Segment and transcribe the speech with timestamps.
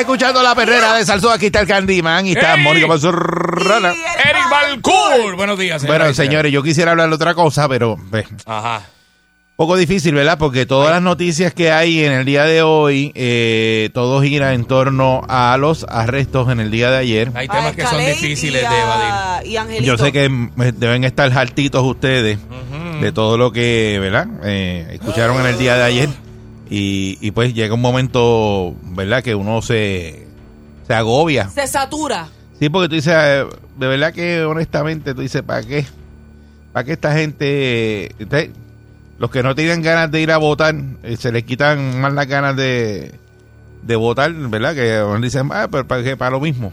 [0.00, 1.30] Estás escuchando la perrera de Salsó.
[1.30, 2.64] Aquí está el Candyman y está ¡Ey!
[2.64, 3.90] Mónica Mazurrana.
[3.90, 5.36] Eric Balcour.
[5.36, 5.86] Buenos días.
[5.86, 8.80] Bueno, señores, yo quisiera hablar de otra cosa, pero pues, Ajá.
[9.56, 10.38] poco difícil, ¿verdad?
[10.38, 14.64] Porque todas las noticias que hay en el día de hoy, eh, todo gira en
[14.64, 17.30] torno a los arrestos en el día de ayer.
[17.34, 19.50] Hay temas que son difíciles y de evadir.
[19.52, 19.84] Y Angelito.
[19.84, 22.38] Yo sé que mm, deben estar hartitos ustedes
[23.02, 24.28] de todo lo que, ¿verdad?
[24.44, 26.08] Eh, escucharon en el día de ayer.
[26.70, 29.22] Y, y pues llega un momento, ¿verdad?
[29.24, 30.26] Que uno se,
[30.86, 31.48] se agobia.
[31.50, 32.28] Se satura.
[32.60, 33.44] Sí, porque tú dices, eh,
[33.76, 35.84] de verdad que honestamente tú dices, ¿para qué?
[36.72, 38.50] ¿Para qué esta gente, usted-
[39.18, 42.26] los que no tienen ganas de ir a votar, eh, se les quitan más las
[42.26, 43.12] ganas de,
[43.82, 44.74] de votar, ¿verdad?
[44.74, 46.16] Que uno dice, ah, pero para, qué?
[46.16, 46.72] para lo mismo.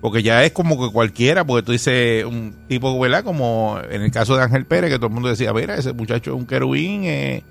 [0.00, 3.22] Porque ya es como que cualquiera, porque tú dices un tipo, ¿verdad?
[3.24, 6.32] Como en el caso de Ángel Pérez, que todo el mundo decía, mira, ese muchacho
[6.32, 7.42] es un querubín, eh,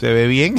[0.00, 0.54] se ve bien,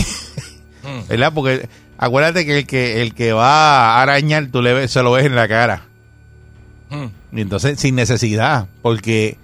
[1.10, 1.34] ¿verdad?
[1.34, 5.12] Porque acuérdate que el que el que va a arañar, tú le ves, se lo
[5.12, 5.86] ves en la cara.
[6.92, 7.38] Mm.
[7.38, 9.38] Y entonces, sin necesidad, porque,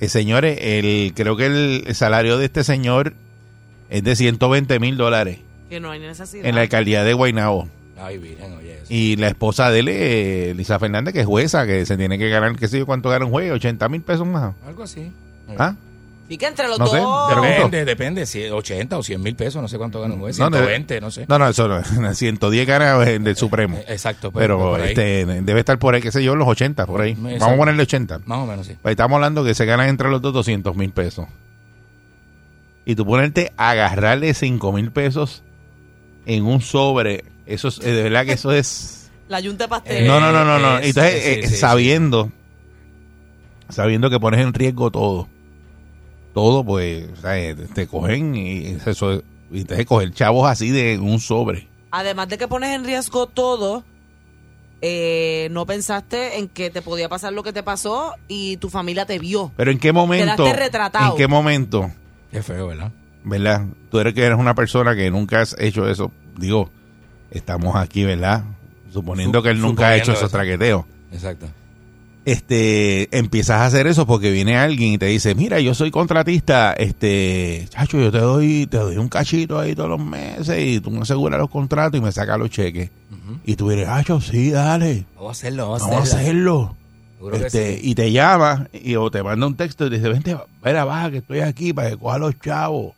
[0.00, 3.14] eh, señores, el, creo que el, salario de este señor
[3.88, 6.44] es de 120 mil dólares Que no hay necesidad.
[6.44, 7.68] en la alcaldía de Guaynabo.
[7.98, 8.86] Ay, virgen, oye eso.
[8.88, 12.28] Y la esposa de él, eh, Lisa Fernández, que es jueza, que se tiene que
[12.28, 14.54] ganar, qué sé yo, cuánto gana un juez, 80 mil pesos más.
[14.66, 15.12] Algo así.
[15.56, 15.76] ¿Ah?
[16.28, 17.28] Y que entre los No dos.
[17.28, 18.26] pero- Depende, depende.
[18.26, 20.38] si 80 o 100 mil pesos, no sé cuánto gana un juez.
[20.40, 21.24] No, no, 120, no sé.
[21.28, 21.82] No, no, eso no,
[22.14, 23.76] 110 gana el del Supremo.
[23.76, 24.32] Eh, Exacto.
[24.32, 24.88] pues, Pero por ahí.
[24.88, 27.12] este debe estar por ahí, qué sé yo, los 80, por ahí.
[27.12, 27.38] Exacto.
[27.38, 28.20] Vamos a ponerle 80.
[28.24, 28.76] Más o menos, sí.
[28.82, 31.26] Pues estamos hablando que se ganan entre los dos 200 mil pesos.
[32.84, 35.42] Y tú ponerte a agarrarle 5 mil pesos
[36.24, 39.10] en un sobre, eso es, eh, de verdad que eso es...
[39.28, 40.04] La yunta de pastel.
[40.04, 40.78] Eh, no, no, no, no, no.
[40.78, 41.56] es- Entonces, sí, eh, sí, sí.
[41.56, 42.30] sabiendo,
[43.68, 45.28] sabiendo que pones en riesgo todo,
[46.36, 50.98] todo, pues, o sea, eh, te cogen y eso, y te coger chavos así de
[50.98, 51.66] un sobre.
[51.90, 53.84] Además de que pones en riesgo todo,
[54.82, 59.06] eh, no pensaste en que te podía pasar lo que te pasó y tu familia
[59.06, 59.50] te vio.
[59.56, 61.12] Pero en qué momento, Quedaste retratado.
[61.12, 61.90] en qué momento,
[62.30, 62.92] Qué feo, ¿verdad?
[63.24, 63.64] ¿verdad?
[63.90, 66.12] Tú eres que eres una persona que nunca has hecho eso.
[66.36, 66.68] Digo,
[67.30, 68.44] estamos aquí, ¿verdad?
[68.92, 70.30] Suponiendo Sup- que él nunca ha hecho esos eso.
[70.32, 70.84] traqueteos.
[71.12, 71.46] Exacto.
[72.26, 76.72] Este, empiezas a hacer eso porque viene alguien y te dice, mira, yo soy contratista,
[76.72, 80.90] este, chacho, yo te doy, te doy un cachito ahí todos los meses y tú
[80.90, 82.90] me aseguras los contratos y me sacas los cheques.
[83.44, 86.76] Y tú dices, chacho, sí, dale, Vamos a hacerlo, vamos a hacerlo.
[87.32, 87.90] Este, sí.
[87.90, 91.12] Y te llama y o te manda un texto y te dice, vente, ven baja
[91.12, 92.94] que estoy aquí para que coja los chavos.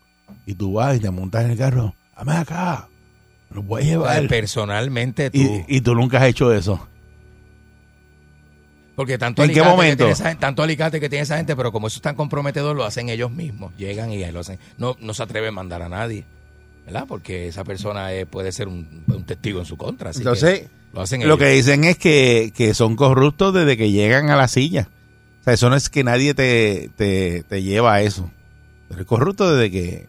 [0.47, 2.89] Y tú vas y te montas en el carro, dame acá,
[3.51, 4.29] lo voy a O sea, llevar.
[4.29, 5.39] Personalmente tú.
[5.39, 6.81] Y, y tú nunca has hecho eso.
[8.99, 11.55] Porque tanto ¿En qué alicate que tiene esa gente- tanto alicate que tiene esa gente,
[11.55, 13.73] pero como eso es tan comprometedor, lo hacen ellos mismos.
[13.79, 14.59] Llegan y lo hacen.
[14.77, 16.25] No, no se atreven a mandar a nadie.
[16.85, 17.05] ¿Verdad?
[17.07, 20.11] Porque esa persona eh, puede ser un, un testigo en su contra.
[20.11, 21.39] así Entonces, que lo hacen Lo ellos.
[21.39, 24.89] que dicen es que, que son corruptos desde que llegan a la silla.
[25.43, 28.29] O sea, eso no es que nadie te, te, te lleva a eso.
[28.89, 30.09] Pero es corrupto desde que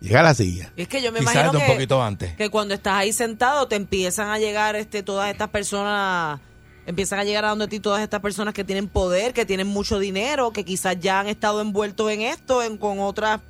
[0.00, 0.72] llega a la silla.
[0.78, 2.32] Es que yo me Quizás imagino de un que, poquito antes.
[2.36, 6.40] que cuando estás ahí sentado te empiezan a llegar este todas estas personas,
[6.88, 9.98] empiezan a llegar a donde ti todas estas personas que tienen poder, que tienen mucho
[9.98, 13.40] dinero, que quizás ya han estado envueltos en esto, en, con otras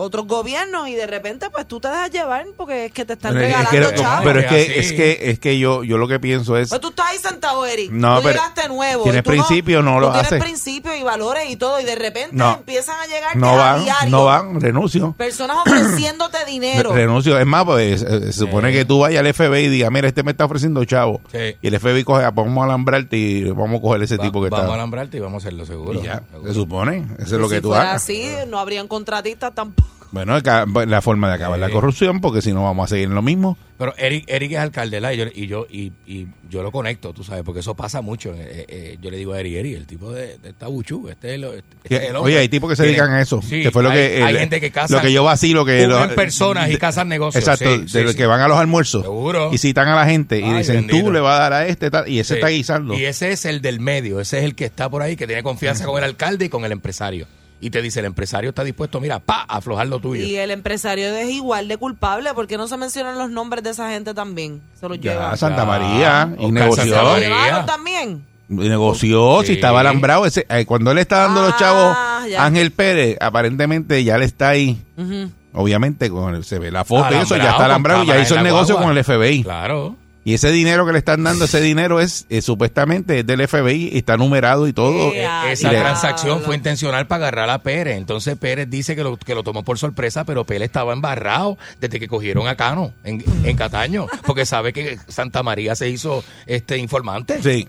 [0.00, 3.34] otros gobiernos y de repente pues tú te dejas llevar porque es que te están
[3.34, 4.20] Pero es regalando que, chavos.
[4.24, 6.88] pero es que, es que, es que yo, yo lo que pienso es, Pues tú
[6.90, 7.90] estás ahí sentado, Eric.
[7.90, 9.02] No, tú pero llegaste nuevo.
[9.02, 10.40] tienes y tú principio, no tú lo tienes haces.
[10.42, 11.80] principios y valores y todo.
[11.80, 12.54] Y de repente No.
[12.58, 15.12] empiezan a llegar no a van, diario no van, renuncio.
[15.18, 16.92] personas ofreciéndote dinero.
[16.92, 17.38] Renuncio.
[17.38, 20.22] Es más, pues eh, se supone que tú vayas al FBI y digas, mira, este
[20.22, 21.20] me está ofreciendo chavo.
[21.32, 21.56] Sí.
[21.60, 24.42] Y el FBI coge, ah, vamos a alambrarte y vamos a coger ese Va- tipo
[24.42, 24.74] que vamos a está.
[24.74, 25.98] alambrarte y vamos a hacerlo seguro.
[26.00, 26.48] Y ya, seguro.
[26.48, 27.06] se supone.
[27.18, 28.02] Eso es lo si que tú fuera hagas.
[28.04, 29.87] así, no habrían contratistas tampoco.
[30.10, 33.14] Bueno, acá- la forma de acabar la corrupción, porque si no vamos a seguir en
[33.14, 33.58] lo mismo.
[33.76, 35.14] Pero Eric, Eric es alcalde, ¿la?
[35.14, 38.34] Y yo, y yo, y, y yo lo conecto, tú sabes, porque eso pasa mucho.
[38.34, 41.40] Eh, eh, yo le digo a Eric, Eric, el tipo de, de tabuchú, este es,
[41.40, 42.32] lo- este es el hombre.
[42.32, 43.40] oye, hay tipos que se dedican a eso.
[43.40, 44.22] Sí, que fue lo hay, que.
[44.24, 44.96] hay gente que casa.
[44.96, 45.84] Lo que yo vacilo, que.
[45.84, 47.44] cubren lo- personas y casan negocios.
[47.46, 49.02] Exacto, sí, de sí, los que van a los almuerzos.
[49.02, 49.50] Seguro.
[49.52, 51.04] Y citan a la gente y dicen, bendito.
[51.04, 52.94] tú le vas a dar a este, tal, y ese está guisando.
[52.94, 55.44] Y ese es el del medio, ese es el que está por ahí, que tiene
[55.44, 57.26] confianza con el alcalde y con el empresario.
[57.60, 60.22] Y te dice, el empresario está dispuesto, mira, pa, a aflojar lo tuyo.
[60.24, 63.90] Y el empresario es igual de culpable porque no se mencionan los nombres de esa
[63.90, 64.60] gente también.
[64.78, 65.36] Se los Ya, llevan.
[65.36, 66.34] Santa María.
[66.38, 66.84] Y negoció.
[66.84, 67.28] ¿Se Santa los María.
[67.28, 68.24] llevaron también?
[68.50, 70.24] Y negoció, si estaba alambrado.
[70.24, 72.44] Ese, eh, cuando él está dando los Ah, chavos, ya.
[72.44, 74.80] Ángel Pérez, aparentemente ya le está ahí.
[75.52, 78.18] Obviamente, con el- se ve la foto y eso, ya Alambrado, está alambrado y ya
[78.20, 78.88] hizo el negocio guagua.
[78.90, 79.42] con el FBI.
[79.42, 79.96] Claro.
[80.28, 83.88] Y ese dinero que le están dando, ese dinero es eh, supuestamente es del FBI,
[83.94, 85.10] y está numerado y todo.
[85.14, 87.96] Eh, Esa transacción fue intencional para agarrar a Pérez.
[87.96, 91.98] Entonces Pérez dice que lo, que lo tomó por sorpresa, pero Pérez estaba embarrado desde
[91.98, 96.76] que cogieron a Cano en, en Cataño, porque sabe que Santa María se hizo este
[96.76, 97.42] informante.
[97.42, 97.66] Sí.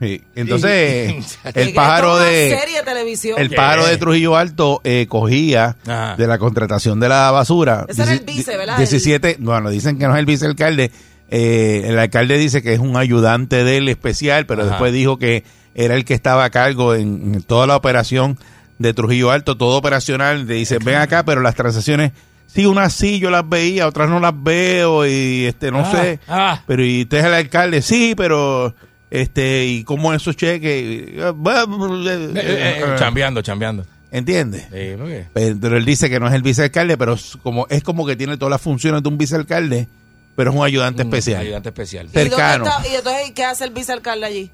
[0.00, 0.24] Sí.
[0.34, 3.38] Entonces, el pájaro de una serie de televisión.
[3.38, 6.16] el pájaro de Trujillo Alto eh, cogía Ajá.
[6.16, 7.86] de la contratación de la basura.
[7.88, 8.76] Ese era el vice, ¿verdad?
[8.76, 10.90] 17, bueno, dicen que no es el vicealcalde.
[11.30, 14.70] Eh, el alcalde dice que es un ayudante de él especial, pero Ajá.
[14.70, 15.42] después dijo que
[15.74, 18.38] era el que estaba a cargo en, en toda la operación
[18.78, 20.46] de Trujillo Alto, todo operacional.
[20.46, 22.12] Le dice, ven acá, pero las transacciones,
[22.46, 26.20] sí, unas sí yo las veía, otras no las veo y este no Ah, sé.
[26.28, 26.62] ah.
[26.66, 28.74] Pero y usted es el alcalde, sí, pero
[29.10, 33.84] este y cómo esos cheques, Eh, eh, eh, chambeando, chambeando.
[34.10, 34.66] ¿entiendes?
[34.70, 38.50] Pero él dice que no es el vicealcalde, pero como es como que tiene todas
[38.50, 39.88] las funciones de un vicealcalde,
[40.36, 41.40] pero es un ayudante Un especial.
[41.40, 42.06] Ayudante especial.
[42.06, 42.64] ¿Y dónde cercano.
[42.66, 44.50] está- ¿Y entonces qué hace el vicealcalde allí?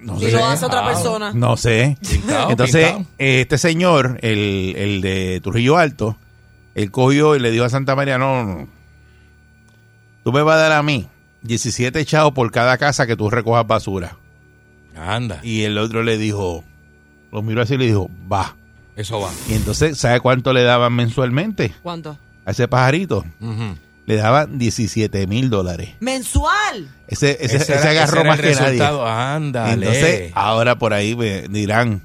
[0.00, 0.32] No Si sé.
[0.32, 1.32] lo hace otra Ah, persona.
[1.32, 1.96] No sé.
[2.10, 3.06] Pintado, Entonces, pintado.
[3.18, 6.18] eh, este señor, el, el de Trujillo Alto,
[6.74, 8.68] él cogió y le dijo a Santa María, no, no,
[10.24, 11.06] tú me vas a dar a mí
[11.42, 14.16] 17 chavos por cada casa que tú recojas basura.
[14.96, 16.64] Anda, Y el otro le dijo,
[17.32, 18.56] lo miró así y le dijo, va.
[18.96, 19.30] eso va.
[19.48, 22.16] Y entonces, ¿sabe cuánto le daban mensualmente ¿Cuánto?
[22.44, 23.24] a ese pajarito?
[24.06, 25.90] Le daban 17 mil dólares.
[26.00, 26.88] ¿Mensual?
[27.08, 28.82] Ese, ese, Ese agarró ese más que nadie.
[28.82, 29.72] Ándale.
[29.86, 32.02] Entonces, ahora por ahí me dirán,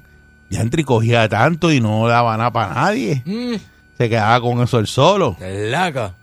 [0.48, 3.22] ya cogía tanto y no daba nada para nadie.
[3.26, 3.54] Mm,
[3.98, 5.36] Se quedaba con eso el solo.
[5.40, 6.14] laca.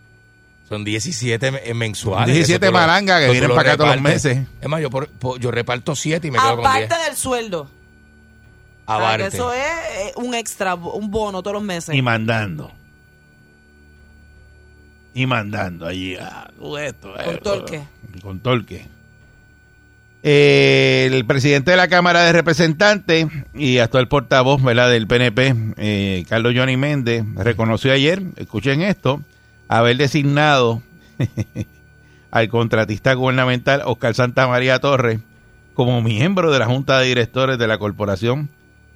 [0.67, 2.33] Son 17 me- mensuales.
[2.35, 4.39] 17 Eso tú lo- malangas que vienen para acá todos los meses.
[4.59, 6.85] Es más, yo, por- por- yo reparto 7 y me quedo con 10.
[6.85, 7.69] Aparte del sueldo.
[8.85, 9.27] Aparte.
[9.27, 11.93] eso es eh, un extra, un bono todos los meses.
[11.95, 12.71] Y mandando.
[15.17, 16.15] Y mandando allí.
[16.59, 17.81] tú esto, Con torque.
[18.21, 18.85] Con torque.
[20.21, 23.25] Eh, el presidente de la Cámara de Representantes
[23.55, 24.91] y actual portavoz ¿verdad?
[24.91, 29.21] del PNP, eh, Carlos Johnny Méndez, reconoció ayer, escuchen esto,
[29.67, 30.83] haber designado
[32.31, 35.19] al contratista gubernamental Oscar Santa María Torres
[35.73, 38.49] como miembro de la Junta de Directores de la Corporación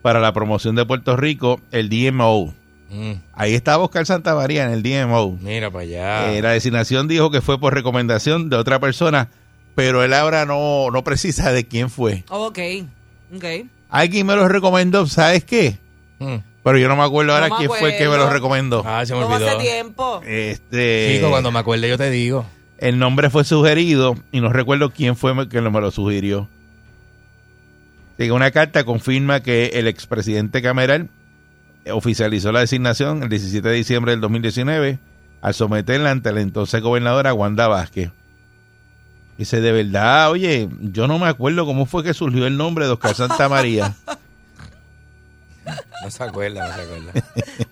[0.04, 2.61] para la Promoción de Puerto Rico, el DMO.
[2.92, 5.38] Mm, Ahí estaba Oscar Santa María en el DMO.
[5.42, 6.34] mira para allá.
[6.34, 9.30] Eh, la designación dijo que fue por recomendación de otra persona,
[9.76, 12.26] pero él ahora no, no precisa de quién fue.
[12.30, 12.60] Ok,
[13.36, 13.46] ok.
[13.90, 15.78] Alguien me lo recomendó, ¿sabes qué?
[16.20, 16.36] Mm.
[16.64, 18.84] Pero yo no me acuerdo No ahora me quién fue el que me lo recomendó.
[18.86, 19.50] Ah, se me ¿Cómo olvidó.
[19.50, 20.22] hace tiempo?
[20.26, 22.46] Este, Chico, cuando me acuerde yo te digo.
[22.78, 26.48] El nombre fue sugerido y no recuerdo quién fue el que me lo sugirió.
[28.32, 31.10] Una carta confirma que el expresidente Cameral
[31.90, 35.00] oficializó la designación el 17 de diciembre del 2019
[35.42, 38.12] al someterla ante la entonces gobernadora Wanda Vázquez.
[39.38, 42.92] Dice, de verdad, oye, yo no me acuerdo cómo fue que surgió el nombre de
[42.92, 43.96] Oscar Santa María.
[46.04, 47.14] No se acuerda, no se acuerda.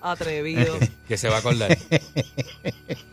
[0.00, 0.74] Atrevido.
[1.06, 1.76] ¿Qué se va a acordar?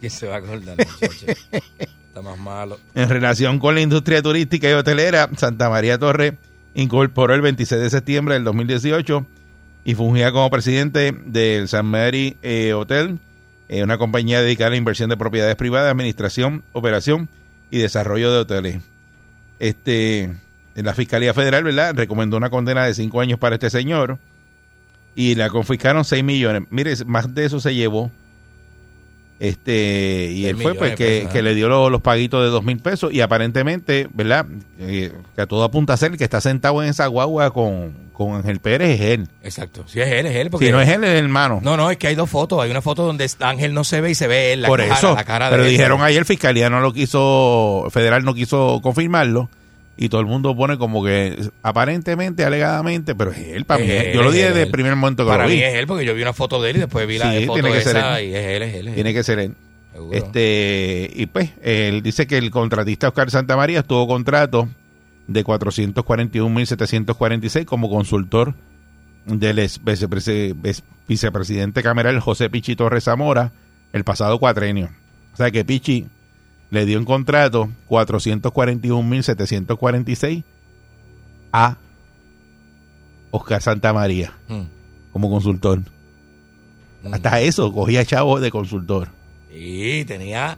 [0.01, 1.25] ¿Qué se va a acordar, muchacho?
[1.27, 2.79] Está más malo.
[2.95, 6.33] En relación con la industria turística y hotelera, Santa María Torres
[6.73, 9.25] incorporó el 26 de septiembre del 2018
[9.87, 13.19] y fungía como presidente del San Mary eh, Hotel,
[13.69, 17.29] eh, una compañía dedicada a la inversión de propiedades privadas, administración, operación
[17.71, 18.81] y desarrollo de hoteles.
[19.59, 21.95] Este, en la Fiscalía Federal, ¿verdad?
[21.95, 24.19] Recomendó una condena de cinco años para este señor
[25.15, 26.63] y la confiscaron 6 millones.
[26.69, 28.11] Mire, más de eso se llevó.
[29.39, 31.43] Este, y él fue pues que, pesos, que ¿eh?
[31.43, 34.47] le dio los, los paguitos de dos mil pesos y aparentemente, ¿verdad?
[34.79, 38.33] Eh, que a todo apunta a ser que está sentado en esa guagua con, con
[38.33, 39.27] Ángel Pérez es él.
[39.43, 39.83] Exacto.
[39.85, 40.49] Si es él, es él.
[40.49, 41.59] Porque Si no es él, es el hermano.
[41.61, 42.59] No, no, es que hay dos fotos.
[42.63, 44.63] Hay una foto donde Ángel no se ve y se ve él.
[44.63, 45.13] La Por cara, eso.
[45.13, 45.69] la cara de pero él.
[45.69, 49.49] dijeron ayer, Fiscalía no lo quiso, Federal no quiso confirmarlo.
[49.97, 53.89] Y todo el mundo pone como que aparentemente, alegadamente, pero es él para mí.
[53.89, 55.87] Él, Yo lo dije desde es el primer momento que Para lo mí es él,
[55.87, 57.81] porque yo vi una foto de él y después vi la Sí, foto tiene que
[57.81, 58.27] ser esa él.
[58.29, 58.87] y es él, es él.
[58.87, 58.95] es él.
[58.95, 59.55] Tiene que ser él.
[59.91, 60.15] Seguro.
[60.17, 64.69] Este, y pues, él dice que el contratista Oscar Santamaría estuvo contrato
[65.27, 68.53] de 441.746 como consultor
[69.25, 69.81] del ex
[71.07, 73.51] vicepresidente cameral José Pichi Torres Zamora
[73.93, 74.89] el pasado cuatrenio.
[75.33, 76.05] O sea que Pichi
[76.69, 80.43] le dio un contrato 441.746
[81.51, 81.77] a
[83.31, 84.61] Oscar Santamaría Mm.
[85.13, 85.79] como consultor.
[87.03, 87.13] Mm.
[87.13, 89.09] Hasta eso, cogía chavo de consultor.
[89.53, 90.57] Y tenía.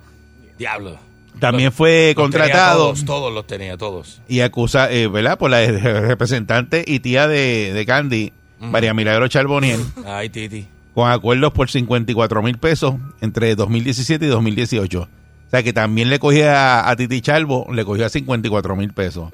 [0.58, 0.98] Diablo.
[1.40, 4.22] También fue Los contratado Todos, todos los tenía, todos.
[4.28, 5.38] y acusa, eh, ¿verdad?
[5.38, 8.70] Por la representante y tía de, de Candy, Ujú.
[8.70, 10.68] María Milagro Charboniel, Ay, Titi.
[10.94, 15.08] con acuerdos por 54 mil pesos entre 2017 y 2018.
[15.50, 19.32] O sea que también le cogía a, a Titi Charbo, le cogía 54 mil pesos.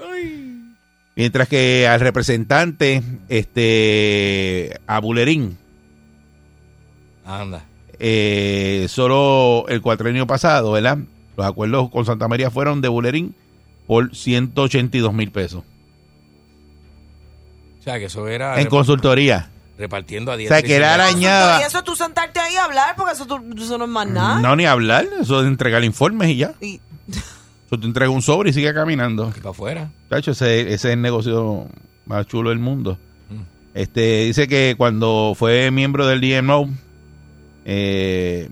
[1.18, 5.58] Mientras que al representante, este, a Bulerín,
[7.26, 7.64] Anda.
[8.00, 11.00] eh, solo el cuatrenio pasado, ¿verdad?
[11.38, 13.36] Los acuerdos con Santa María fueron de Bulerín
[13.88, 15.64] por 182 mil pesos.
[17.80, 19.50] O sea, que eso era En consultoría.
[19.78, 21.62] Repartiendo a O 10 sea, que era arañada.
[21.62, 24.40] Y eso tú sentarte ahí a hablar, porque eso, tú- eso no es más nada.
[24.40, 25.06] No, ni hablar.
[25.22, 26.54] Eso es entregar informes y ya.
[26.62, 26.80] Y-
[27.68, 29.32] Eso te entrega un sobre y sigue caminando.
[29.32, 29.90] para afuera.
[30.08, 31.68] Tacho, ese, ese es el negocio
[32.06, 33.00] más chulo del mundo.
[33.30, 33.42] Mm.
[33.74, 36.70] Este dice que cuando fue miembro del DMO,
[37.66, 38.50] eh,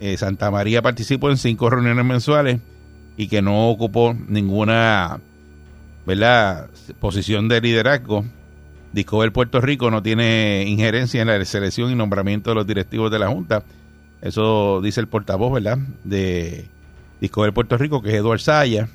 [0.00, 2.60] eh, Santa María participó en cinco reuniones mensuales
[3.16, 5.18] y que no ocupó ninguna
[6.06, 6.68] ¿verdad?
[7.00, 8.24] posición de liderazgo.
[8.94, 13.18] Discover Puerto Rico no tiene injerencia en la selección y nombramiento de los directivos de
[13.18, 13.64] la Junta.
[14.22, 15.78] Eso dice el portavoz, ¿verdad?
[16.04, 16.68] De
[17.20, 18.88] Discover Puerto Rico, que es Eduard Saya.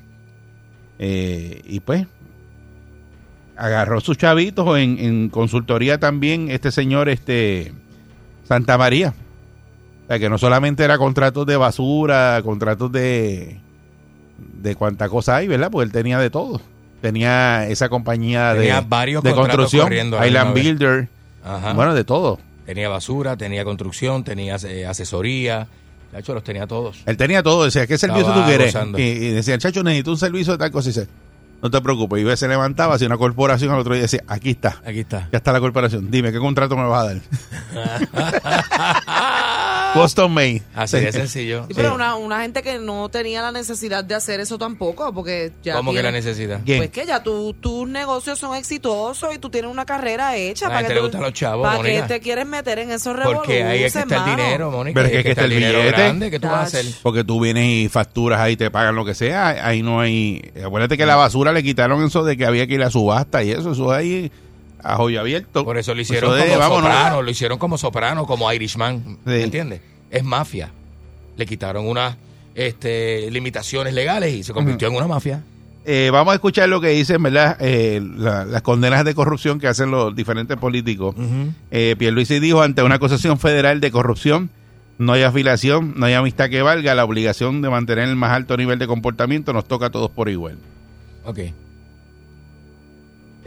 [1.00, 2.08] Eh, y pues
[3.58, 7.74] agarró sus chavitos en, en consultoría también este señor este
[8.46, 9.14] Santa María.
[10.06, 13.60] O sea, que no solamente era contratos de basura, contratos de
[14.62, 15.70] de cuánta cosa hay, ¿verdad?
[15.70, 16.62] Porque él tenía de todo.
[17.02, 20.54] Tenía esa compañía Tenía de, varios de construcción, Island.
[20.54, 21.08] Builder,
[21.44, 21.74] Ajá.
[21.74, 22.40] bueno, de todo.
[22.66, 25.68] Tenía basura, tenía construcción, tenía eh, asesoría.
[26.12, 27.02] De hecho, los tenía todos.
[27.06, 28.76] Él tenía todo, decía, ¿qué servicio tú quieres?
[28.98, 30.90] Y, y decía, chacho, necesito un servicio de tal cosa.
[30.90, 31.08] Y dice,
[31.62, 32.24] no te preocupes.
[32.24, 35.28] Y se levantaba, hacía una corporación al otro día y decía, aquí está, Aquí está.
[35.32, 36.10] ya está la corporación.
[36.10, 37.22] Dime, ¿qué contrato me vas a dar?
[39.94, 40.62] Custom made.
[40.76, 41.66] Así de sencillo.
[41.68, 45.52] Sí, pero una, una gente que no tenía la necesidad de hacer eso tampoco, porque
[45.64, 45.74] ya.
[45.76, 46.62] ¿Cómo que la tiene- necesidad?
[46.66, 50.68] Pues que ya tu- tus negocios son exitosos y tú tienes una carrera hecha.
[50.68, 53.16] ¿Para gente que le tú- gustan los chavos, ¿Para qué te quieres meter en esos
[53.24, 55.00] Porque ahí es que está el dinero, Mónica.
[55.02, 55.98] Pero es que, que está el dinero billete.
[55.98, 56.32] grande.
[56.32, 56.86] ¿Qué tú vas a hacer?
[57.02, 59.66] Porque tú vienes y facturas ahí, te pagan lo que sea.
[59.68, 60.42] Ahí no hay.
[60.64, 63.52] Acuérdate que la basura le quitaron eso de que había que ir a subasta y
[63.52, 63.72] eso.
[63.72, 64.32] Eso ahí
[64.84, 65.64] a joyo abierto.
[65.66, 66.84] Por eso lo hicieron de, como vámonos.
[66.92, 69.18] soprano, lo hicieron como soprano, como Irishman.
[69.26, 69.34] Sí.
[69.34, 69.82] ¿Entiendes?
[70.12, 70.72] Es mafia.
[71.38, 72.16] Le quitaron unas
[72.56, 75.44] este, limitaciones legales y se convirtió en una mafia.
[75.86, 77.58] Eh, vamos a escuchar lo que dicen, ¿verdad?
[77.62, 81.16] Eh, la- las condenas de corrupción que hacen los diferentes políticos.
[81.72, 84.50] Eh, Pierluisi dijo ante una acusación federal de corrupción
[84.98, 88.58] no hay afiliación, no hay amistad que valga, la obligación de mantener el más alto
[88.58, 90.58] nivel de comportamiento nos toca a todos por igual.
[91.24, 91.40] Ok.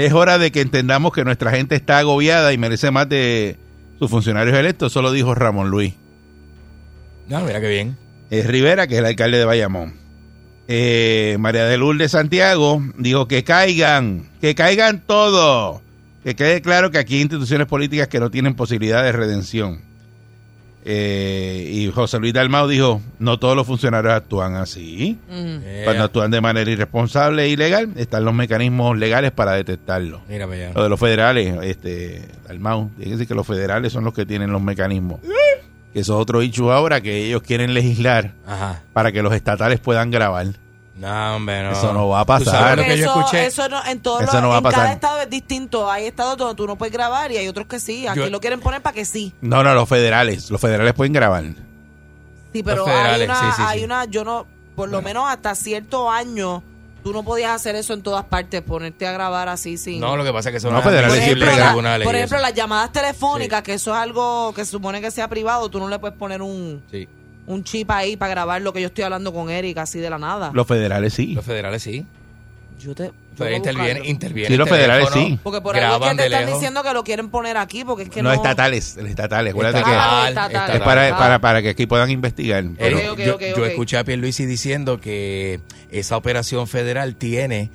[0.02, 3.56] Es hora de que entendamos que nuestra gente está agobiada y merece más de
[4.00, 5.94] sus funcionarios electos, eso lo dijo Ramón Luis.
[7.28, 7.97] No, mira qué bien.
[8.28, 9.94] Eh, Rivera, que es el alcalde de Bayamón.
[10.66, 15.82] Eh, María de Lourdes Santiago dijo que caigan, que caigan todos.
[16.25, 19.82] Que quede claro que aquí hay instituciones políticas que no tienen posibilidad de redención.
[20.85, 25.17] Eh, y José Luis Dalmau dijo, no todos los funcionarios actúan así.
[25.29, 25.37] Ujú.
[25.65, 30.23] Eh, Cuando actúan de manera irresponsable e ilegal, están los mecanismos legales para detectarlo.
[30.29, 30.73] mira para allá.
[30.75, 34.27] Lo de los federales, este, Dalmau, tiene que decir que los federales son los que
[34.27, 35.21] tienen los mecanismos.
[35.93, 38.83] Que eso es otro issue ahora, que ellos quieren legislar Ajá.
[38.93, 40.47] para que los estatales puedan grabar.
[41.02, 41.73] No, hombre, no.
[41.73, 42.47] Eso no va a ¿Tú pasar.
[42.47, 43.47] sabes lo que yo eso, escuché?
[43.47, 44.92] eso no, en todos Eso los- no va a en cada pasar.
[44.94, 45.90] estado es distinto.
[45.90, 48.06] Hay estados donde tú no puedes grabar y hay otros que sí.
[48.06, 49.35] Aquí Yo- lo quieren poner para que sí.
[49.40, 50.50] No, no, los federales.
[50.50, 51.42] Los federales pueden grabar.
[52.52, 53.85] Sí, pero hay federales, una, sí, sí, hay sí.
[53.85, 56.62] una, yo no, por lo menos hasta cierto año,
[57.02, 59.99] tú no podías hacer eso en todas partes, ponerte a grabar así sin.
[60.00, 62.38] No, lo que pasa es que son No, federales por siempre ejemplo, tribunales por ejemplo,
[62.38, 65.88] las llamadas telefónicas, que eso es algo que se supone que sea privado, tú no
[65.88, 67.09] le puedes poner un, Sí.
[67.46, 70.18] Un chip ahí para grabar lo que yo estoy hablando con Eric así de la
[70.18, 70.50] nada.
[70.54, 71.34] Los federales sí.
[71.34, 72.06] Los federales sí.
[72.80, 74.04] yo te, yo buscarlo.
[74.04, 74.46] intervienen.
[74.46, 75.38] Sí, los federales sí.
[75.42, 76.54] Porque por ahí es que te están lejos.
[76.61, 78.34] diciendo que lo quieren poner aquí, porque es que no, no.
[78.34, 79.52] estatales, estatales.
[79.52, 80.76] Acuérdate Estatal, Ah, que estatal, estatal.
[80.76, 81.18] es para, ah.
[81.18, 82.64] para, para que aquí puedan investigar.
[82.78, 87.70] Pero yo, yo escuché a Pierluisi diciendo que esa operación federal tiene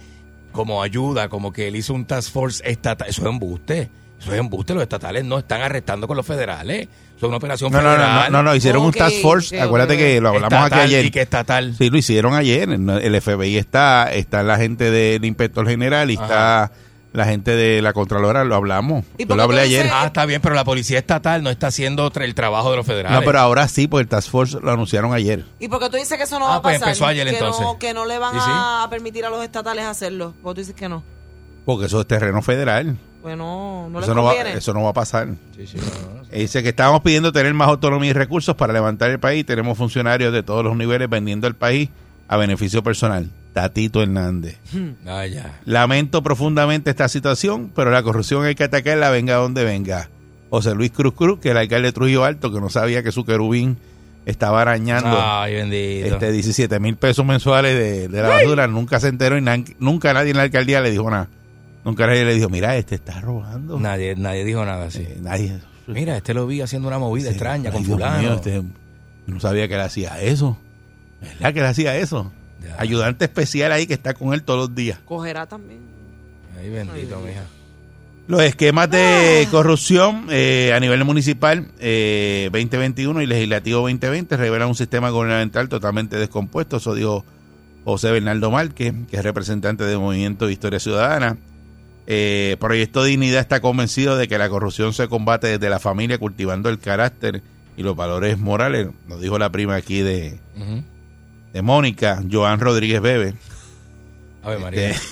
[0.51, 3.07] como ayuda, como que él hizo un task force estatal.
[3.09, 3.89] Eso es embuste.
[4.19, 4.73] Eso es embuste.
[4.73, 6.87] Los estatales no están arrestando con los federales.
[7.17, 8.31] Es una operación No, no, no, federal.
[8.31, 9.59] no, no, hicieron un task force.
[9.59, 11.05] Acuérdate que lo hablamos Estatal aquí ayer.
[11.05, 11.75] Y que estatal.
[11.77, 12.69] Sí, lo hicieron ayer.
[12.69, 16.71] El FBI está, está la gente del inspector general y está
[17.13, 19.03] la gente de la Contralora, lo hablamos.
[19.17, 19.85] ¿Y Yo lo hablé ayer.
[19.85, 22.85] dices- Ah, está bien, pero la policía estatal no está haciendo el trabajo de los
[22.85, 23.17] federales.
[23.19, 25.43] No, pero ahora sí, porque el Task Force lo anunciaron ayer.
[25.59, 26.89] ¿Y por qué tú dices que eso no Ah, va a pues pasar?
[26.89, 27.61] empezó ayer, que entonces.
[27.65, 28.51] No, que no le van Sí, sí.
[28.51, 30.35] a permitir a los estatales hacerlo.
[30.43, 31.01] ¿Por qué tú dices que no?
[31.65, 32.95] Porque eso es terreno federal.
[33.21, 35.27] Pues no, no les eso, no va, eso no va a pasar.
[35.55, 36.21] Sí, sí, no, no.
[36.31, 39.45] Eh, Dice que estamos pidiendo tener más autonomía y recursos para levantar el país.
[39.45, 41.89] Tenemos funcionarios de todos los niveles vendiendo el país
[42.27, 43.29] a beneficio personal.
[43.53, 44.57] Tatito Hernández.
[45.07, 45.59] Ah, ya.
[45.65, 50.09] Lamento profundamente esta situación, pero la corrupción hay que atacarla venga donde venga.
[50.49, 53.25] José Luis Cruz Cruz, que el alcalde de Trujillo Alto, que no sabía que su
[53.25, 53.77] querubín
[54.25, 55.55] estaba arañando Ay,
[56.03, 59.43] este 17 mil pesos mensuales de, de la basura, nunca se enteró y
[59.79, 61.29] nunca nadie en la alcaldía le dijo nada.
[61.87, 63.79] Nunca nadie le dijo, mira, este está robando.
[63.79, 65.03] Nadie, nadie dijo nada así.
[65.03, 65.57] Eh, nadie.
[65.87, 68.19] Mira, este lo vi haciendo una movida Sí, extraña con Dios fulano.
[68.19, 68.61] mío, este,
[69.25, 70.57] no sabía que él hacía eso.
[71.21, 72.29] ¿Verdad que él hacía eso?
[72.61, 72.75] Ya.
[72.77, 74.99] Ayudante especial ahí que está con él todos los días.
[75.05, 75.79] Cogerá también.
[76.59, 77.43] Ay, bendito, mija.
[78.27, 84.75] Los esquemas de corrupción eh, a nivel municipal eh, 2021 y legislativo 2020 revelan un
[84.75, 86.75] sistema gubernamental totalmente descompuesto.
[86.75, 87.23] Eso dijo
[87.85, 91.37] José Bernardo Márquez, que es representante del Movimiento de Historia Ciudadana.
[92.09, 96.69] Eh, Proyecto Dignidad está convencido de que la corrupción se combate desde la familia, cultivando
[96.69, 97.43] el carácter
[97.75, 98.87] y los valores morales.
[99.07, 100.39] Nos dijo la prima aquí de,
[101.53, 103.33] de Mónica, Joan Rodríguez Bebe.
[104.41, 104.95] A ver, María.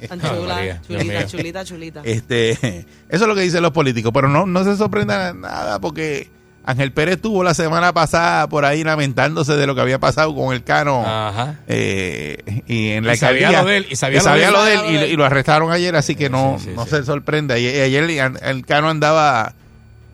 [0.00, 2.00] Este, chula, María, Dios chulita, chulita, chulita.
[2.04, 6.30] Este, eso es lo que dicen los políticos, pero no, no se sorprenda nada porque
[6.64, 10.54] Ángel Pérez estuvo la semana pasada por ahí lamentándose de lo que había pasado con
[10.54, 11.56] el cano Ajá.
[11.66, 13.62] eh, y en la Y sabía alcaldía.
[13.62, 14.52] lo de él, y sabía Y lo de él.
[14.52, 16.84] lo de él, Sabía y, lo y arrestaron ayer, así que no, Sí, sí, no
[16.84, 16.90] sí.
[16.90, 17.54] se sorprende.
[17.54, 19.54] Ayer, ayer el, el cano andaba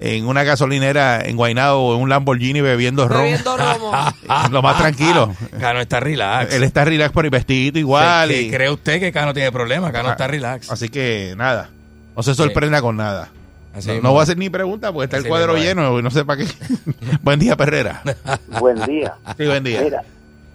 [0.01, 3.25] en una gasolinera en Guaynabo en un Lamborghini bebiendo ron.
[3.25, 3.93] Bebiendo romo.
[4.51, 5.35] lo más tranquilo.
[5.61, 6.55] Cano está relax.
[6.55, 8.29] Él está relax por el vestidito igual.
[8.31, 9.91] ¿Qué- y- ¿Cree usted que Cano tiene problemas?
[9.93, 10.71] Cano Ah, está relax.
[10.71, 11.69] Así que nada,
[12.17, 13.29] no se sorprenda con nada.
[13.79, 16.25] Así no, voy a hacer ni pregunta porque está el cuadro lleno y no sé
[16.25, 16.51] para qué.
[17.23, 18.03] buen día, Perrera.
[18.61, 19.15] Buen día.
[19.37, 19.83] Sí, buen día.
[19.83, 20.03] Mira,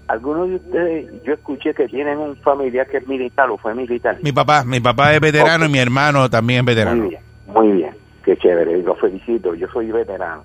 [0.08, 4.18] algunos de ustedes, yo escuché que tienen un familiar que es militar o fue militar.
[4.22, 7.02] Mi papá, mi papá es veterano y mi hermano también es veterano.
[7.02, 7.96] Muy bien, muy bien.
[8.24, 10.44] Qué chévere, lo felicito, yo soy veterano.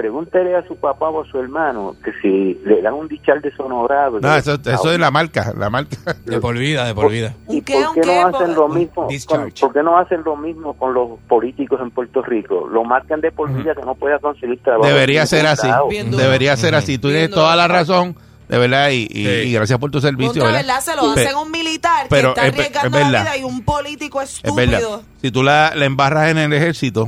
[0.00, 4.18] Pregúntele a su papá o a su hermano que si le dan un dichar deshonorado.
[4.18, 5.94] No, eso, eso es la marca, la marca.
[6.24, 7.34] De por vida, de por vida.
[7.50, 8.06] ¿Y ¿Un qué, por qué qué?
[8.22, 8.94] no hacen Por- lo mismo?
[8.94, 9.60] Con, discharge.
[9.60, 12.66] ¿Por qué no hacen lo mismo con los políticos en Puerto Rico?
[12.66, 14.86] Lo marcan de por vida que no pueda conseguir trabajo.
[14.86, 15.68] Debería ser así.
[16.16, 16.96] Debería ser así.
[16.96, 18.16] Tú tienes toda la razón,
[18.50, 19.30] de verdad, y, y- Sí.
[19.48, 20.60] y gracias por tu servicio, Contra, ¿verdad?
[20.66, 20.80] ¿verdad?
[20.84, 23.22] Se lo hacen a un militar pero que está es arriesgando es la verdad.
[23.34, 24.80] vida y un político Es verdad.
[24.80, 25.02] estúpido.
[25.22, 27.06] Si tú la, la embarras en el ejército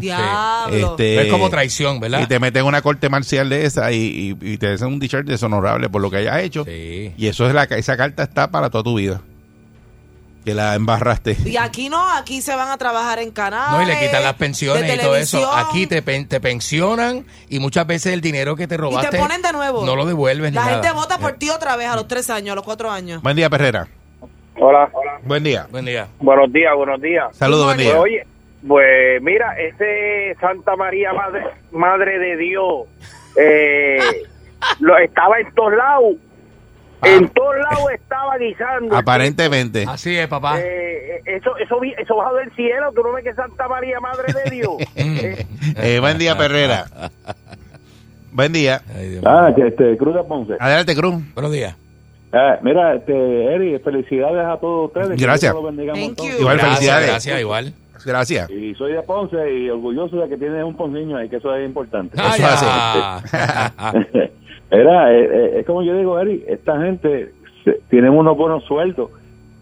[0.71, 2.21] este, es como traición, ¿verdad?
[2.21, 4.99] y te meten en una corte marcial de esa y, y- y te hacen un
[5.01, 7.13] discharge deshonorable por lo que hayas hecho, Sí.
[7.17, 9.21] y eso es la esa carta está para toda tu vida.
[10.45, 11.37] Que la embarraste.
[11.45, 13.71] Y aquí no, aquí se van a trabajar en canales.
[13.71, 15.53] No, y le quitan las pensiones y todo eso.
[15.55, 19.41] Aquí te, te pensionan y muchas veces el dinero que te Y robaste te ponen
[19.41, 19.87] de nuevo.
[19.87, 20.75] no lo devuelves ni La nada.
[20.83, 23.23] gente vota por ti otra vez a los tres años, a los cuatro años.
[23.23, 23.87] Buen día, Perrera.
[24.59, 24.91] Hola,
[25.23, 25.67] Buen día.
[25.71, 26.09] Buen día.
[26.19, 27.37] buenos días, buenos días.
[27.37, 28.01] Saludos, buen Pues, día.
[28.01, 28.27] oye,
[28.67, 32.87] pues mira, ese Santa María Madre, Madre de Dios
[33.41, 33.99] eh,
[34.81, 36.15] lo estaba en todos lados.
[37.03, 37.09] Ah.
[37.17, 38.97] En todos lados estaba guisando.
[38.97, 39.85] Aparentemente.
[39.89, 40.61] Así es, papá.
[40.61, 42.93] Eh, eso, eso, vi- eso bajó del cielo.
[42.95, 44.73] Tú no ves que Santa María Madre de Dios.
[44.97, 46.87] Eh, Eh, buen día, Perrera.
[48.33, 48.81] Buen día.
[48.97, 49.21] Ay.
[49.27, 50.55] Ah, que este, Cruz de Ponce.
[50.59, 51.17] Adelante, Cruz.
[51.35, 51.77] Buenos días.
[52.33, 55.19] Ah, mira, este, Eri, felicidades a todos ustedes.
[55.19, 55.55] que Gracias.
[55.55, 57.07] Igual, gracias, felicidades.
[57.09, 57.75] gracias, igual.
[58.05, 58.51] Gracias.
[58.51, 61.65] Y soy de Ponce y orgulloso de que tienes un ponceño ahí, que eso es
[61.67, 62.17] importante.
[62.19, 63.21] Ah,
[63.93, 64.29] Eso.
[64.73, 67.33] Era, eh, eh, es como yo digo, Eri, esta gente
[67.65, 69.11] se- tienen unos buenos sueldos.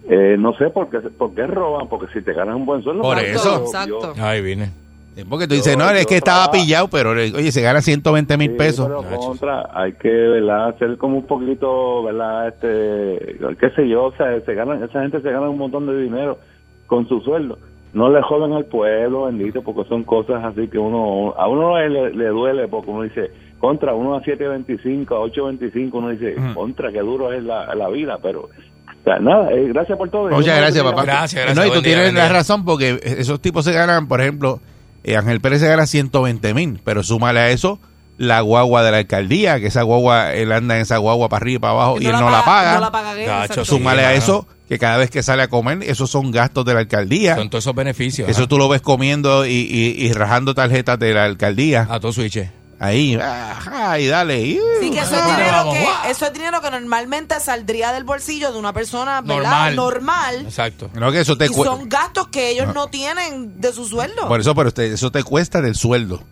[0.09, 3.03] Eh, no sé por qué, por qué roban, porque si te ganas un buen sueldo...
[3.03, 3.59] Por eso.
[3.63, 4.15] Exacto.
[4.43, 4.71] Vine.
[5.17, 7.81] Eh, Porque tú dices, Yo- no, es que estaba trabajo- pillado, pero oye, se gana
[7.83, 8.87] 120 mil Sí, pesos.
[8.87, 9.19] pero Nacho.
[9.19, 10.69] contra, hay que, ¿verdad?
[10.69, 12.49] Hacer como un poquito, ¿verdad?
[12.49, 16.01] Este, qué sé yo, o sea, se ganan, esa gente se gana un montón de
[16.01, 16.39] dinero
[16.87, 17.59] con su sueldo.
[17.93, 22.15] No le joden al pueblo, bendito, porque son cosas así que uno, a uno le,
[22.15, 27.01] le duele, porque uno dice, contra, uno a 7.25, a 8.25, uno dice, contra, qué
[27.01, 30.31] duro es la, la vida, pero, o sea, nada, eh, gracias por todo.
[30.31, 31.03] Muchas no gracias, papá.
[31.05, 34.21] Gracias, gracias, No, y tú día, tienes la razón porque esos tipos se ganan, por
[34.21, 34.61] ejemplo,
[35.05, 37.79] eh, Ángel Pérez se gana 120 mil, pero súmale a eso
[38.19, 41.57] la guagua de la alcaldía, que esa guagua, él anda en esa guagua para arriba
[41.57, 42.75] y para abajo y, él no la paga.
[42.75, 43.15] No la paga.
[43.15, 46.75] Gacho, súmale a eso que cada vez que sale a comer, esos son gastos de
[46.75, 47.35] la alcaldía.
[47.37, 48.29] Son todos esos beneficios.
[48.29, 48.49] Eso ajá.
[48.49, 51.87] tú lo ves comiendo y, y- y rajando tarjetas de la alcaldía.
[51.91, 52.41] A todo switch.
[52.83, 54.41] Ahí, ajá, y dale.
[54.41, 58.05] y- Sí, que eso es, ¿Dónde dinero que, eso es dinero que normalmente saldría del
[58.05, 59.37] bolsillo de una persona ¿verdad?
[59.75, 59.77] Normal.
[59.77, 60.35] normal.
[60.47, 60.89] Exacto.
[60.95, 64.27] No, que eso te Y son gastos que ellos no tienen de su sueldo.
[64.27, 66.23] Por eso, pero usted, eso te cuesta del sueldo.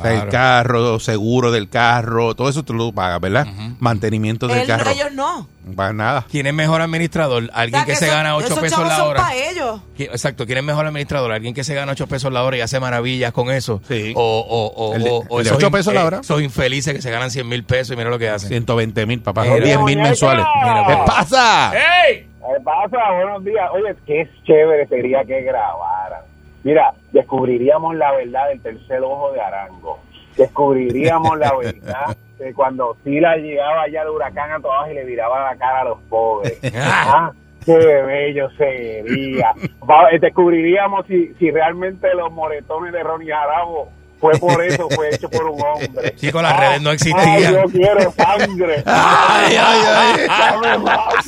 [0.00, 0.30] O sea, el Claro.
[0.30, 3.46] carro, seguro del carro, todo eso tú lo pagas, ¿verdad?
[3.78, 4.90] Mantenimiento del Él- carro.
[4.90, 5.48] ellos no.
[5.64, 6.26] No pagas nada.
[6.30, 7.50] ¿Quién es mejor administrador?
[7.52, 9.20] Alguien O sea, que, se eso- gana 8 esos pesos chavos la son hora.
[9.22, 9.80] para ellos.
[9.96, 11.30] ¿Qui- Exacto, ¿quién es mejor administrador?
[11.32, 13.80] ¿Alguien que se gana 8 pesos la hora y hace maravillas con eso?
[13.86, 14.12] Sí.
[14.16, 16.04] O, o, o, El de- o- o el de esos 8 in- pesos la eh,
[16.04, 16.20] hora.
[16.20, 18.48] Esos infelices que se ganan 100 mil pesos y mira lo que hacen.
[18.48, 19.44] 120 mil, papá.
[19.44, 20.46] Son 10 mil mensuales.
[20.64, 21.72] Mira, ¿Qué pasa?
[22.08, 22.26] ¡Ey!
[22.40, 22.96] ¿Qué pasa?
[23.22, 23.68] Buenos días.
[23.72, 26.22] Oye, qué chévere sería que grabaran.
[26.62, 29.98] Mira, descubriríamos la verdad del tercer ojo de Arango.
[30.36, 35.50] Descubriríamos la verdad de cuando Sila llegaba allá al huracán a todas y le viraba
[35.52, 36.58] la cara a los pobres.
[36.74, 37.32] Ah,
[37.64, 39.52] qué bello sería.
[39.88, 45.08] Va- eh, Descubriríamos si, si realmente los moretones de Ronnie Jarabo fue por eso, fue
[45.14, 46.14] hecho por un hombre.
[46.16, 47.52] Chicos, las Ah, redes no ah, existían.
[47.54, 48.82] yo quiero sangre.
[48.86, 50.26] Ay, ay, ay.
[50.28, 51.24] Dame más.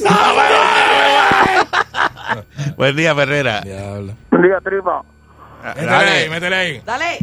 [2.76, 3.60] Buen día, Ferrera.
[3.60, 4.12] Diablo.
[4.30, 5.02] Diga, tripa.
[5.62, 6.10] Métele Dale.
[6.10, 6.82] ahí, métele ahí.
[6.84, 7.18] Dale.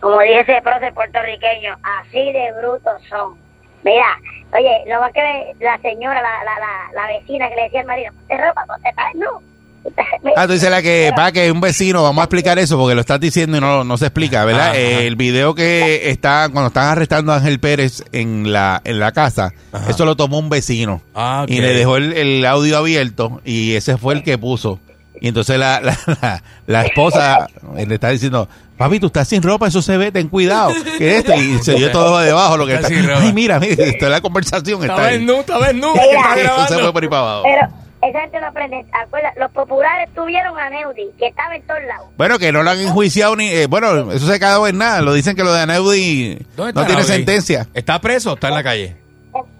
[0.00, 3.36] como dice ese prócer puertorriqueño, así de brutos son.
[3.84, 4.18] Mira,
[4.52, 7.86] oye, lo más que la señora, la, la, la, la vecina que le decía al
[7.86, 9.42] marido, ponte ropa, ponte tal, no.
[10.36, 13.00] Ah, tú dices la que, para que un vecino, vamos a explicar eso porque lo
[13.00, 14.70] estás diciendo y no, no se explica, ¿verdad?
[14.70, 14.76] Ajá.
[14.76, 19.12] Eh, el video que está, cuando están arrestando a Ángel Pérez en la, en la
[19.12, 19.88] casa, Ajá.
[19.90, 23.96] eso lo tomó un vecino Ah, y le dejó el, el audio abierto y ese
[23.96, 24.78] fue el que puso.
[25.20, 29.42] Y entonces la, la, la, la esposa eh, le está diciendo, papi, tú estás sin
[29.42, 30.70] ropa, eso se ve, ten cuidado.
[30.98, 31.34] que esto?
[31.34, 33.00] Y se dio todo debajo lo que Está está.
[33.00, 33.22] sin ropa.
[33.22, 34.82] Ay, mira, mira, está la conversación.
[34.82, 35.18] Está ahí.
[35.18, 37.42] desnudo, está está Eso se fue por ahí para abajo.
[37.44, 37.68] Pero
[38.00, 38.84] esa gente no aprende.
[38.92, 42.06] Acuerda, los populares tuvieron a Neudi, que estaba en todos lados.
[42.16, 43.48] Bueno, que no lo han enjuiciado ni.
[43.48, 45.02] eh, bueno, eso se quedó en nada.
[45.02, 47.66] Lo dicen que lo de Aneudi ¿Dónde no tiene sentencia.
[47.74, 48.96] ¿Está preso o está en la calle?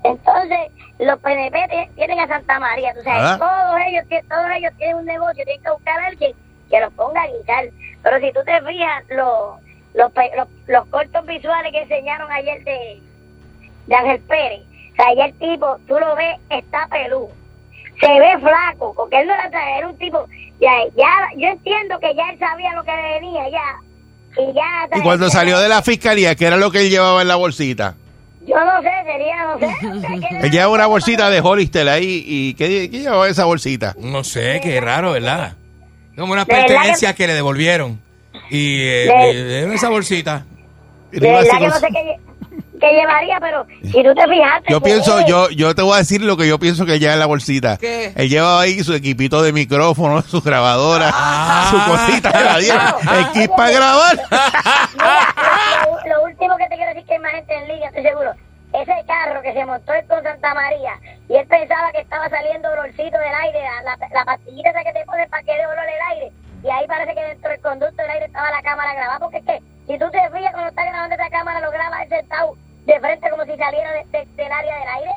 [0.04, 0.58] Entonces,
[0.98, 3.38] los PNP tienen a Santa María, tú sabes, Ah.
[3.38, 6.32] todos ellos, todos ellos tienen un negocio, tienen que buscar a alguien
[6.70, 7.64] que los ponga a guisar.
[8.02, 9.60] Pero si tú te fijas, los,
[9.94, 13.00] los, pe- los, los cortos visuales que enseñaron ayer de,
[13.86, 14.60] de Ángel Pérez,
[14.92, 17.30] o sea, ya el tipo, tú lo ves, está peludo.
[18.00, 20.24] Se ve flaco, porque él no era, era un tipo,
[20.60, 24.42] ya, ya, yo entiendo que ya él sabía lo que venía, ya.
[24.42, 24.98] Y ya.
[24.98, 27.94] Y cuando salió de la fiscalía, ¿qué era lo que él llevaba en la bolsita?
[28.48, 29.58] Yo no sé, sería, no
[30.40, 30.48] sé.
[30.50, 32.24] llevaba una bolsita de Hollister ahí.
[32.26, 33.94] ¿Y qué, qué llevaba esa bolsita?
[33.98, 35.54] No sé, qué raro, ¿verdad?
[36.16, 38.00] Como verdad pertenencias que- que le devolvieron.
[38.50, 40.44] Y eh, De- esa bolsita.
[41.12, 42.16] De verdad que no sé qué,
[42.78, 44.70] qué llevaría, pero si tú te fijaste.
[44.72, 47.12] Yo pues, pienso, yo, yo te voy a decir lo que yo pienso que lleva
[47.14, 47.76] en la bolsita.
[47.76, 48.12] ¿Qué?
[48.16, 51.68] Él llevaba ahí su equipito de micrófono, su grabadora, Ah.
[51.70, 52.96] su cosita de la 10, Ah.
[53.18, 54.16] el kit para grabar.
[54.94, 55.34] Mira,
[56.06, 58.32] lo, lo último que te quiero decir que hay más gente en línea, estoy seguro.
[58.72, 60.92] Ese carro que se montó él con Santa María
[61.28, 64.92] y él pensaba que estaba saliendo olorcito del aire, la, la, la pastillita esa que
[64.92, 66.32] te pones para que dé olor el aire.
[66.62, 69.20] Y ahí parece que dentro del conducto del aire estaba la cámara grabada.
[69.20, 72.08] Porque es que si tú te fijas cuando está grabando esa cámara, lo graba él
[72.10, 72.56] sentado
[72.92, 75.10] de frente como si saliera de- de- del área del aire.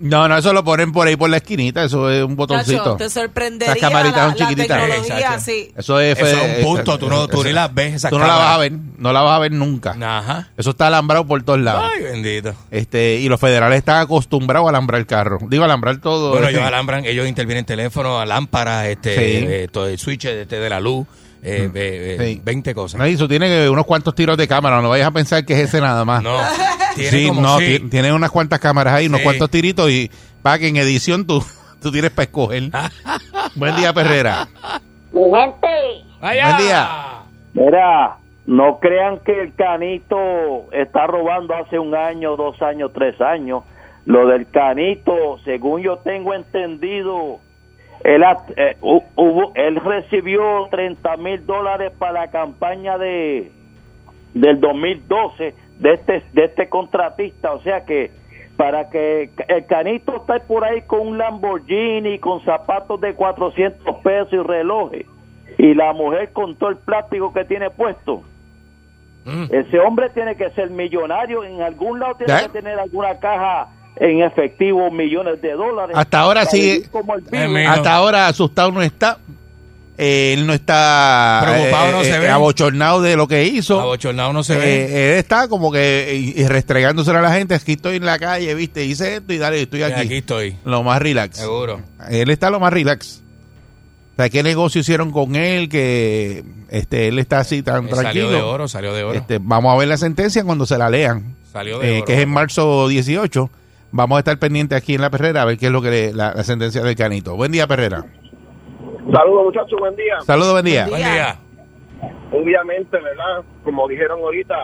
[0.00, 2.78] No, no, eso lo ponen por ahí por la esquinita, eso es un botoncito.
[2.82, 4.80] Chacho, te sorprendería Esas camaritas la, son la chiquititas.
[4.80, 5.72] tecnología, sí.
[5.76, 8.18] Eso es, Eso es fe- un punto, tú no- tú ni las ves, esas Tú
[8.18, 9.94] no la vas a ver, no la vas a ver nunca.
[10.00, 10.48] Ajá.
[10.56, 11.84] Eso está alambrado por todos lados.
[11.94, 12.52] Ay, bendito.
[12.72, 15.38] Este, y los federales están acostumbrados a alambrar el carro.
[15.42, 16.32] Digo, alambrar todo.
[16.32, 16.50] Bueno, eh.
[16.50, 19.46] ellos alambran, ellos intervienen teléfono, a lámparas, este, Sí.
[19.48, 21.06] eh, todo el switch este, de la luz,
[21.42, 22.40] eh, eh, eh, Sí.
[22.44, 22.98] 20 cosas.
[22.98, 25.60] No, y eso tiene unos cuantos tiros de cámara, no vayas a pensar que es
[25.60, 26.22] ese nada más.
[26.22, 26.36] No,
[26.94, 27.78] tiene sí, como no, sí.
[27.80, 29.24] ti- tiene unas cuantas cámaras ahí, unos Sí.
[29.24, 30.10] cuantos tiritos y
[30.42, 31.44] para que en edición tú,
[31.82, 32.70] tú tienes para escoger.
[33.56, 34.48] Buen día, Perrera.
[35.12, 35.66] Mi gente,
[36.20, 36.46] ¡Vaya!
[36.46, 36.88] Buen día.
[37.54, 40.16] Mira, no crean que el canito
[40.72, 43.62] está robando hace un año, dos años, tres años.
[44.06, 47.38] Lo del canito, según yo tengo entendido,
[48.04, 48.22] él,
[48.56, 53.50] eh, hu- hubo- él recibió 30 mil dólares para la campaña de
[54.34, 58.10] del 2012 de este de este contratista, o sea que
[58.56, 64.32] para que el canito está por ahí con un Lamborghini, con zapatos de 400 pesos
[64.32, 65.06] y relojes,
[65.58, 68.22] y la mujer con todo el plástico que tiene puesto.
[69.24, 69.44] Mm.
[69.50, 74.22] Ese hombre tiene que ser millonario, en algún lado tiene que tener alguna caja en
[74.22, 75.94] efectivo, millones de dólares.
[75.96, 76.82] Hasta ahora sí,
[77.32, 79.18] Eh, hasta ahora asustado no está.
[79.98, 82.28] eh, él no está Preocupado no se ve.
[82.30, 83.80] abochornado de lo que hizo.
[83.80, 85.12] Abochornado no se Eh, ve.
[85.12, 87.54] él está como que y, y restregándose a la gente.
[87.54, 90.00] Aquí estoy en la calle, viste, hice esto y dale, estoy aquí.
[90.00, 90.56] Aquí estoy.
[90.64, 91.36] Lo más relax.
[91.36, 91.80] Seguro.
[92.10, 93.20] Él está lo más relax.
[94.14, 95.68] O sea, ¿qué negocio hicieron con él?
[95.68, 98.26] Que este él está así tan Eh, tranquilo.
[98.26, 99.18] Salió de oro, salió de oro.
[99.18, 102.04] Este, vamos a ver la sentencia cuando se la lean, Salió de eh, oro.
[102.06, 103.50] que es en marzo 18.
[103.92, 106.12] Vamos a estar pendientes aquí en la Perrera a ver qué es lo que le-
[106.14, 107.36] la, la sentencia del Canito.
[107.36, 108.02] Buen día, Perrera.
[109.12, 110.20] Saludos muchachos, buen día.
[110.22, 110.86] Saludos, buen día.
[110.88, 111.36] Buen día.
[112.32, 113.44] Obviamente, ¿verdad?
[113.64, 114.54] Como dijeron ahorita,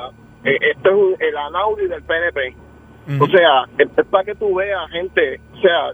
[0.45, 2.55] eh, esto es un- el Anaudi del PNP.
[3.21, 5.93] O sea, es, para que tú veas, gente, o sea,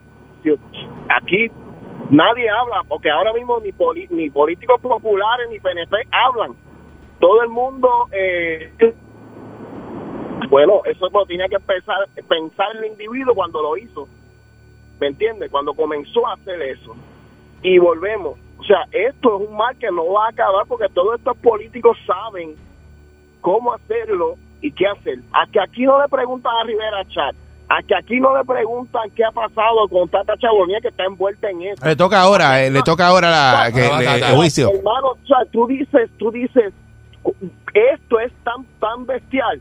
[1.16, 1.48] aquí
[2.10, 6.54] nadie habla, porque ahora mismo ni, poli- ni políticos populares ni PNP hablan.
[7.20, 8.72] Todo el mundo, eh,
[10.50, 11.96] bueno, eso lo tenía que empezar,
[12.28, 14.08] pensar el individuo cuando lo hizo.
[15.00, 15.50] ¿Me entiendes?
[15.50, 16.94] Cuando comenzó a hacer eso.
[17.62, 18.38] Y volvemos.
[18.58, 21.96] O sea, esto es un mal que no va a acabar porque todos estos políticos
[22.06, 22.54] saben
[23.40, 25.18] cómo hacerlo y qué hacer.
[25.32, 27.34] A que aquí no le preguntan a Rivera Chat,
[27.68, 31.50] a que aquí no le preguntan qué ha pasado con Tata Chabonía que está envuelta
[31.50, 31.84] en eso.
[31.84, 34.30] Le toca ahora, eh, le toca ahora la, que, Ah, le- Tata.
[34.30, 34.70] el juicio.
[34.72, 36.72] Hermano, o sea, tú dices, tú dices,
[37.74, 39.60] esto es tan, tan bestial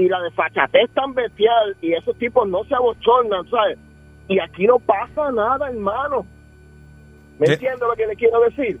[0.00, 3.78] y la desfachatez es tan bestial y esos tipos no se abochornan, ¿sabes?
[4.28, 6.26] Y aquí no pasa nada, hermano.
[7.38, 7.52] ¿Me Sí.
[7.54, 8.78] entiendes lo que le quiero decir?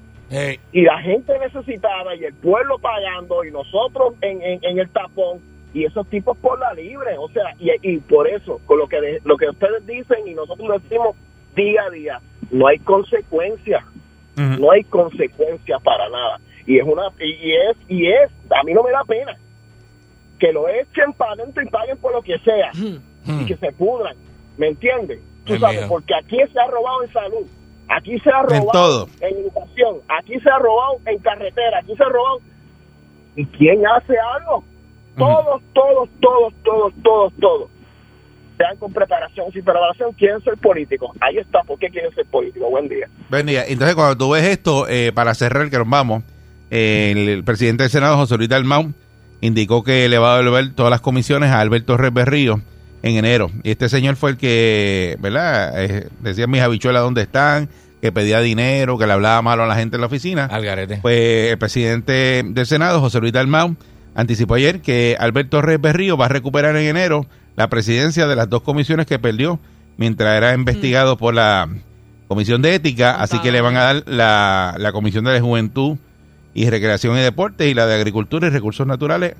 [0.72, 5.40] Y la gente necesitada y el pueblo pagando y nosotros en, en, en el tapón
[5.74, 9.00] y esos tipos por la libre o sea y, y por eso con lo que
[9.00, 11.16] de- lo que ustedes dicen y nosotros decimos
[11.54, 13.84] día a día no hay consecuencias
[14.60, 18.82] no hay consecuencias para nada y es una y es y es a mí no
[18.82, 19.36] me da pena
[20.40, 24.16] que lo echen para adentro y paguen por lo que sea y que se pudran
[24.58, 25.20] ¿me entiendes?
[25.44, 25.88] tú Es sabes mío.
[25.88, 27.46] porque aquí se ha robado en salud
[27.88, 29.08] aquí se ha En robado todo.
[29.20, 32.38] en educación, aquí se ha robado en carretera, aquí se ha robado.
[33.36, 34.62] ¿Y quién hace algo?
[35.18, 37.70] Todos, todos, todos, todos, todos, todos.
[38.56, 41.10] Sean con preparación, sin preparación, quieren ser políticos.
[41.20, 42.70] Ahí está, ¿por qué quieren ser políticos?
[42.70, 43.08] Buen día.
[43.28, 43.64] Buen día.
[43.66, 46.22] Entonces, cuando tú ves esto, eh, para cerrar, que nos vamos,
[46.70, 48.92] eh, el, el presidente del Senado, José Luis Dalmau,
[49.40, 52.60] indicó que le va a devolver todas las comisiones a Alberto Torres Berrío
[53.02, 53.50] en enero.
[53.62, 55.82] Y este señor fue el que, ¿verdad?
[55.82, 57.68] Eh, decía mis habichuelas dónde están,
[58.00, 60.46] que pedía dinero, que le hablaba malo a la gente en la oficina.
[60.46, 60.98] al garete.
[61.02, 63.76] Pues el presidente del Senado, José Luis Dalmau,
[64.14, 67.26] anticipó ayer que Alberto Torres Berrío va a recuperar en enero
[67.56, 69.58] la presidencia de las dos comisiones que perdió
[69.96, 71.68] mientras era investigado por la
[72.28, 75.98] Comisión de Ética, así que le van a dar la, la Comisión de la Juventud
[76.54, 79.34] y Recreación y Deportes y la de Agricultura y Recursos Naturales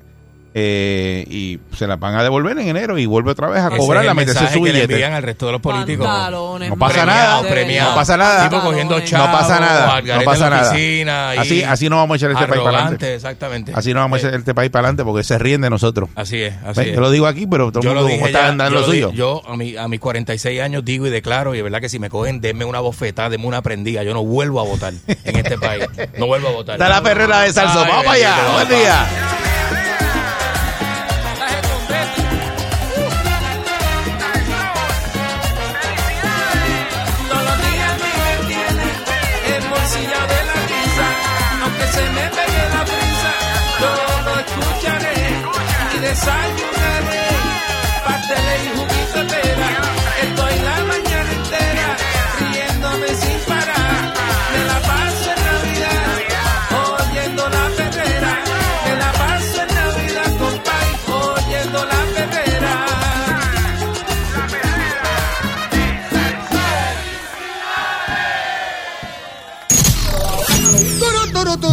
[0.53, 3.77] eh, y se las van a devolver en enero y vuelve otra vez a Ese
[3.77, 4.93] cobrar es la el meterse su que le billete.
[4.93, 6.05] envían al resto de los políticos.
[6.05, 7.89] Pantalones, No pasa premiado, nada, premiado.
[7.89, 8.49] no pasa nada.
[8.49, 10.71] Tipo cogiendo chavos, No pasa nada, no pasa la nada.
[10.71, 13.15] oficina Así, así no vamos a echar este país para adelante.
[13.15, 13.71] exactamente.
[13.75, 16.09] Así no vamos a Eh, echar este país para adelante porque se ríen de nosotros.
[16.15, 16.93] Así es, así es.
[16.95, 18.85] Yo lo digo aquí, pero todo el Yo lo mundo dije está ya, andando yo,
[18.87, 19.11] lo di- suyo.
[19.13, 21.97] yo a, mi, a mis 46 años digo y declaro, y es verdad que si
[21.99, 24.03] me cogen, denme una bofetada, denme una prendida.
[24.03, 25.85] Yo no vuelvo a votar en este país.
[26.17, 26.75] No vuelvo a votar.
[26.75, 27.79] Está la perrera de Salso.
[27.87, 28.35] Vamos allá.
[28.53, 29.05] Buen día.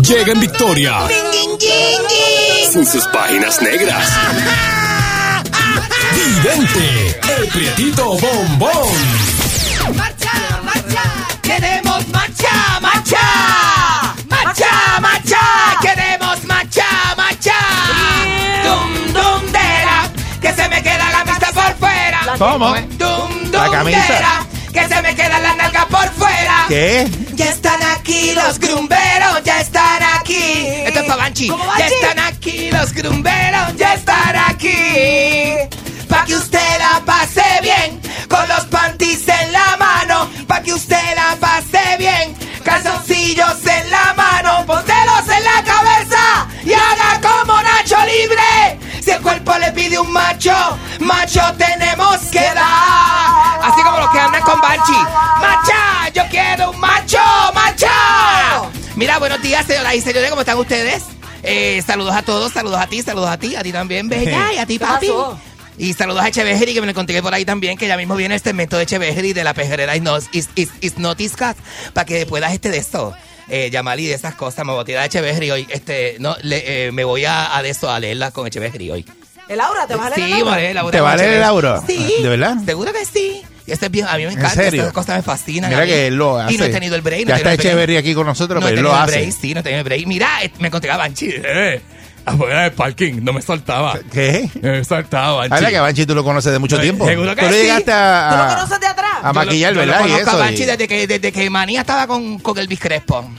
[0.09, 1.07] Llega en victoria.
[2.73, 4.09] Sin sus páginas negras.
[6.14, 8.73] Vidente, el prietito bombón.
[9.94, 10.33] ¡Marcha,
[10.64, 11.03] marcha!
[11.42, 13.18] ¡Queremos marcha, marcha!
[14.31, 15.40] ¡Marcha, marcha!
[15.83, 17.55] ¡Queremos marcha, marcha!
[18.64, 20.11] ¡Dum, dum, dera!
[20.40, 22.21] ¡Que se me queda la vista por fuera!
[22.38, 22.75] ¿Cómo?
[22.97, 24.47] ¡Dum, La dum, camisa.
[24.79, 26.67] ¡Que se me queda la nalga por fuera!
[26.69, 27.09] ¿Qué?
[27.35, 30.69] Ya están aquí los grumberos, ya están aquí.
[30.87, 31.49] Esto es pa' Banchi.
[31.79, 35.57] Ya están aquí los grumberos, ya están aquí.
[36.09, 40.31] Pa' que usted la pase bien, con los panties en la mano.
[40.47, 44.64] Pa' que usted la pase bien, calzoncillos en la mano.
[44.64, 48.58] Póntelos en la cabeza y haga como Nacho Libre.
[49.48, 50.52] El cuerpo le pide un macho,
[51.00, 53.62] macho tenemos que dar.
[53.62, 54.92] Así como los que andan con Banchi.
[54.92, 57.16] Macha, yo quiero un macho,
[57.54, 58.68] macha.
[59.18, 61.02] buenos días, señoras y señores, ¿cómo están ustedes?
[61.42, 64.58] Eh, saludos a todos, saludos a ti, saludos a ti, a ti también, Bella, y
[64.58, 65.11] a ti, ¿Qué papi.
[65.78, 68.34] Y saludos a Echevejeri, que me lo encontré por ahí también, que ya mismo viene
[68.34, 71.56] este segmento de Echevejeri de la pejerera Is, is, is, is Notiscat,
[71.94, 73.14] para que puedas este de esto.
[73.48, 75.66] Eh, llamar y de esas cosas, me voy a tirar a Echevejeri hoy.
[75.70, 79.06] Este, no, le- eh, me voy a, a de eso, a leerla con Echevejeri hoy.
[79.48, 80.44] El aura, ¿te vas a leer Sí, el aura?
[80.44, 81.82] voy a leer Laura ¿Te va a leer el aura?
[81.87, 82.14] Sí.
[82.22, 82.56] ¿De verdad?
[82.66, 83.42] Seguro que sí.
[83.66, 85.70] Y este es bien, a mí me ¿En encanta, esas cosas me fascinan.
[85.72, 86.54] a Mira que él lo hace.
[86.54, 87.22] Y no he tenido el break.
[87.24, 87.61] no Ya está el.
[87.61, 89.20] Echeverry aquí con nosotros, No pero él lo tenido el hace.
[89.26, 90.06] break, sí, no he tenido el break.
[90.06, 91.28] Mira, me encontré a Banchi.
[91.34, 91.80] Eh,
[92.24, 93.98] afuera del parking, no me soltaba.
[94.12, 94.48] ¿Qué?
[94.62, 95.54] Me soltaba, Banchi.
[95.56, 97.06] Habla que Banchi tú lo conoces de mucho Eh, tiempo.
[97.06, 97.61] seguro que Tú sí.
[97.61, 99.12] llegaste a, ¿Tú lo a- conoces de atrás?
[99.22, 100.00] a maquillar, yo lo, ¿verdad?
[100.00, 100.38] Yo y conozco a eso.
[100.40, 103.30] Banchi y- desde que, desde que Manía estaba con, con Elvis Crespo.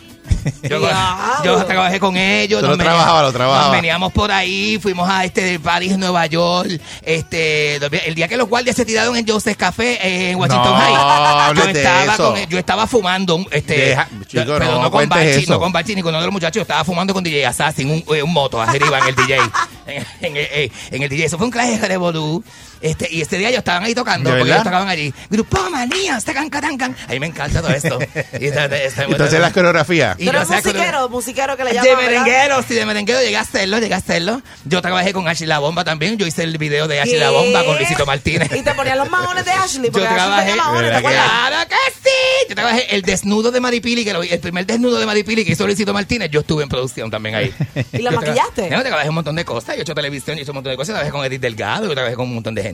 [1.44, 2.62] Yo, trabajé con ellos.
[2.62, 3.66] Nos lo trabajabas, lo trabajabas.
[3.68, 6.70] Nos veníamos por ahí, fuimos a este París, Nueva York.
[7.02, 10.78] Este, el día que los guardias se tiraron en Joseph's Café eh, en Washington No,
[10.78, 10.94] High.
[10.94, 12.34] Yo hables de estaba, eso.
[12.34, 15.54] con, yo estaba fumando, este, Deja- chico, pero no no, con eso.
[15.54, 16.56] no con Banchi ni con otro de los muchachos.
[16.56, 19.38] Yo estaba fumando con DJ Assassin, un, eh, un moto arriba en el DJ.
[19.88, 21.26] en, en el- eh, en el DJ.
[21.26, 22.44] Eso fue un clase de revolú.
[22.82, 25.14] Este, y este día ellos estaban ahí tocando, ¿De porque ellos tocaban allí.
[25.30, 26.96] Grupo Manía, tacan, tacan.
[27.08, 28.00] A mí me encanta todo esto.
[28.40, 30.16] Y entonces, este, Entonces las coreografías.
[30.20, 32.22] Y yo que- musiquero, musiquero que le de llaman, ¿verdad?
[32.24, 34.42] merenguero, sí, de merenguero llegué a hacerlo, llegué a hacerlo.
[34.66, 36.18] Yo trabajé con Ashley La Bomba también.
[36.18, 37.30] Yo hice el video de Ashley La.
[37.32, 38.50] Bomba con Luisito Martínez.
[38.56, 41.70] Y te ponían los maones de Ashley, Yo porque Ashley trabajé, tenía maones, ¿te claro
[41.70, 42.48] que sí.
[42.50, 45.66] Yo trabajé el desnudo de Maripili, que lo, el primer desnudo de Maripili que hizo
[45.66, 47.54] Luisito Martínez, yo estuve en producción también ahí.
[47.94, 48.70] ¿Y la Yo maquillaste?
[48.70, 49.76] No, trabajé un montón de cosas.
[49.76, 50.94] Yo he hecho televisión, yo he hecho un montón de cosas.
[50.96, 52.69] Trabajé con Edith Delgado, yo trabajé con un montón de gente.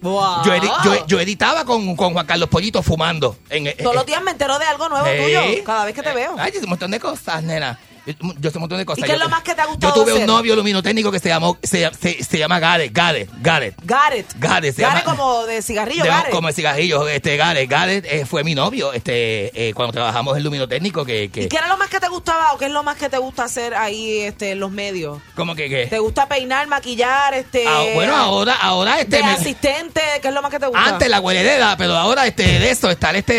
[0.00, 0.44] Wow.
[0.44, 3.36] Yo, edi- yo, yo editaba con, con Juan Carlos Pollito fumando.
[3.48, 5.22] En, eh, Todos los días me entero de algo nuevo Sí.
[5.22, 6.34] tuyo, cada vez que te veo.
[6.38, 7.78] Ay, un montón de cosas, nena.
[8.06, 8.98] Yo, yo hice un montón de cosas.
[8.98, 10.22] ¿Y qué es Yo- lo más que te ha Yo gustado tuve hacer?
[10.22, 13.74] un novio luminotécnico que se llamó, se, se, se llama Gareth, Gareth, Gareth.
[13.82, 14.26] Gareth.
[14.38, 16.30] Gareth, Gareth como de cigarrillo, De- Gareth.
[16.32, 20.42] como el cigarrillo, este Gareth, Gareth eh, fue mi novio, este, eh, cuando trabajamos en
[20.44, 22.82] luminotécnico, que, que ¿Y qué era lo más que te gustaba o qué es lo
[22.82, 25.20] más que te gusta hacer ahí este, en los medios?
[25.34, 27.64] como que, que ¿Te gusta peinar, maquillar, este...
[27.66, 30.84] Ah, bueno, ahora, ahora este de me- asistente, ¿qué es lo más que te gusta?
[30.84, 33.34] antes la huelereda, pero ahora este de eso, estar este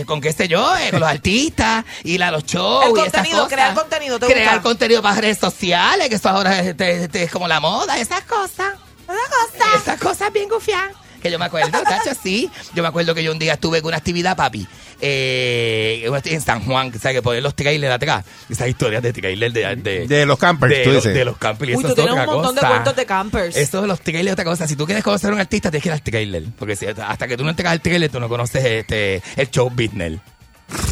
[0.00, 3.00] eh, con qué sé yo, eh, con los artistas, ir a los shows El y
[3.06, 4.62] esas contenido, crear contenido, ¿te crear gusta?
[4.62, 8.74] contenido para redes sociales, que eso ahora es, es como la moda, esas cosas.
[9.04, 9.82] Esas cosas.
[9.82, 10.92] Esas cosas bien gufiadas.
[11.22, 12.50] Que yo me acuerdo, tacho, sí.
[12.74, 14.66] Yo me acuerdo que yo un día estuve en una actividad, papi,
[15.02, 18.24] eh, en San Juan, que sabes que ponen los trailers atrás.
[18.48, 21.14] Esas historias de trailers de, de, De los campers, de tú los- dices.
[21.14, 21.72] de los campers.
[21.72, 23.56] y Uy, eso tú es tienes otra un montón de cuentos de campers.
[23.56, 24.66] Eso de los trailers es otra cosa.
[24.66, 26.44] Si tú quieres conocer a un artista, tienes que ir al trailer.
[26.58, 29.68] Porque si, hasta que tú no entregas el trailer, tú no conoces este, el show
[29.68, 30.18] business.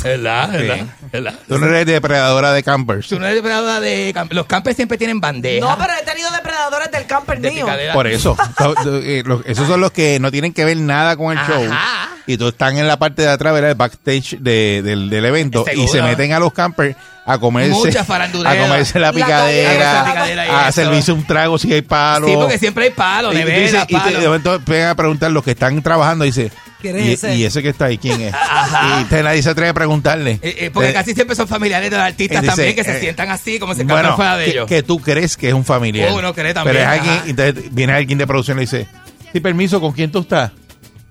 [0.03, 0.51] ¿Verdad?
[0.51, 0.87] ¿Verdad?
[1.13, 1.35] ¿Verdad?
[1.49, 3.09] Tú no eres depredadora de campers.
[3.09, 5.67] Tú no eres depredadora de camp- Los campers siempre tienen bandeja.
[5.67, 7.65] No, pero he tenido depredadores del camper de mío.
[7.67, 7.93] picadera.
[7.95, 8.37] Por eso.
[8.87, 11.53] Eh, Esos son los que no tienen que ver nada con el Ajá.
[11.53, 11.69] show.
[12.27, 13.71] Y tú están en la parte de atrás, ¿verdad?
[13.71, 15.65] El backstage de- del, del evento.
[15.65, 15.85] Seguro.
[15.85, 17.99] Y se meten a los campers a comerse.
[17.99, 19.93] A comerse la picadera.
[20.03, 22.27] la picadera y a servirse un trago si hay palo.
[22.27, 26.25] Sí, porque siempre hay palos, Y te- momento empiezan a preguntar los que están trabajando.
[26.25, 26.51] Y dice.
[26.81, 27.35] ¿Quién es ¿Y, ese?
[27.37, 28.33] y ese que está ahí quién es?
[28.35, 29.01] Ajá.
[29.01, 30.39] Y te- nadie se atreve a preguntarle.
[30.43, 33.01] Eh, eh, porque Eh, casi siempre son familiares de los artistas dice, también que se
[33.01, 34.69] sientan así, como si bueno, fuera de que, ellos.
[34.69, 36.13] que tú crees que es un familiar.
[36.13, 38.87] Uno cree también, Pero es alguien, entonces viene alguien de producción y le dice,
[39.33, 40.53] sí, permiso, ¿con quién tú estás?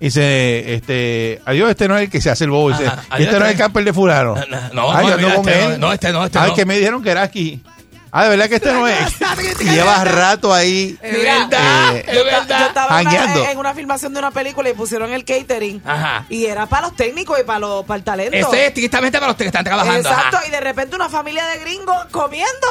[0.00, 2.70] Y dice, este, adiós, este no es el que se hace el bobo.
[2.70, 4.34] Dice, Ajá, "¿Y adiós, este no es el este- camper de fulano.
[4.36, 5.70] No, no, Ay, no, mira, con este él.
[5.72, 6.54] no, no, este no, este Ay, no.
[6.54, 7.60] que me dijeron que era aquí.
[8.10, 8.98] Ah, de verdad que este no es.
[9.60, 10.98] y lleva rato ahí.
[11.02, 12.58] Es verdad, eh, es Yo, verdad.
[12.60, 13.50] yo estaba en una, Jangueando.
[13.50, 15.82] en una filmación de una película y pusieron el catering.
[15.84, 16.24] Ajá.
[16.28, 18.36] Y era para los técnicos y para, los, para el talento.
[18.36, 20.08] Eso es estrictamente para los que están trabajando.
[20.08, 20.46] Exacto, ajá.
[20.46, 22.66] y de repente una familia de gringos comiendo.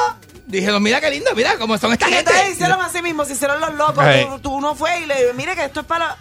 [0.46, 2.30] Dijeron, mira qué lindo, mira cómo son esta Y gente.
[2.30, 4.04] entonces hicieron así mismo, se hicieron los locos.
[4.28, 6.16] Tú, tú uno fue y le mire que esto es para...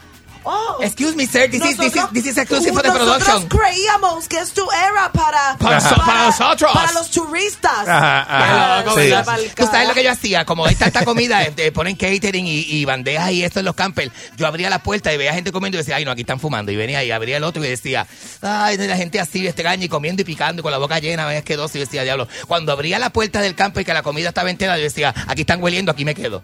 [0.50, 3.18] Oh, Excuse me, sir, this, is, this, is, nosotros- this is exclusive for the nosotros
[3.18, 3.50] production.
[3.50, 5.58] creíamos que esto era para...
[5.58, 6.72] Para- para nosotros.
[6.74, 7.88] Para los turistas.
[7.88, 8.84] Ajá, ajá.
[8.96, 9.12] Sí.
[9.56, 12.86] Tú sabes lo que yo hacía, como hay tanta comida, este, ponen catering y, y
[12.86, 14.12] bandejas y esto en los campers.
[14.38, 16.72] Yo abría la puerta y veía gente comiendo y decía, ay, no, aquí están fumando.
[16.72, 18.08] Y venía y abría el otro y decía,
[18.42, 21.44] ay, la gente así, extraña y comiendo y picando y con la boca llena, ves
[21.44, 22.28] que dos y decía, diablo.
[22.48, 25.42] Cuando abría la puerta del camper y que la comida estaba entera, yo decía, aquí
[25.42, 26.42] están hueliendo, aquí me quedo.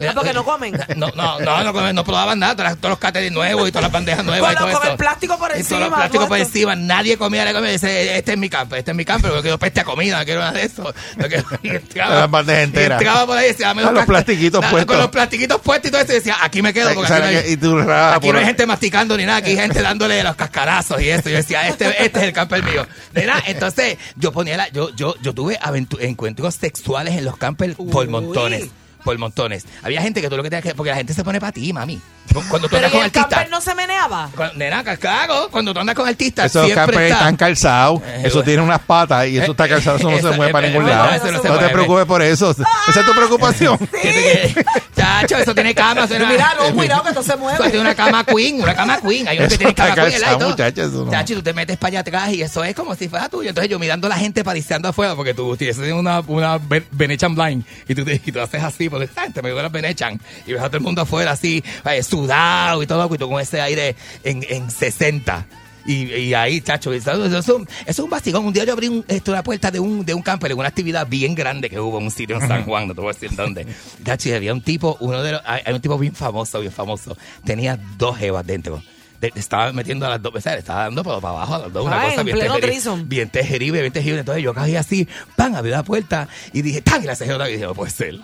[0.00, 0.72] Ah, porque no comen.
[0.96, 3.82] No, no, no, no, comen, no probaban nada, todas todos los catering nuevos y todas
[3.84, 4.92] las bandejas nuevas y Con, todo con eso.
[4.92, 5.78] el plástico por Y encima.
[5.78, 8.90] todos los plásticos por encima, nadie comía, le comía, dice, este es mi camper, este
[8.90, 10.92] es mi camper, porque yo peste a comida, no quiero nada de eso.
[11.16, 13.00] No quiero- y entraba, Las bandejas enteras.
[13.00, 14.86] entraba por ahí y decía, dame los plastiquitos puestos.
[14.86, 17.32] Con los plastiquitos puestos y todo eso, y decía, aquí me quedo, porque aquí, ¿sabes
[17.42, 19.56] no hay, Y tú, ah, aquí por- no hay gente masticando ni nada, aquí hay
[19.56, 21.28] gente dándole los cascarazos y eso.
[21.28, 22.86] Yo decía, este, este es el camper mío.
[23.12, 25.58] Nena, entonces, yo ponía la, yo, yo, yo tuve
[26.00, 28.08] encuentros sexuales en los campers por Uy.
[28.08, 28.68] montones.
[29.04, 29.64] Por montones.
[29.82, 30.74] Había gente que tú lo que tenías que.
[30.74, 32.00] Porque la gente se pone para ti, mami.
[32.48, 33.30] Cuando tú andas ¿y con el artistas.
[33.30, 34.30] camper no se meneaba?
[34.34, 37.14] Cuando- Nena, claro, cuando tú andas con artistas, Esos campers está.
[37.18, 38.42] están calzados, Eh, eso bueno.
[38.44, 40.86] tiene unas patas y eso está calzado, eso no Eso- se mueve para eh, ningún
[40.86, 41.10] eh, lado.
[41.44, 42.50] no te preocupes por eso.
[42.88, 43.76] Esa es tu preocupación.
[44.02, 44.54] Tiene
[44.94, 46.04] Chacho, eso tiene cama.
[46.04, 47.54] Eso Mira, no, cuidado que esto se mueve.
[47.54, 49.26] Eso tiene una cama queen, una cama queen.
[49.26, 51.10] Hay unos que Eso tienen cama queen, calzado, muchacho, eso no.
[51.10, 53.48] Chacho, y tú te metes para allá atrás y eso es como si fuera tuyo.
[53.48, 56.60] Entonces yo mirando a la gente pariciando afuera, porque tú tienes una, una
[56.92, 59.34] Benechan blind y tú, te- y tú haces así, porque ¿sabes?
[59.34, 62.86] te me las Benechan y ves a todo el mundo afuera así, eh, sudado y
[62.86, 65.46] todo, y tú con ese aire en, en 60.
[65.84, 68.46] Y, y ahí, chacho, eso, eso- eso es un- eso es un bastigón.
[68.46, 70.68] Un día yo abrí un, esto, la puerta de un, de un camper en una
[70.68, 73.12] actividad bien grande que hubo en un sitio en San Juan, no te voy a
[73.14, 73.66] decir dónde.
[74.04, 77.16] Chacho, y había un tipo, uno de los, hay un tipo bien famoso, bien famoso.
[77.44, 78.80] Tenía dos jevas dentro.
[79.22, 80.58] De- estaba metiendo a las dos, ¿sabes?
[80.58, 83.28] Estaba dando para, para abajo a las dos, una Ay, cosa en bien terrible, bien
[83.30, 84.18] terrible, bien terrible.
[84.20, 87.02] Entonces yo cogí así, pan, abrí la puerta y dije, ¡tan!
[87.02, 88.18] Y la cerré otra vez y dije, no puede ser.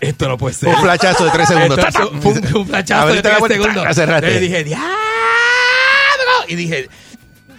[0.00, 0.68] Esto no puede ser.
[0.68, 1.78] Un flachazo de tres segundos.
[2.12, 3.98] Un, un- flachazo de tres segundos.
[3.98, 4.92] Entonces dije, ¡diablo!
[6.48, 6.88] Y dije,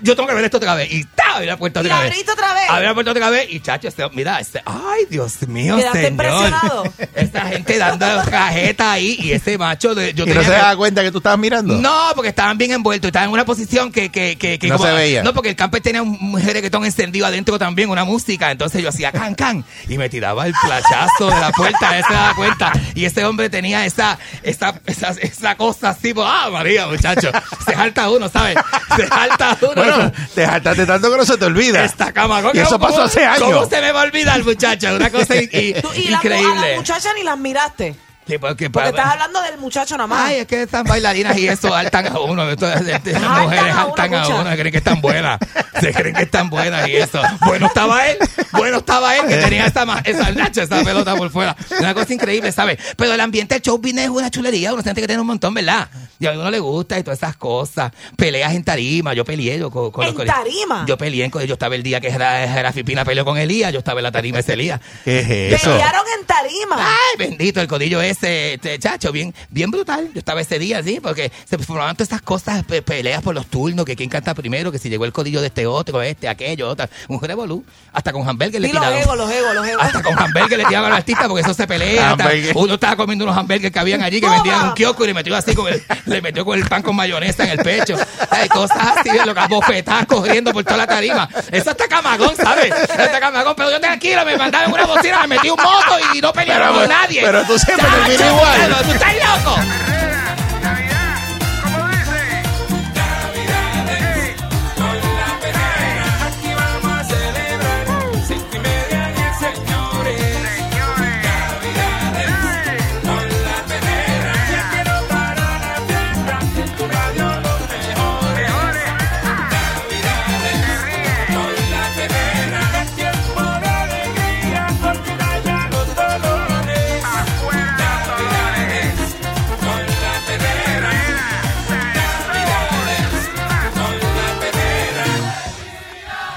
[0.04, 0.92] yo tengo que ver esto otra vez.
[0.92, 1.24] Y ¡ta!
[1.36, 2.12] abrí la puerta Y otra vez.
[2.12, 2.64] abriste otra vez.
[2.70, 6.12] Abrí la puerta otra vez y chacho, este, mira, este, ay, Dios mío, Quedaste señor.
[6.12, 6.84] impresionado.
[7.16, 10.62] Esta gente dando cajeta ahí y ese macho de, yo Y no tenía se que-
[10.62, 11.76] da cuenta que tú estabas mirando.
[11.78, 14.92] no, porque estaban bien envueltos, estaban en una posición que, que, que, que No se
[14.92, 15.24] veía.
[15.24, 18.52] No, porque el camper tenía un, un reggaetón encendido adentro también, una música.
[18.52, 22.14] Entonces yo hacía can can y me tiraba el flachazo de la puerta, él se
[22.14, 22.72] daba cuenta.
[22.96, 27.32] Y ese hombre tenía esa, esa, esa, esa cosa así, pues, ah, María, muchacho.
[27.66, 28.58] Se jalta uno, ¿sabes?
[28.96, 29.74] Se jalta uno.
[29.76, 29.93] Bueno,
[30.36, 31.84] te jaltaste tanto que no se te olvida.
[31.84, 33.44] Esta cama, ¿cómo- Y eso cómo- pasó hace años.
[33.52, 34.96] ¿Cómo se me va a olvidar, muchacho?
[34.96, 36.76] Una cosa in- y- Tú- y la, a la increíble.
[36.78, 37.96] muchacha ni las miraste.
[38.26, 40.30] Que- porque- Porque estás hablando del muchacho nada más.
[40.30, 42.50] Ay, es que estas bailarinas y eso altan a uno.
[42.50, 45.40] Estas mujeres altan a uno, se creen que están buenas.
[45.82, 47.22] Se creen que están buenas y eso.
[47.46, 48.18] Bueno estaba él,
[48.54, 51.54] bueno estaba él, que tenía esa, ma- esa nacha, esa pelota por fuera.
[51.80, 52.78] Una cosa increíble, ¿sabes?
[52.96, 55.54] Pero el ambiente del show business es una chulería, uno siente que tiene un montón,
[55.54, 55.90] ¿verdad?
[56.24, 57.92] Y a uno le gusta y todas esas cosas.
[58.16, 60.86] Peleas en tarima, yo peleé yo con, con ¿En los tarima?
[60.88, 63.80] Yo peleé con yo estaba el día que Ra- Rafi Pina peleó con Elías, yo
[63.80, 64.80] estaba en la tarima ese día.
[65.04, 65.72] ¿Qué es eso?
[65.72, 66.78] Pelearon en tarima.
[66.80, 70.10] Ay, bendito, el codillo ese, este, chacho, bien, bien brutal.
[70.14, 73.48] Yo estaba ese día, sí, porque se formaban todas estas cosas, pe- peleas por los
[73.48, 76.70] turnos, que quién canta primero, que si llegó el codillo de este otro, este, aquello,
[76.70, 76.90] otra.
[77.10, 77.66] Un revolú.
[77.92, 79.84] Hasta con hamburger le Y los egos, los egos, los egos.
[79.84, 82.12] Hasta con hamburger le tiraban al artista porque eso se pelea.
[82.12, 84.36] hasta- uno estaba comiendo unos hamburgers que habían allí que Toma.
[84.36, 85.84] vendían en un kiosco y le metió así con el,
[86.14, 87.96] le metió con el pan con mayonesa en el pecho.
[88.30, 91.28] Hay cosas así, lo que bofetadas corriendo por toda la tarima.
[91.52, 92.72] Eso está camagón, ¿sabes?
[92.72, 96.22] Eso está camagón, pero yo tranquilo, me mandaron una bocina, me metí un moto y
[96.22, 97.22] no pelearon con nadie.
[97.24, 98.84] pero tú siempre terminas igual.
[98.84, 99.58] Tú estás loco.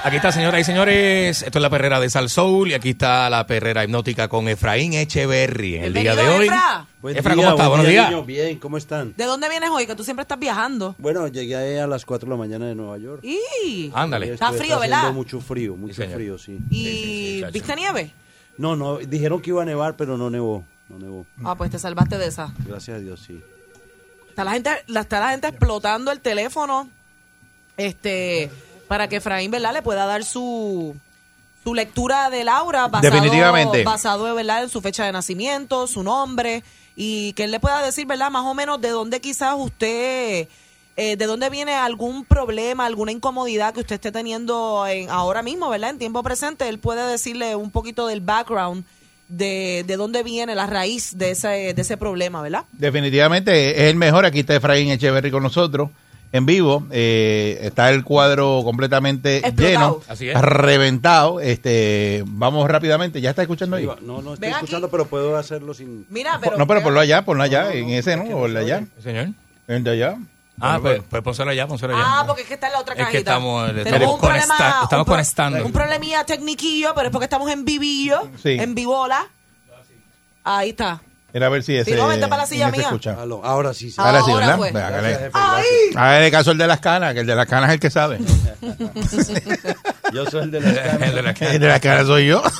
[0.06, 1.42] Aquí está, señoras y señores.
[1.42, 4.92] Esto es la perrera de Sal Soul y aquí está la perrera hipnótica con Efraín
[4.92, 5.78] Echeverry.
[5.78, 6.46] El día de hoy.
[6.46, 6.86] Efra.
[7.02, 7.66] Buen Efra, día, ¿cómo está?
[7.66, 8.10] buen Buenos día, días.
[8.12, 8.26] niños.
[8.26, 9.14] Bien, ¿cómo están?
[9.16, 9.84] ¿De dónde vienes hoy?
[9.84, 10.94] Que tú siempre estás viajando.
[10.98, 13.24] Bueno, llegué a las 4 de la mañana de Nueva York.
[13.24, 14.34] Y, Ándale.
[14.34, 15.12] Está frío, haciendo ¿verdad?
[15.12, 16.14] mucho frío, mucho señor.
[16.14, 16.60] frío, sí.
[16.70, 17.42] y.
[17.52, 18.12] ¿viste nieve?
[18.58, 21.26] No, no, dijeron que iba a nevar, pero no nevó, no nevó.
[21.42, 22.54] Ah, pues te salvaste de esa.
[22.64, 23.42] Gracias a Dios, sí.
[24.28, 26.88] Está la gente, la, está la gente explotando el teléfono
[27.76, 28.52] este
[28.86, 29.72] para que Efraín, ¿verdad?
[29.72, 30.96] Le pueda dar su
[31.66, 33.82] su lectura de Laura basado, Definitivamente.
[33.82, 34.62] basado ¿verdad?
[34.62, 36.62] en su fecha de nacimiento, su nombre
[36.94, 38.30] y que él le pueda decir, ¿verdad?
[38.30, 40.46] Más o menos de dónde quizás usted
[40.98, 45.68] eh, de dónde viene algún problema, alguna incomodidad que usted esté teniendo en, ahora mismo,
[45.68, 45.90] ¿verdad?
[45.90, 48.84] En tiempo presente, él puede decirle un poquito del background
[49.28, 52.64] de, de dónde viene la raíz de ese, de ese problema, ¿verdad?
[52.72, 54.24] Definitivamente es el mejor.
[54.24, 55.90] Aquí está Efraín Echeverry con nosotros
[56.32, 56.86] en vivo.
[56.90, 60.00] Eh, está el cuadro completamente Explotado.
[60.00, 60.40] lleno, Así es.
[60.40, 61.40] reventado.
[61.40, 63.20] Este, vamos rápidamente.
[63.20, 63.86] ¿Ya está escuchando ahí?
[63.86, 64.64] No, no estoy Ven aquí.
[64.64, 66.06] escuchando, pero puedo hacerlo sin...
[66.10, 66.56] Mira, pero...
[66.58, 68.24] no, pero ponlo allá, ponlo allá, No, no, en no, ese, es ¿no?
[68.24, 68.76] que no Ponlo se allá.
[68.78, 69.02] oye.
[69.02, 69.28] Señor.
[69.68, 70.16] El de allá.
[70.58, 72.04] Ah, pues, pues pónselo allá, pónselo allá.
[72.06, 73.18] Ah, porque es que está en la otra Es que cajita.
[73.32, 75.66] estamos- Tenemos estamos un problema, conecta- estamos un pro- conectando.
[75.66, 78.50] Un problemilla tecniquillo, pero es porque estamos en vivillo, Sí.
[78.58, 79.26] en vivola.
[80.44, 81.02] Ahí está.
[81.36, 81.94] Era a ver si ese.
[81.94, 82.80] no, vente para la silla mía.
[82.80, 83.20] escucha.
[83.20, 83.96] Aló, ahora sí, sí.
[83.98, 84.56] Ahora sí, Ahora ¿verdad?
[84.56, 84.72] fue.
[84.72, 85.30] Ve, hágale-.
[85.94, 88.18] Hágale caso el de las canas, que el de las canas es el que sabe.
[90.12, 91.02] Yo soy el de las canas.
[91.08, 91.52] El de la cara.
[91.52, 92.42] El de la cara soy yo.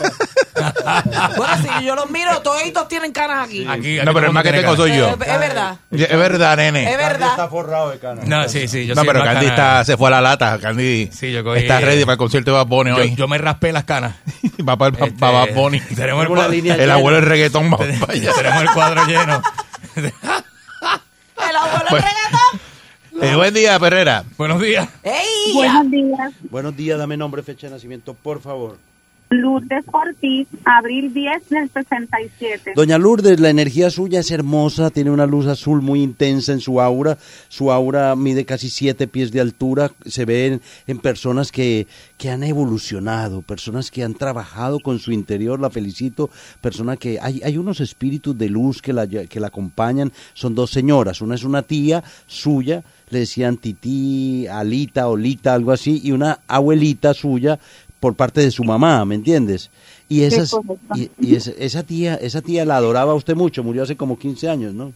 [1.37, 3.67] Bueno, si yo los miro, toditos tienen canas aquí.
[3.69, 5.09] Aquí, No, pero el más que tengo soy yo.
[5.09, 5.77] Es, es verdad.
[5.91, 6.85] Es verdad, nene.
[6.85, 7.31] Es Candy verdad.
[7.31, 8.27] está forrado de canas.
[8.27, 8.87] No, sí, sí.
[8.87, 10.59] Yo No, soy pero Candy está, se fue a la lata.
[10.59, 13.15] Candy Sí, yo cogí- está ready para el concierto de Bad Bunny Yo, hoy.
[13.15, 14.15] yo me raspé las canas.
[14.67, 15.81] va para, el, Este, para Bad Bunny.
[15.81, 16.95] Tenemos el, línea El llena.
[16.95, 19.43] abuelo del reggaetón tenemos el cuadro lleno.
[19.97, 22.61] El abuelo Pues- del reggaetón.
[23.23, 24.25] Eh, buen día, Perrera.
[24.37, 24.89] Buenos días.
[25.55, 26.35] Buenos días.
[26.51, 28.77] Buenos días, dame nombre, fecha de nacimiento, por favor.
[29.29, 32.73] Lourdes Ortiz, abril 10 del 67.
[32.77, 36.81] Doña Lourdes, la energía suya es hermosa, tiene una luz azul muy intensa en su
[36.81, 37.19] aura.
[37.49, 39.91] Su aura mide casi siete pies de altura.
[40.05, 45.11] Se ve en, en personas que, que han evolucionado, personas que han trabajado con su
[45.11, 45.59] interior.
[45.59, 46.31] La felicito.
[46.61, 50.13] Persona que hay, hay unos espíritus de luz que la, que la acompañan.
[50.35, 51.21] Son dos señoras.
[51.21, 57.13] Una es una tía suya, le decían tití, alita, olita, algo así, y una abuelita
[57.13, 57.59] suya
[58.01, 59.71] por parte de su mamá, ¿me entiendes?
[60.09, 60.55] Y esas,
[60.95, 64.19] y, y esa, esa tía, esa tía la adoraba a usted mucho, murió hace como
[64.19, 64.93] 15 años, ¿no?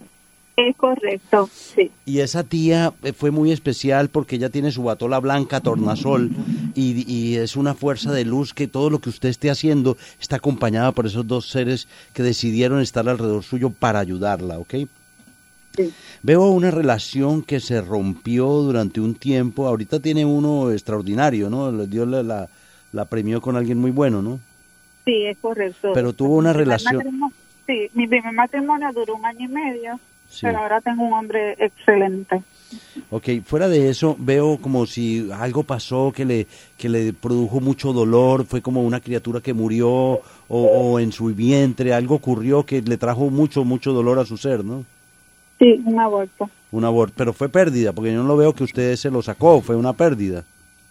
[0.57, 1.89] Es correcto, sí.
[2.05, 6.29] Y esa tía eh, fue muy especial porque ella tiene su batola blanca, tornasol,
[6.75, 10.35] y, y es una fuerza de luz que todo lo que usted esté haciendo está
[10.35, 14.75] acompañada por esos dos seres que decidieron estar alrededor suyo para ayudarla, ¿ok?
[15.75, 15.91] Sí.
[16.21, 21.71] Veo una relación que se rompió durante un tiempo, ahorita tiene uno extraordinario, ¿no?
[21.71, 22.49] Le- Dios la, la,
[22.91, 24.39] la premió con alguien muy bueno, ¿no?
[25.05, 25.91] Sí, es correcto.
[25.93, 27.01] Pero tuvo una Mi relación-
[27.67, 30.41] Sí, mi primer matrimonio duró un año y medio, Sí.
[30.43, 32.41] pero ahora tengo un hombre excelente.
[33.09, 37.93] Ok, fuera de eso, veo como si algo pasó que le, que le produjo mucho
[37.93, 42.81] dolor, fue como una criatura que murió o, o en su vientre, algo ocurrió que
[42.81, 44.85] le trajo mucho, mucho dolor a su ser, ¿no?
[45.59, 46.49] Sí, un aborto.
[46.71, 49.61] Un aborto, pero fue pérdida, porque yo no lo veo que usted se lo sacó,
[49.61, 50.43] fue una pérdida.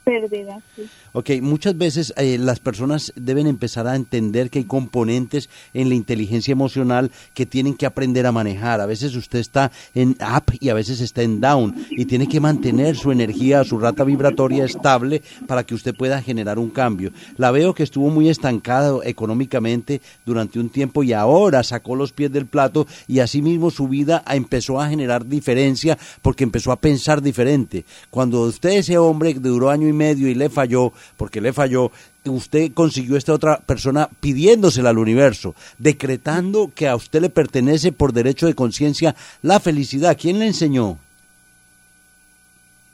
[0.05, 0.89] Pérdida, sí.
[1.13, 5.97] Ok, muchas veces eh, las personas deben empezar a entender que hay componentes en la
[5.97, 8.81] inteligencia emocional que tienen que aprender a manejar.
[8.81, 12.39] A veces usted está en up y a veces está en down y tiene que
[12.39, 17.13] mantener su energía, su rata vibratoria estable para que usted pueda generar un cambio.
[17.37, 22.31] La veo que estuvo muy estancada económicamente durante un tiempo y ahora sacó los pies
[22.31, 27.85] del plato y asimismo su vida empezó a generar diferencia porque empezó a pensar diferente.
[28.11, 31.91] Cuando usted ese hombre duró año y medio y le falló, porque le falló,
[32.25, 38.13] usted consiguió esta otra persona pidiéndosela al universo, decretando que a usted le pertenece por
[38.13, 40.17] derecho de conciencia la felicidad.
[40.21, 40.99] ¿Quién le enseñó?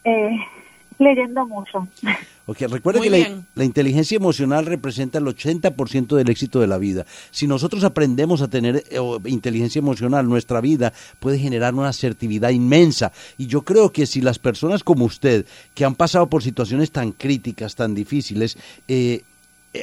[0.04, 0.36] Eh,
[0.98, 1.88] leyendo mucho.
[2.48, 7.04] Ok, recuerde Muy que la, inteligencia emocional representa el 80% del éxito de la vida.
[7.32, 13.10] Si nosotros aprendemos a tener eh, inteligencia emocional, nuestra vida puede generar una asertividad inmensa.
[13.36, 15.44] Y yo creo que si las personas como usted,
[15.74, 19.22] que han pasado por situaciones tan críticas, tan difíciles, eh,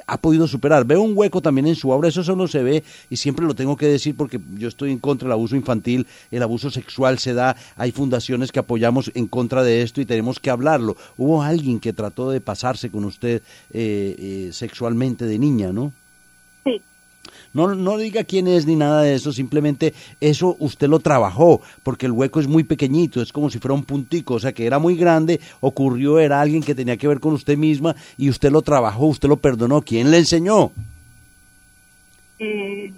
[0.08, 0.86] ha podido superar.
[0.86, 3.78] Veo un hueco también en su obra, eso solo se ve y siempre lo tengo
[3.78, 7.56] que decir porque yo estoy en contra del abuso infantil, el abuso sexual se da,
[7.76, 10.98] hay fundaciones que apoyamos en contra de esto y tenemos que hablarlo.
[11.18, 13.42] Hubo alguien que trató de pasarse con usted
[13.72, 15.92] eh, eh, sexualmente de niña, ¿no?
[16.64, 16.82] Sí,
[17.54, 22.08] No, no diga quién es ni nada de eso, simplemente eso usted lo trabajó, porque
[22.08, 24.80] el hueco es muy pequeñito, es como si fuera un puntico, o sea que era
[24.80, 28.62] muy grande, ocurrió, era alguien que tenía que ver con usted misma y usted lo
[28.62, 29.82] trabajó, usted lo perdonó.
[29.82, 30.72] ¿Quién le enseñó?
[32.44, 32.94] y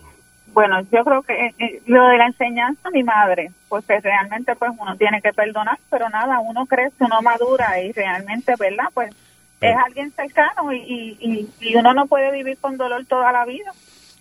[0.53, 4.71] bueno, yo creo que eh, eh, lo de la enseñanza, mi madre, porque realmente pues
[4.79, 8.85] uno tiene que perdonar, pero nada, uno crece, uno madura y realmente, ¿verdad?
[8.93, 9.13] Pues
[9.59, 13.45] es alguien cercano y, y, y, y uno no puede vivir con dolor toda la
[13.45, 13.71] vida.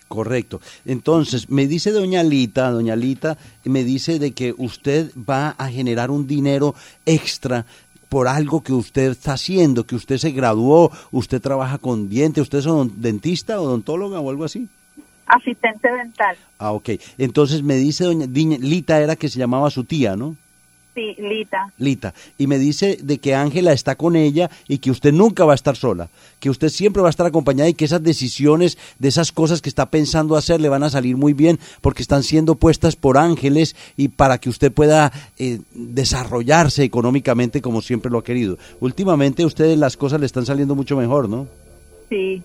[0.07, 0.61] Correcto.
[0.85, 6.11] Entonces, me dice doña Lita, doña Lita, me dice de que usted va a generar
[6.11, 6.75] un dinero
[7.05, 7.65] extra
[8.07, 12.59] por algo que usted está haciendo, que usted se graduó, usted trabaja con dientes, usted
[12.59, 14.67] es odon- dentista, odontóloga o algo así.
[15.25, 16.89] Asistente dental, Ah, ok.
[17.17, 20.35] Entonces me dice doña Lita era que se llamaba su tía, ¿no?
[20.95, 21.71] Sí, Lita.
[21.77, 22.13] Lita.
[22.37, 25.55] Y me dice de que Ángela está con ella y que usted nunca va a
[25.55, 29.31] estar sola, que usted siempre va a estar acompañada y que esas decisiones de esas
[29.31, 32.95] cosas que está pensando hacer le van a salir muy bien porque están siendo puestas
[32.95, 38.57] por ángeles y para que usted pueda eh, desarrollarse económicamente como siempre lo ha querido.
[38.79, 41.47] Últimamente a ustedes las cosas le están saliendo mucho mejor, ¿no?
[42.09, 42.41] Sí,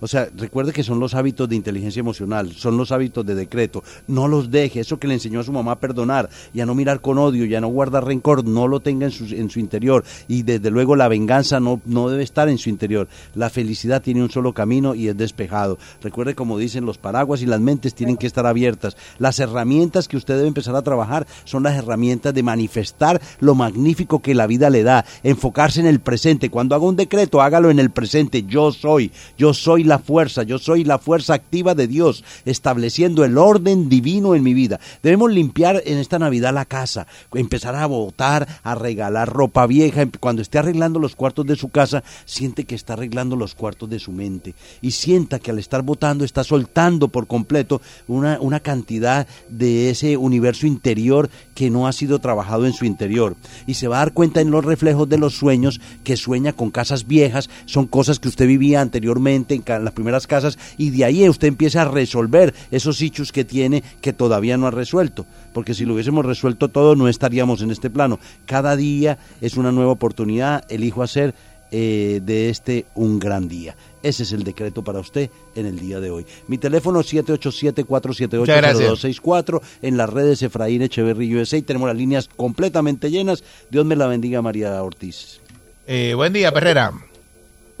[0.00, 3.84] O sea, recuerde que son los hábitos de inteligencia emocional, son los hábitos de decreto.
[4.06, 6.74] No los deje, eso que le enseñó a su mamá a perdonar y a no
[6.74, 9.60] mirar con odio y a no guardar rencor, no lo tenga en su, en su
[9.60, 10.04] interior.
[10.28, 13.08] Y desde luego la venganza no, no debe estar en su interior.
[13.34, 15.78] La felicidad tiene un solo camino y es despejado.
[16.02, 18.96] Recuerde, como dicen, los paraguas y las mentes tienen que estar abiertas.
[19.18, 24.20] Las herramientas que usted debe empezar a trabajar son las herramientas de manifestar lo magnífico
[24.20, 26.50] que la vida le da, enfocarse en el presente.
[26.50, 28.44] Cuando haga un decreto, hágalo en el presente.
[28.44, 33.36] Yo soy, yo soy la fuerza, yo soy la fuerza activa de Dios, estableciendo el
[33.36, 34.80] orden divino en mi vida.
[35.02, 40.06] Debemos limpiar en esta Navidad la casa, empezar a botar, a regalar ropa vieja.
[40.20, 43.98] Cuando esté arreglando los cuartos de su casa, siente que está arreglando los cuartos de
[43.98, 49.26] su mente y sienta que al estar botando está soltando por completo una, una cantidad
[49.48, 53.36] de ese universo interior que no ha sido trabajado en su interior.
[53.66, 56.70] Y se va a dar cuenta en los reflejos de los sueños que sueña con
[56.70, 61.28] casas viejas, son cosas que usted vivía anteriormente en las primeras casas y de ahí
[61.28, 65.26] usted empieza a resolver esos hechos que tiene que todavía no ha resuelto.
[65.52, 68.18] Porque si lo hubiésemos resuelto todo no estaríamos en este plano.
[68.46, 71.34] Cada día es una nueva oportunidad, elijo hacer
[71.72, 73.76] eh, de este un gran día.
[74.02, 76.26] Ese es el decreto para usted en el día de hoy.
[76.48, 79.60] Mi teléfono 787-478-0264.
[79.82, 81.62] En las redes Efraín Echeverry USA.
[81.62, 83.44] Tenemos las líneas completamente llenas.
[83.70, 85.38] Dios me la bendiga, María Ortiz.
[85.86, 86.92] Eh, buen día, Perrera.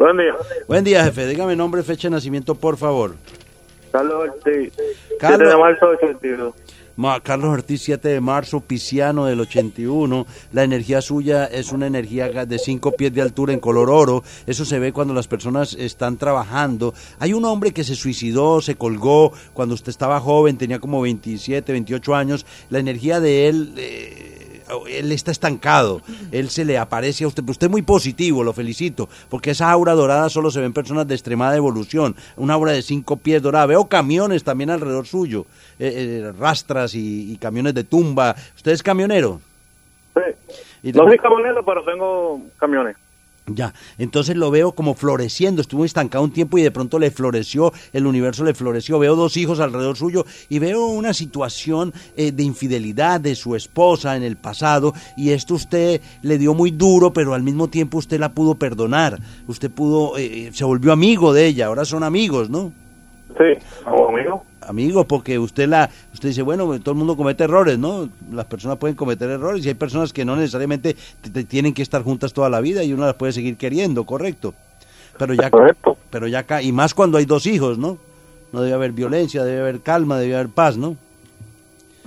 [0.00, 0.34] Buen día.
[0.66, 1.26] Buen día, jefe.
[1.26, 3.16] Dígame nombre, fecha de nacimiento, por favor.
[3.92, 4.72] Carlos Ortiz.
[4.74, 6.54] 7 Carlos- de marzo de 82.
[6.96, 10.26] Ma- Carlos Ortiz, 7 de marzo, pisciano del 81.
[10.54, 14.22] La energía suya es una energía de 5 pies de altura en color oro.
[14.46, 16.94] Eso se ve cuando las personas están trabajando.
[17.18, 21.72] Hay un hombre que se suicidó, se colgó cuando usted estaba joven, tenía como 27,
[21.72, 22.46] 28 años.
[22.70, 23.74] La energía de él...
[23.76, 24.36] eh,
[24.86, 26.02] él está estancado,
[26.32, 29.70] él se le aparece a usted, pero usted es muy positivo, lo felicito, porque esa
[29.70, 33.42] aura dorada solo se ve en personas de extremada evolución, una aura de cinco pies
[33.42, 35.46] dorada, veo camiones también alrededor suyo,
[35.78, 35.92] eh,
[36.22, 39.40] eh, rastras y, y camiones de tumba, ¿usted es camionero?
[40.14, 40.92] Sí.
[40.92, 42.96] No soy camionero, pero tengo camiones.
[43.54, 47.72] Ya, entonces lo veo como floreciendo, estuvo estancado un tiempo y de pronto le floreció,
[47.92, 52.42] el universo le floreció, veo dos hijos alrededor suyo y veo una situación eh, de
[52.44, 57.34] infidelidad de su esposa en el pasado y esto usted le dio muy duro, pero
[57.34, 61.66] al mismo tiempo usted la pudo perdonar, usted pudo, eh, se volvió amigo de ella,
[61.66, 62.72] ahora son amigos, ¿no?
[63.38, 64.44] Sí, como amigo.
[64.62, 68.08] Amigo, porque usted la, usted dice, bueno, todo el mundo comete errores, ¿no?
[68.32, 71.82] Las personas pueden cometer errores y hay personas que no necesariamente te- te tienen que
[71.82, 74.52] estar juntas toda la vida y uno las puede seguir queriendo, correcto.
[75.18, 75.50] Pero ya,
[76.10, 77.98] pero ya acá, y más cuando hay dos hijos, ¿no?
[78.52, 80.96] No debe haber violencia, debe haber calma, debe haber paz, ¿no?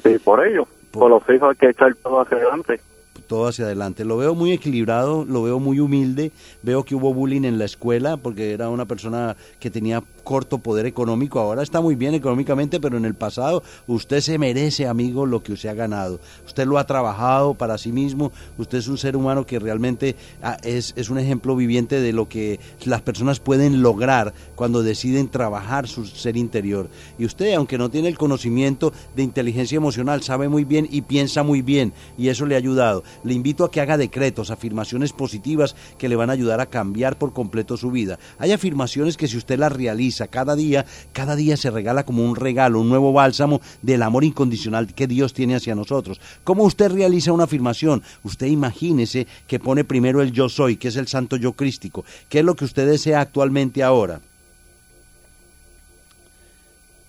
[0.03, 0.67] Sí, por ello.
[0.91, 2.79] Por los hijos hay que echar todo hacia adelante.
[3.27, 4.03] todo hacia adelante.
[4.05, 8.17] Lo veo muy equilibrado, lo veo muy humilde, veo que hubo bullying en la escuela
[8.17, 12.97] porque era una persona que tenía corto poder económico, ahora está muy bien económicamente, pero
[12.97, 16.19] en el pasado usted se merece, amigo, lo que usted ha ganado.
[16.45, 20.57] Usted lo ha trabajado para sí mismo, usted es un ser humano que realmente ah,
[20.63, 25.87] es, es un ejemplo viviente de lo que las personas pueden lograr cuando deciden trabajar
[25.87, 26.89] su ser interior.
[27.19, 31.43] Y usted, aunque no tiene el conocimiento de inteligencia emocional, sabe muy bien y piensa
[31.43, 33.03] muy bien, y eso le ha ayudado.
[33.23, 37.17] Le invito a que haga decretos, afirmaciones positivas que le van a ayudar a cambiar
[37.17, 38.19] por completo su vida.
[38.37, 42.35] Hay afirmaciones que si usted las realiza cada día, cada día se regala como un
[42.35, 46.19] regalo, un nuevo bálsamo del amor incondicional que Dios tiene hacia nosotros.
[46.43, 48.03] ¿Cómo usted realiza una afirmación?
[48.23, 52.05] Usted imagínese que pone primero el yo soy, que es el santo yo crístico.
[52.29, 54.21] ¿Qué es lo que usted desea actualmente ahora?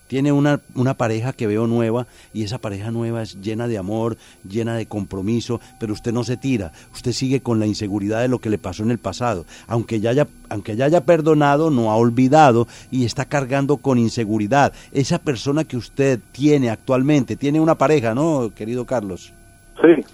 [0.07, 4.17] Tiene una, una pareja que veo nueva y esa pareja nueva es llena de amor,
[4.49, 8.39] llena de compromiso, pero usted no se tira, usted sigue con la inseguridad de lo
[8.39, 9.47] que le pasó en el pasado.
[9.67, 14.73] Aunque ya haya, aunque ya haya perdonado, no ha olvidado y está cargando con inseguridad.
[14.93, 19.33] Esa persona que usted tiene actualmente, tiene una pareja, ¿no, querido Carlos?
[19.81, 20.05] Sí.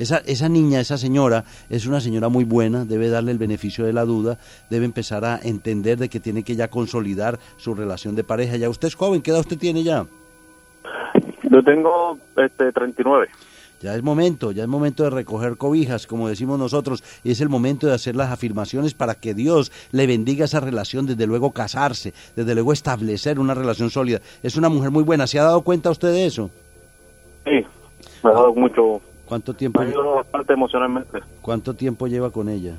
[0.00, 3.92] Esa, esa niña, esa señora, es una señora muy buena, debe darle el beneficio de
[3.92, 4.38] la duda,
[4.70, 8.56] debe empezar a entender de que tiene que ya consolidar su relación de pareja.
[8.56, 10.06] Ya usted es joven, ¿qué edad usted tiene ya?
[11.50, 13.28] Yo tengo este 39.
[13.82, 17.50] Ya es momento, ya es momento de recoger cobijas, como decimos nosotros, y es el
[17.50, 22.14] momento de hacer las afirmaciones para que Dios le bendiga esa relación, desde luego casarse,
[22.36, 24.20] desde luego establecer una relación sólida.
[24.42, 26.50] Es una mujer muy buena, ¿se ha dado cuenta usted de eso?
[27.44, 27.66] Sí,
[28.22, 29.02] me ha dado mucho.
[29.30, 31.20] ¿Cuánto tiempo, Me bastante emocionalmente.
[31.40, 32.74] cuánto tiempo lleva con ella?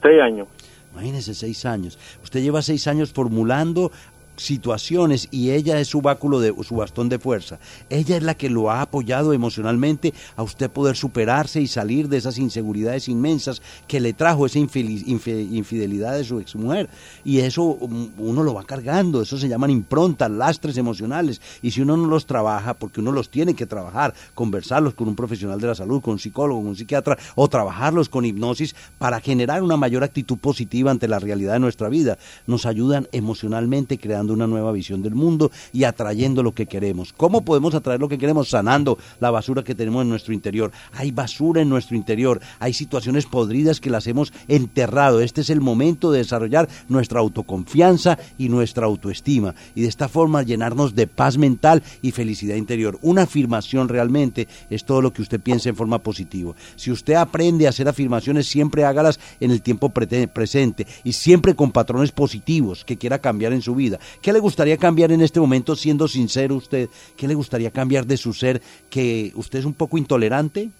[0.00, 0.48] Seis años.
[0.94, 1.98] Imagínese, seis años.
[2.22, 3.92] Usted lleva seis años formulando
[4.36, 7.58] situaciones y ella es su báculo de su bastón de fuerza.
[7.90, 12.16] Ella es la que lo ha apoyado emocionalmente a usted poder superarse y salir de
[12.16, 16.88] esas inseguridades inmensas que le trajo esa infidelidad de su exmujer.
[17.24, 21.40] Y eso mm, uno lo va cargando, eso se llaman improntas, lastres emocionales.
[21.62, 25.16] Y si uno no los trabaja, porque uno los tiene que trabajar, conversarlos con un
[25.16, 29.20] profesional de la salud, con un psicólogo, con un psiquiatra, o trabajarlos con hipnosis para
[29.20, 34.23] generar una mayor actitud positiva ante la realidad de nuestra vida, nos ayudan emocionalmente creando
[34.32, 37.12] una nueva visión del mundo y atrayendo lo que queremos.
[37.12, 38.48] ¿Cómo podemos atraer lo que queremos?
[38.48, 40.72] Sanando la basura que tenemos en nuestro interior.
[40.92, 45.20] Hay basura en nuestro interior, hay situaciones podridas que las hemos enterrado.
[45.20, 50.42] Este es el momento de desarrollar nuestra autoconfianza y nuestra autoestima y de esta forma
[50.42, 52.98] llenarnos de paz mental y felicidad interior.
[53.02, 56.54] Una afirmación realmente es todo lo que usted piensa en forma positiva.
[56.76, 61.72] Si usted aprende a hacer afirmaciones, siempre hágalas en el tiempo presente y siempre con
[61.72, 63.98] patrones positivos que quiera cambiar en su vida.
[64.22, 66.88] ¿Qué le gustaría cambiar en este momento siendo sincero usted?
[67.16, 68.60] ¿Qué le gustaría cambiar de su ser
[68.90, 70.70] que usted es un poco intolerante?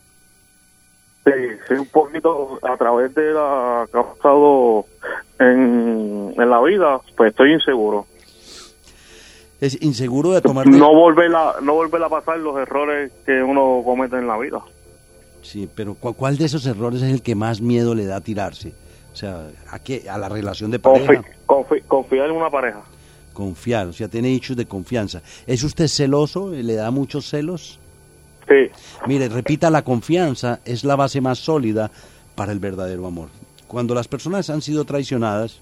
[1.25, 1.33] Sí,
[1.69, 4.85] sí, un poquito a través de la que ha pasado
[5.39, 8.07] en, en la vida, pues estoy inseguro.
[9.61, 13.81] Es inseguro de tomar No volver a, no volver a pasar los errores que uno
[13.85, 14.61] comete en la vida.
[15.41, 18.21] Sí, pero ¿cu- ¿cuál de esos errores es el que más miedo le da a
[18.21, 18.75] tirarse?
[19.13, 20.05] O sea, ¿a qué?
[20.11, 21.13] ¿A la relación de pareja?
[21.13, 22.83] Confi- confi- confiar en una pareja.
[23.35, 25.21] Confiar, o sea, tiene hechos de confianza.
[25.47, 26.51] ¿Es usted celoso?
[26.51, 27.79] ¿Le da muchos celos?
[28.49, 28.71] Sí.
[29.07, 31.91] Mire, repita, la confianza es la base más sólida
[32.35, 33.29] para el verdadero amor.
[33.67, 35.61] Cuando las personas han sido traicionadas,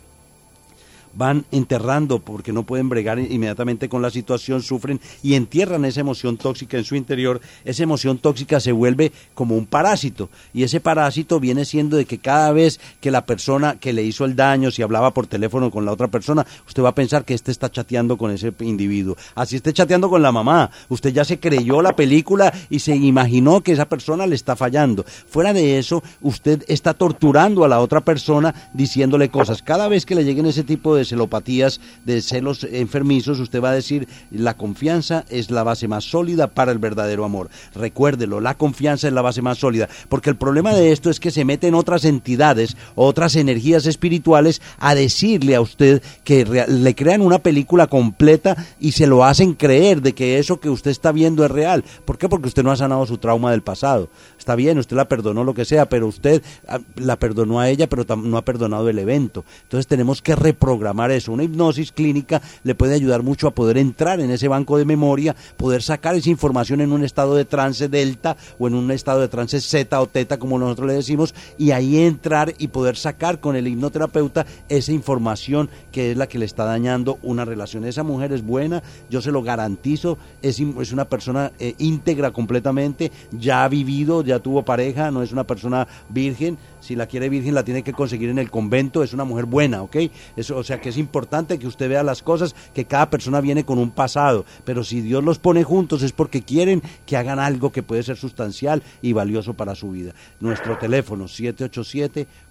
[1.15, 6.37] van enterrando porque no pueden bregar inmediatamente con la situación, sufren y entierran esa emoción
[6.37, 7.41] tóxica en su interior.
[7.65, 12.19] Esa emoción tóxica se vuelve como un parásito y ese parásito viene siendo de que
[12.19, 15.85] cada vez que la persona que le hizo el daño, si hablaba por teléfono con
[15.85, 19.17] la otra persona, usted va a pensar que este está chateando con ese individuo.
[19.35, 23.63] Así esté chateando con la mamá, usted ya se creyó la película y se imaginó
[23.63, 25.05] que esa persona le está fallando.
[25.05, 29.63] Fuera de eso, usted está torturando a la otra persona diciéndole cosas.
[29.63, 33.75] Cada vez que le lleguen ese tipo de celopatías, de celos enfermizos, usted va a
[33.75, 37.51] decir, la confianza es la base más sólida para el verdadero amor.
[37.75, 41.31] Recuérdelo, la confianza es la base más sólida, porque el problema de esto es que
[41.31, 47.39] se meten otras entidades, otras energías espirituales a decirle a usted que le crean una
[47.39, 51.51] película completa y se lo hacen creer de que eso que usted está viendo es
[51.51, 51.85] real.
[52.05, 52.29] ¿Por qué?
[52.29, 54.09] Porque usted no ha sanado su trauma del pasado.
[54.43, 57.89] Está bien, usted la perdonó lo que sea, pero usted ah, la perdonó a ella,
[57.89, 59.45] pero no ha perdonado el evento.
[59.63, 61.31] Entonces tenemos que reprogramar eso.
[61.31, 65.37] Una hipnosis clínica le puede ayudar mucho a poder entrar en ese banco de memoria,
[65.57, 69.29] poder sacar esa información en un estado de trance delta o en un estado de
[69.29, 73.55] trance zeta o teta, como nosotros le decimos, y ahí entrar y poder sacar con
[73.55, 77.85] el hipnoterapeuta esa información que es la que le está dañando una relación.
[77.85, 83.13] Esa mujer es buena, yo se lo garantizo, es, es una persona eh, íntegra completamente,
[83.31, 86.59] ya ha vivido, ya tuvo pareja, no es una persona virgen.
[86.81, 89.03] Si la quiere virgen, la tiene que conseguir en el convento.
[89.03, 89.97] Es una mujer buena, ¿ok?
[90.37, 93.65] Eso, o sea que es importante que usted vea las cosas, que cada persona viene
[93.65, 94.45] con un pasado.
[94.65, 98.17] Pero si Dios los pone juntos es porque quieren que hagan algo que puede ser
[98.17, 100.13] sustancial y valioso para su vida.
[100.41, 101.29] Nuestro teléfono,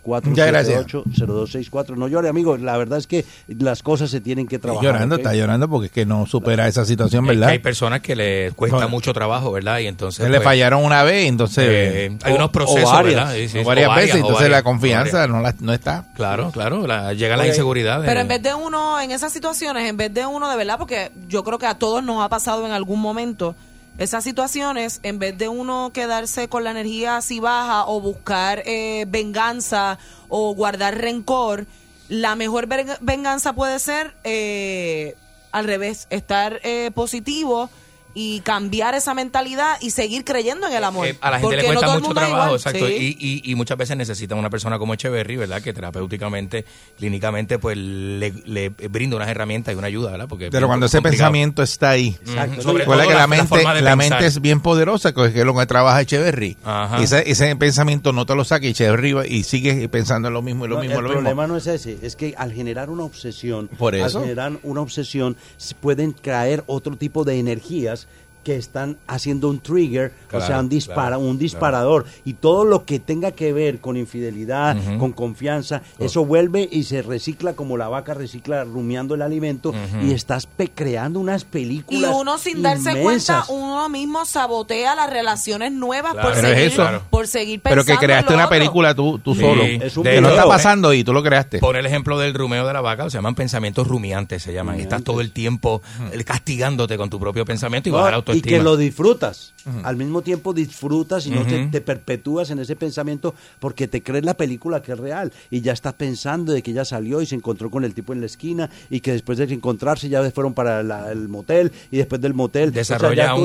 [0.06, 1.95] 787-478-0264.
[1.95, 2.58] No llore, amigo.
[2.58, 4.86] La verdad es que las cosas se tienen que Está trabajar.
[4.93, 5.22] llorando, ¿ok?
[5.22, 7.49] está llorando porque es que no supera esa situación, Es que ¿verdad?
[7.49, 8.89] hay personas que les cuesta Bueno.
[8.89, 9.80] mucho trabajo, ¿verdad?
[9.80, 10.24] Y entonces.
[10.24, 11.66] Se le pues, fallaron una vez, entonces.
[11.68, 13.34] eh, hay o- unos o procesos, varias, ¿verdad?
[13.36, 15.74] Sí, sí, o varias o veces, varias, o entonces varias, la confianza no, la- no
[15.74, 16.06] está.
[16.16, 16.88] Claro, claro.
[16.88, 18.02] la- llega la Oye, inseguridad.
[18.06, 21.12] Pero en vez de uno, en esas situaciones, en vez de uno de verdad, porque
[21.28, 23.56] yo creo que a todos nos ha pasado en algún momento,
[23.98, 29.06] esas situaciones, en vez de uno quedarse con la energía así baja o buscar eh,
[29.08, 31.68] venganza o guardar rencor,
[32.10, 32.68] la mejor
[33.02, 35.16] venganza puede ser eh,
[35.52, 37.70] al revés, estar eh, positivo
[38.14, 41.07] y cambiar esa mentalidad y seguir creyendo en el amor.
[41.07, 42.55] Eh, a la gente le Porque cuesta mucho trabajo, igual.
[42.55, 42.88] exacto.
[42.88, 43.18] Sí.
[43.20, 45.62] Y, y, y muchas veces necesitan una persona como Echeverry, ¿verdad?
[45.62, 46.66] Que terapéuticamente,
[46.97, 50.28] clínicamente, pues le, le brinda unas herramientas y una ayuda, ¿verdad?
[50.28, 51.18] Porque Pero cuando ese complicado.
[51.32, 52.62] pensamiento está ahí, Exacto.
[52.62, 56.01] Sobre recuerda que la- mente, la mente es bien poderosa, que es lo que trabaja
[56.01, 56.57] Echeverry.
[56.99, 60.70] Ese, ese pensamiento no te lo saca Echeverry y sigue pensando en lo mismo y
[60.70, 61.47] lo No, mismo, el lo problema mismo.
[61.53, 64.20] no es ese, es que al generar una obsesión, Por eso.
[64.20, 68.01] al generar una obsesión, se pueden caer otro tipo de energías
[68.44, 72.06] que están haciendo un trigger, o Claro, sea, un, dispara, claro, un disparador.
[72.26, 74.98] Y todo lo que tenga que ver con infidelidad, Ujú.
[74.98, 80.06] con confianza, eso vuelve y se recicla como la vaca recicla rumiando el alimento Ujú.
[80.08, 83.46] y estás creando unas Y películas uno sin darse inmensas.
[83.48, 86.30] cuenta, uno mismo sabotea las relaciones nuevas Claro.
[86.30, 87.02] por, Pero es seguir, eso.
[87.10, 88.58] por seguir Pero pensando que creaste en lo una otro.
[88.58, 89.64] película tú, tú Sí, solo.
[89.64, 91.60] es un que no está pasando y tú lo creaste.
[91.60, 94.80] Pon el ejemplo del rumeo de la vaca, se llaman pensamientos rumiantes, se llaman.
[94.80, 95.82] Estás todo el tiempo
[96.12, 99.54] eh, castigándote con tu propio pensamiento y No, bajar la y que lo disfrutas.
[99.84, 104.34] Al mismo tiempo disfrutas y no te, perpetúas en ese pensamiento porque te crees la
[104.34, 107.70] película que es real y ya estás pensando de que ella salió y se encontró
[107.70, 111.12] con el tipo en la esquina y que después de encontrarse ya fueron para la-
[111.12, 113.42] el motel y después del motel o sea, Desarrolla, ya un-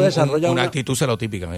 [0.50, 1.54] una, una- actitud celotípica.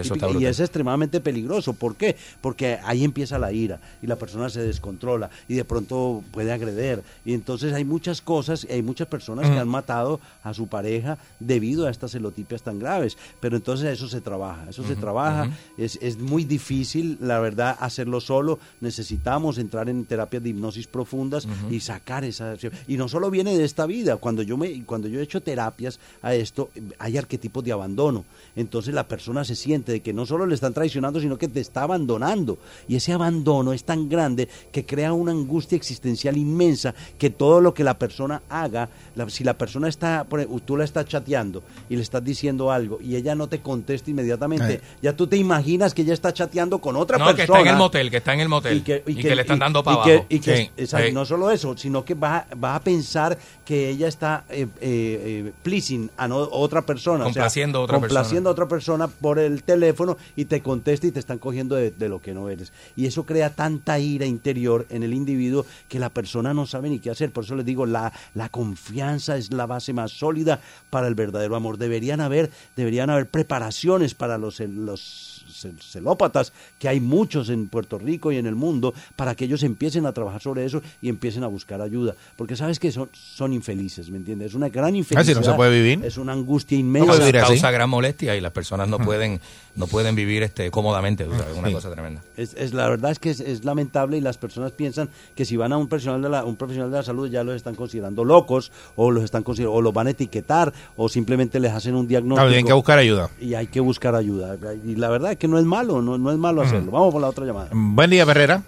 [0.00, 0.10] es-
[0.42, 1.72] y es extremadamente peligroso.
[1.74, 2.16] ¿Por qué?
[2.40, 7.04] Porque ahí empieza la ira y la persona se descontrola y de pronto puede agreder.
[7.24, 11.86] Y entonces hay muchas cosas, hay muchas personas que han matado a su pareja debido
[11.86, 13.16] a estas celotipias tan graves.
[13.40, 15.42] Pero entonces eso se trabaja, eso se Ujú, trabaja.
[15.44, 15.52] ujú.
[15.84, 18.58] Es, es muy difícil, la verdad, hacerlo solo.
[18.80, 21.72] Necesitamos entrar en terapias de hipnosis profundas Ujú.
[21.74, 22.54] y sacar esa...
[22.88, 24.16] Y no solo viene de esta vida.
[24.16, 28.24] Cuando yo, me, cuando yo he hecho terapias a esto, hay arquetipos de abandono.
[28.56, 31.60] Entonces la persona se siente de que no solo le están traicionando, sino que te
[31.60, 32.58] está abandonando.
[32.88, 37.72] Y ese abandono es tan grande que crea una angustia existencial inmensa que todo lo
[37.74, 41.96] que la persona haga, la- si la persona está, ejemplo, tú la estás chateando y
[41.96, 44.80] le estás diciendo algo y ella no te contesta inmediatamente, Eh.
[45.00, 47.36] ya tú te imaginas que ella está chateando con otra no, persona.
[47.36, 48.78] que está en el motel, que está en el motel.
[48.78, 49.02] Y que,
[49.36, 50.26] le están y- dando para y que- abajo.
[50.28, 51.12] y que- Sí, sí.
[51.12, 55.52] no solo eso, sino que va, va a pensar que ella está eh, eh, eh,
[55.62, 57.24] pleasing a no- otra persona.
[57.24, 61.06] o sea, Complaciendo a otra complaciendo a otra persona por el teléfono y te contesta
[61.06, 62.72] y te están cogiendo de, de lo que no eres.
[62.96, 66.98] Y eso crea tanta ira interior en el individuo que la persona no sabe ni
[66.98, 67.30] qué hacer.
[67.30, 71.54] Por eso les digo, la, la confianza es la base más sólida para el verdadero
[71.54, 71.78] amor.
[71.78, 77.98] Deberían haber, deberían haber preparaciones para los, los cel- celópatas, que hay muchos en Puerto
[77.98, 81.44] Rico y en el mundo, para que ellos empiecen a trabajar sobre eso y empiecen
[81.44, 82.14] a buscar ayuda.
[82.36, 84.48] Porque sabes que son, son infelices, ¿me entiendes?
[84.48, 85.34] Es una gran Ah, infelicidad.
[85.34, 86.04] si no se puede vivir.
[86.04, 87.30] Es una angustia inmensa.
[87.32, 89.40] causa gran molestia y las personas no pueden
[89.76, 91.24] no pueden vivir este cómodamente.
[91.24, 91.74] o sea, es una Sí.
[91.74, 92.22] cosa tremenda.
[92.36, 95.56] Es, es- la verdad es que es, es lamentable y las personas piensan que si
[95.56, 98.24] van a un profesional de la, un profesional de la salud ya los están considerando
[98.24, 102.06] locos o los están consider- o los van a etiquetar o simplemente les hacen un
[102.08, 102.36] diagnóstico.
[102.36, 103.30] Claro, tienen que buscar ayuda.
[103.40, 104.56] Y hay que buscar ayuda.
[104.84, 106.90] Y la verdad es que no es malo, no, no es malo hacerlo.
[106.92, 107.68] Vamos por la otra llamada.
[107.72, 108.62] Buen día, Herrera.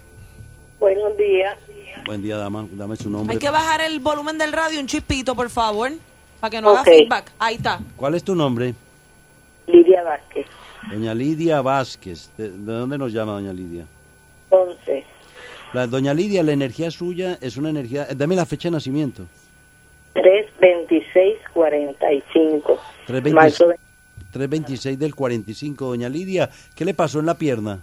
[0.79, 1.57] Buenos días.
[2.05, 2.65] Buen día, dama.
[2.73, 3.33] Dame su nombre.
[3.35, 5.91] Hay que bajar el volumen del radio un chispito, por favor,
[6.41, 6.79] para que no Ok.
[6.79, 7.31] haga feedback.
[7.39, 7.79] Ahí está.
[7.95, 8.73] ¿Cuál es tu nombre?
[9.67, 10.45] Lidia Vázquez,
[10.89, 12.29] Doña Lidia Vázquez.
[12.37, 13.85] ¿De, de dónde nos llama doña Lidia?
[14.49, 15.03] 11,
[15.73, 18.07] La, doña Lidia, la energía suya es una energía...
[18.09, 19.25] eh, Dame la fecha de nacimiento.
[20.13, 22.79] 326, 45.
[23.07, 23.75] 326, Marzo de-
[24.31, 25.85] 326 del 45.
[25.85, 27.81] Doña Lidia, ¿qué le pasó en la pierna?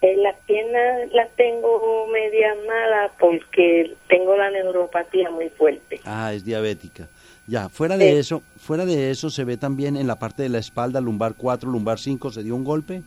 [0.00, 6.00] En las piernas las tengo media malas porque tengo la neuropatía muy fuerte.
[6.04, 7.06] Ah, es diabética.
[7.46, 10.58] Ya, fuera de eso, fuera de eso se ve también en la parte de la
[10.58, 13.02] espalda, lumbar 4, lumbar 5, ¿se dio un golpe?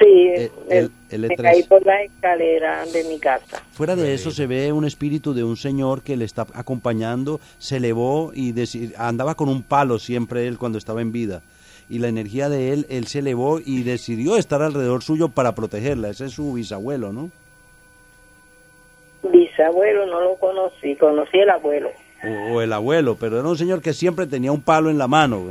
[0.00, 1.42] Sí, El- me- el- el me E3.
[1.42, 3.62] caí por la escalera de mi casa.
[3.72, 7.76] Fuera de eso se ve un espíritu de un señor que le está acompañando, se
[7.76, 8.52] elevó y
[8.96, 11.42] andaba con un palo siempre él cuando estaba en vida.
[11.88, 16.08] Y la energía de él, él se elevó y decidió estar alrededor suyo para protegerla.
[16.08, 17.30] Ese es su bisabuelo, ¿no?
[19.22, 21.90] Bisabuelo no lo conocí, conocí el abuelo.
[22.26, 25.06] O, o el abuelo, pero era un señor que siempre tenía un palo en la
[25.08, 25.42] mano.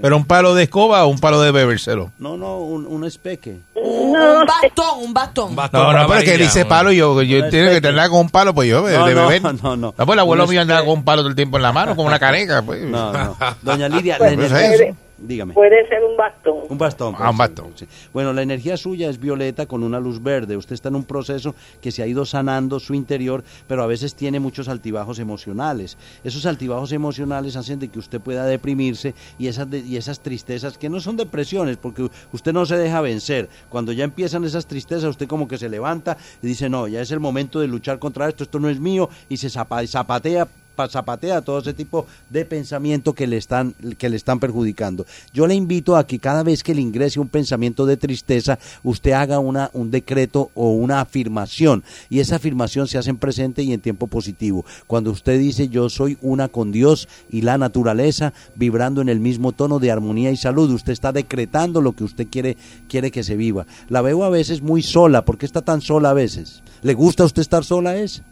[0.00, 2.10] ¿Pero un palo de escoba o un palo de bebérselo?
[2.18, 3.58] No, no, un, un espeque.
[3.74, 5.56] Un bastón, un bastón.
[5.56, 8.54] No, no, pero es que dice palo yo, yo tengo que tenerla con un palo,
[8.54, 9.54] pues yo, de, No, de no, beber.
[9.62, 9.92] no, no.
[9.92, 12.08] pues el abuelo mío andaba con un palo todo el tiempo en la mano, como
[12.08, 12.62] una caneca.
[12.62, 12.82] Pues.
[12.82, 13.36] No, no.
[13.62, 14.96] Doña Lidia, Pues, pues, eso.
[15.20, 15.54] Dígame.
[15.54, 16.56] Puede ser un bastón.
[16.68, 17.14] Un bastón.
[17.18, 17.72] Ah, un bastón.
[17.74, 17.86] sí.
[18.12, 20.56] Bueno, la energía suya es violeta con una luz verde.
[20.56, 24.14] Usted está en un proceso que se ha ido sanando su interior, pero a veces
[24.14, 25.96] tiene muchos altibajos emocionales.
[26.24, 30.78] Esos altibajos emocionales hacen de que usted pueda deprimirse y esas, de- y esas tristezas,
[30.78, 33.48] que no son depresiones, porque usted no se deja vencer.
[33.68, 37.10] Cuando ya empiezan esas tristezas, usted como que se levanta y dice, no, ya es
[37.10, 40.50] el momento de luchar contra esto, esto no es mío, y se zapa- zapatea pa-
[40.88, 45.06] zapatea todo ese tipo de pensamiento que le están que le están perjudicando.
[45.32, 49.12] Yo le invito a que cada vez que le ingrese un pensamiento de tristeza, usted
[49.12, 53.72] haga una un decreto o una afirmación y esa afirmación se hace en presente y
[53.72, 54.64] en tiempo positivo.
[54.86, 59.52] Cuando usted dice yo soy una con Dios y la naturaleza vibrando en el mismo
[59.52, 62.56] tono de armonía y salud, usted está decretando lo que usted quiere
[62.88, 63.66] quiere que se viva.
[63.88, 66.62] La veo a veces muy sola, ¿por qué está tan sola a veces?
[66.82, 68.22] ¿Le gusta a usted estar sola es?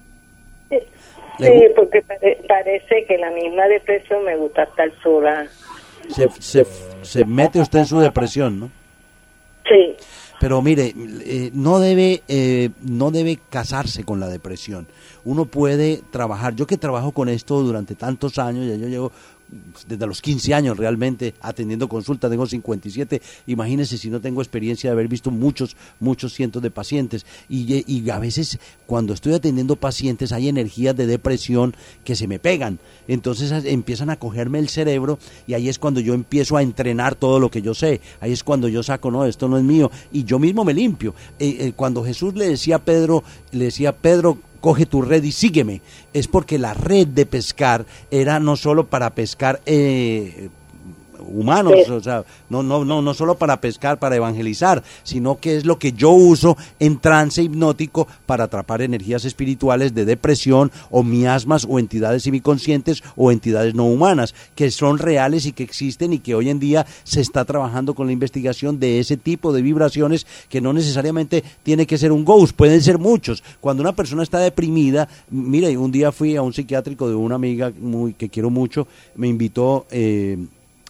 [1.38, 5.46] Sí, porque pare- parece que la misma depresión me gusta estar sola.
[6.08, 6.66] se, se,
[7.02, 8.70] se mete usted en su depresión, ¿no?
[9.68, 9.94] Sí.
[10.40, 14.86] Pero mire, eh, no debe eh, no debe casarse con la depresión.
[15.24, 16.54] Uno puede trabajar.
[16.54, 19.12] Yo que trabajo con esto durante tantos años, ya yo llevo
[19.86, 24.92] desde los 15 años realmente atendiendo consulta, tengo 57, imagínense si no tengo experiencia de
[24.92, 27.24] haber visto muchos, muchos cientos de pacientes.
[27.48, 31.74] Y, a veces cuando estoy atendiendo pacientes hay energías de depresión
[32.04, 36.14] que se me pegan, entonces empiezan a cogerme el cerebro y ahí es cuando yo
[36.14, 39.48] empiezo a entrenar todo lo que yo sé, ahí es cuando yo saco, no, esto
[39.48, 41.14] no es mío y yo mismo me limpio.
[41.38, 45.32] Eh, eh, cuando Jesús le decía a Pedro, le decía, Pedro, coge tu red y
[45.32, 45.82] sígueme.
[46.12, 50.48] Es porque la red de pescar era no solo para pescar eh,
[51.32, 51.90] humanos, Sí.
[51.90, 55.78] o sea, no, no, no, no solo para pescar, para evangelizar, sino que es lo
[55.78, 61.78] que yo uso en trance hipnótico para atrapar energías espirituales de depresión o miasmas o
[61.78, 66.50] entidades semiconscientes o entidades no humanas, que son reales y que existen y que hoy
[66.50, 70.72] en día se está trabajando con la investigación de ese tipo de vibraciones que no
[70.72, 73.42] necesariamente tiene que ser un ghost, pueden ser muchos.
[73.60, 77.72] Cuando una persona está deprimida, mire, un día fui a un psiquiátrico de una amiga
[77.80, 80.38] muy que quiero mucho, me invitó eh,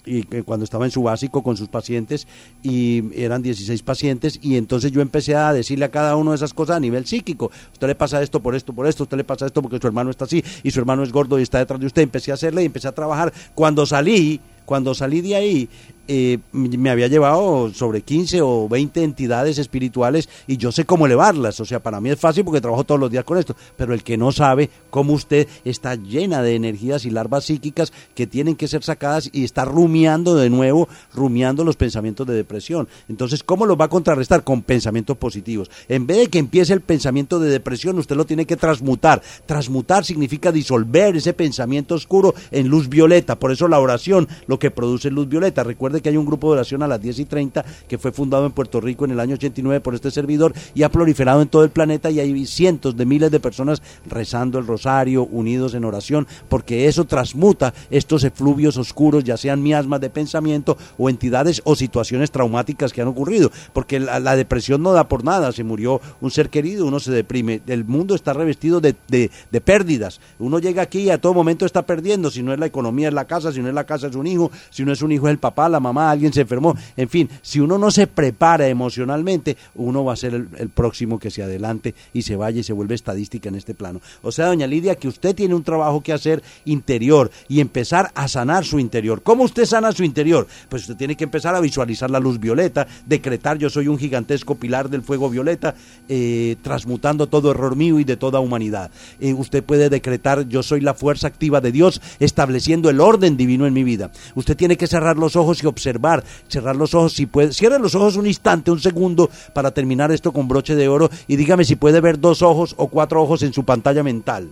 [0.08, 2.26] y que cuando estaba en su básico con sus pacientes
[2.62, 6.54] y eran 16 pacientes y entonces yo empecé a decirle a cada uno de esas
[6.54, 7.50] cosas a nivel psíquico.
[7.72, 10.10] Usted le pasa esto por esto, por esto, usted le pasa esto porque su hermano
[10.10, 12.02] está así y su hermano es gordo y está detrás de usted.
[12.02, 13.32] Empecé a hacerle y empecé a trabajar.
[13.54, 15.68] Cuando salí, cuando salí de ahí,
[16.08, 21.60] eh, me había llevado sobre 15 o 20 entidades espirituales y yo sé cómo elevarlas.
[21.60, 23.54] O sea, para mí es fácil porque trabajo todos los días con esto.
[23.76, 28.26] Pero el que no sabe cómo usted está llena de energías y larvas psíquicas que
[28.26, 32.88] tienen que ser sacadas y está rumiando de nuevo, rumiando los pensamientos de depresión.
[33.08, 34.44] Entonces, ¿cómo los va a contrarrestar?
[34.44, 35.70] Con pensamientos positivos.
[35.88, 39.22] En vez de que empiece el pensamiento de depresión, usted lo tiene que transmutar.
[39.46, 43.38] Transmutar significa disolver ese pensamiento oscuro en luz violeta.
[43.38, 45.64] Por eso la oración lo que produce luz violeta.
[45.64, 48.46] Recuerde que hay un grupo de oración a las 10 y 30 que fue fundado
[48.46, 51.64] en Puerto Rico en el año 89 por este servidor y ha proliferado en todo
[51.64, 56.26] el planeta y hay cientos de miles de personas rezando el rosario, unidos en oración,
[56.48, 62.30] porque eso transmuta estos efluvios oscuros, ya sean miasmas de pensamiento o entidades o situaciones
[62.30, 66.50] traumáticas que han ocurrido, porque la, depresión no da por nada, se murió un ser
[66.50, 71.00] querido, uno se deprime, el mundo está revestido de, de- de pérdidas, uno llega aquí
[71.00, 73.60] y a todo momento está perdiendo, si no es la economía es la casa, si
[73.60, 75.68] no es la casa es un hijo, si no es un hijo es el papá,
[75.68, 80.12] la mamá, alguien se enfermó, en fin, si uno no se prepara emocionalmente, uno va
[80.12, 83.48] a ser el, el próximo que se adelante y se vaya y se vuelve estadística
[83.48, 84.00] en este plano.
[84.22, 88.28] O sea, doña Lidia, que usted tiene un trabajo que hacer interior y empezar a
[88.28, 89.22] sanar su interior.
[89.22, 90.46] ¿Cómo usted sana su interior?
[90.68, 94.54] Pues usted tiene que empezar a visualizar la luz violeta, decretar yo soy un gigantesco
[94.54, 95.74] pilar del fuego violeta,
[96.08, 98.90] eh, transmutando todo error mío y de toda humanidad.
[99.20, 103.66] Eh, usted puede decretar yo soy la fuerza activa de Dios, estableciendo el orden divino
[103.66, 104.10] en mi vida.
[104.34, 107.94] Usted tiene que cerrar los ojos y observar, cerrar los ojos si puede, cierre los
[107.94, 111.76] ojos un instante, un segundo para terminar esto con broche de oro y dígame si
[111.76, 114.48] puede ver dos ojos o cuatro ojos en su pantalla mental.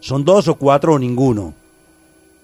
[0.00, 1.54] ¿Son dos o cuatro o ninguno?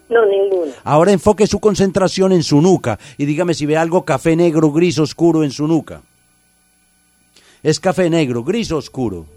[0.09, 0.71] No, ninguno.
[0.83, 4.99] Ahora enfoque su concentración en su nuca y dígame si ve algo café negro, gris,
[4.99, 6.01] oscuro en su nuca.
[7.63, 9.36] Es café negro, gris oscuro.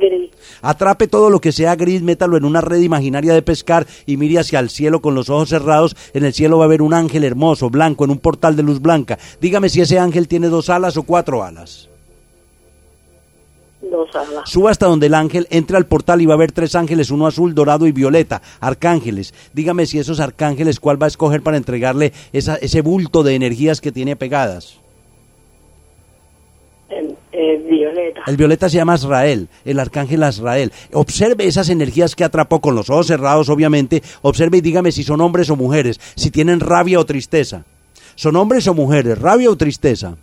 [0.00, 0.30] Gris.
[0.62, 4.38] Atrape todo lo que sea gris, métalo en una red imaginaria de pescar y mire
[4.38, 5.96] hacia el cielo con los ojos cerrados.
[6.14, 8.80] En el cielo va a haber un ángel hermoso, blanco, en un portal de luz
[8.80, 9.18] blanca.
[9.40, 11.88] Dígame si ese ángel tiene dos alas o cuatro alas.
[13.82, 14.48] Dos alas.
[14.50, 17.26] Suba hasta donde el ángel entre al portal y va a haber tres ángeles, uno
[17.26, 19.32] azul, dorado y violeta, arcángeles.
[19.52, 23.80] Dígame si esos arcángeles, ¿cuál va a escoger para entregarle esa- ese bulto de energías
[23.80, 24.78] que tiene pegadas?
[27.46, 28.22] Eh, eh, violeta.
[28.26, 30.72] El violeta se llama Azrael, el arcángel Azrael.
[30.92, 34.02] Observe esas energías que atrapó con los ojos cerrados, obviamente.
[34.22, 37.64] Observe y dígame si son hombres o mujeres, si tienen rabia o tristeza.
[38.14, 39.18] ¿Son hombres o mujeres?
[39.18, 40.16] ¿Rabia o tristeza?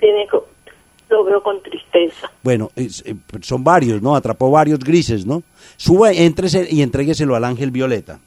[0.00, 0.48] Tiene co-
[1.08, 2.30] lo veo con tristeza.
[2.42, 2.88] Bueno, eh,
[3.42, 4.16] son varios, ¿no?
[4.16, 5.42] Atrapó varios grises, ¿no?
[5.76, 8.18] Suba, éntrese y entrégueselo al ángel violeta.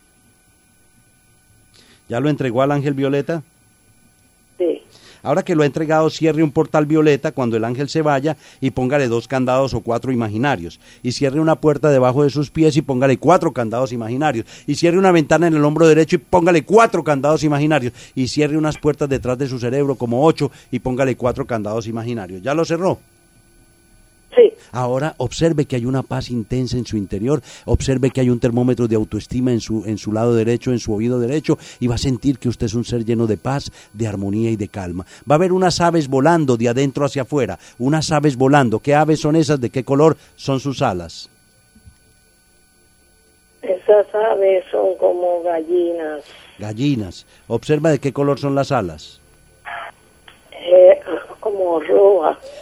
[2.08, 3.44] ¿Ya lo entregó al ángel violeta?
[5.26, 8.72] Ahora que lo ha entregado, cierre un portal violeta cuando el ángel se vaya y
[8.72, 10.80] póngale dos candados o cuatro imaginarios.
[11.02, 14.46] Y cierre una puerta debajo de sus pies y póngale cuatro candados imaginarios.
[14.68, 17.94] Y cierre una ventana en el hombro derecho y póngale cuatro candados imaginarios.
[18.14, 22.42] Y cierre unas puertas detrás de su cerebro como ocho y póngale cuatro candados imaginarios.
[22.42, 23.00] ¿Ya lo cerró?
[24.36, 24.54] Sí.
[24.72, 28.88] Ahora observe que hay una paz intensa en su interior, observe que hay un termómetro
[28.88, 32.00] de autoestima en su, en su lado derecho, en su oído derecho, y va a
[32.00, 35.06] sentir que usted es un ser lleno de paz, de armonía y de calma.
[35.30, 38.80] Va a ver unas aves volando de adentro hacia afuera, unas aves volando.
[38.80, 39.62] ¿Qué aves son esas?
[39.62, 41.30] ¿De qué color son sus alas?
[43.62, 46.24] Es Esas aves son como gallinas,
[46.58, 47.26] Gallinas.
[47.48, 49.20] Observa de qué color son las alas.
[51.56, 51.76] Como.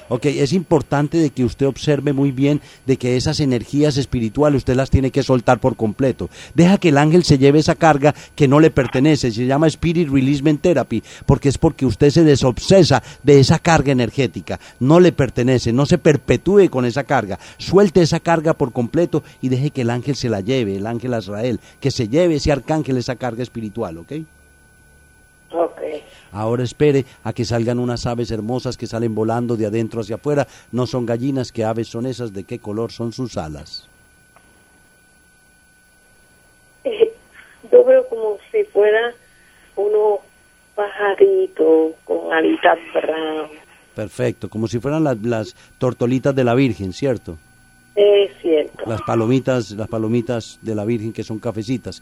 [0.10, 4.76] Ok, es importante de que usted observe muy bien de que esas energías espirituales usted
[4.76, 6.30] las tiene que soltar por completo.
[6.54, 9.32] Deja que el ángel se lleve esa carga que no le pertenece.
[9.32, 14.60] Se llama Spirit Releasement Therapy porque es porque usted se desobsesa de esa carga energética.
[14.80, 17.40] No le pertenece, no se perpetúe con esa carga.
[17.58, 21.14] Suelte esa carga por completo y deje que el ángel se la lleve, el ángel
[21.14, 24.14] Azrael, que se lleve ese arcángel esa carga espiritual, ¿ok?
[26.32, 30.48] Ahora espere a que salgan unas aves hermosas que salen volando de adentro hacia afuera.
[30.72, 32.34] No son gallinas, ¿qué aves son esas?
[32.34, 33.88] ¿De qué color son sus alas?
[36.84, 37.14] Eh,
[37.72, 39.14] Yo veo como si fuera
[39.76, 40.20] unos
[40.76, 43.50] pajaritos con alitas brown.
[43.96, 47.38] Perfecto, como si fueran las, las tortolitas de la Virgen, ¿cierto?
[47.96, 48.84] Es cierto.
[48.88, 52.02] Las palomitas, las palomitas de la Virgen que son cafecitas.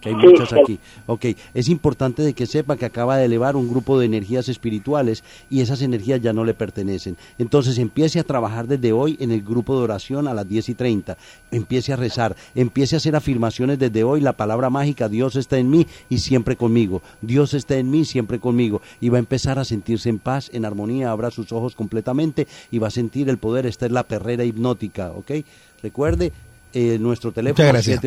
[0.00, 0.54] Que hay Sí, muchas sí.
[0.60, 0.78] aquí.
[1.06, 5.24] Ok, es importante de que sepa que acaba de elevar un grupo de energías espirituales
[5.50, 7.16] y esas energías ya no le pertenecen.
[7.38, 10.74] Entonces empiece a trabajar desde hoy en el grupo de oración a las 10 y
[10.74, 11.16] 30.
[11.50, 14.20] Empiece a rezar, empiece a hacer afirmaciones desde hoy.
[14.20, 17.02] La palabra mágica, Dios está en mí y siempre conmigo.
[17.20, 18.80] Dios está en mí, siempre conmigo.
[19.00, 21.10] Y va a empezar a sentirse en paz, en armonía.
[21.10, 23.66] Abra sus ojos completamente y va a sentir el poder.
[23.66, 25.32] Esta es la perrera hipnótica, ¿ok?
[25.82, 26.32] Recuerde,
[26.74, 28.02] eh, nuestro teléfono Muchas gracias.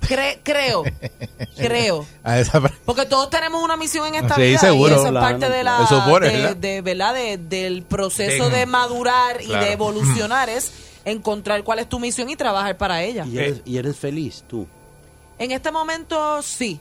[0.00, 0.84] cre- creo,
[1.56, 2.06] creo.
[2.22, 4.90] A esa- Porque todos tenemos una misión en esta Sí, vida seguro.
[4.94, 6.56] y eso es parte de la de, ¿verdad?
[6.56, 7.14] de- ¿verdad?
[7.14, 9.64] De- del proceso De- de madurar y Claro.
[9.66, 10.72] de evolucionar es
[11.04, 13.24] encontrar cuál es tu misión y trabajar para ella.
[13.26, 14.66] Y eres, y eres feliz, tú.
[15.38, 16.78] En este momento sí,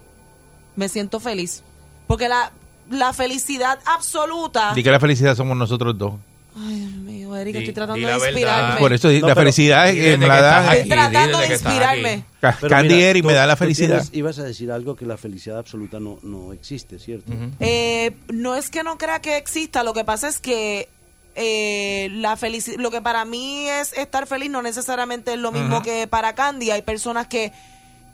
[0.75, 1.63] me siento feliz.
[2.07, 2.51] Porque la,
[2.89, 4.73] la felicidad absoluta...
[4.73, 6.13] Di que la felicidad somos nosotros dos.
[6.61, 8.27] Ay, Dios mío, Di- estoy tratando di de verdad.
[8.27, 8.79] inspirarme.
[8.79, 10.89] Por eso No, la pero- felicidad es Di que desde me la da aquí, Estoy
[10.89, 12.09] tratando de inspirarme.
[12.11, 12.23] aquí.
[12.41, 13.87] Ca- Pero Candy mira, Eri tú- me da la tú felicidad.
[14.01, 17.31] tienes- ibas a decir algo que la felicidad absoluta no, no existe, ¿cierto?
[17.59, 20.89] Eh, no es que no crea que exista, lo que pasa es que
[21.35, 25.81] eh, la felici- lo que para mí es estar feliz no necesariamente es lo mismo
[25.81, 26.71] que para Candy.
[26.71, 27.53] Hay personas que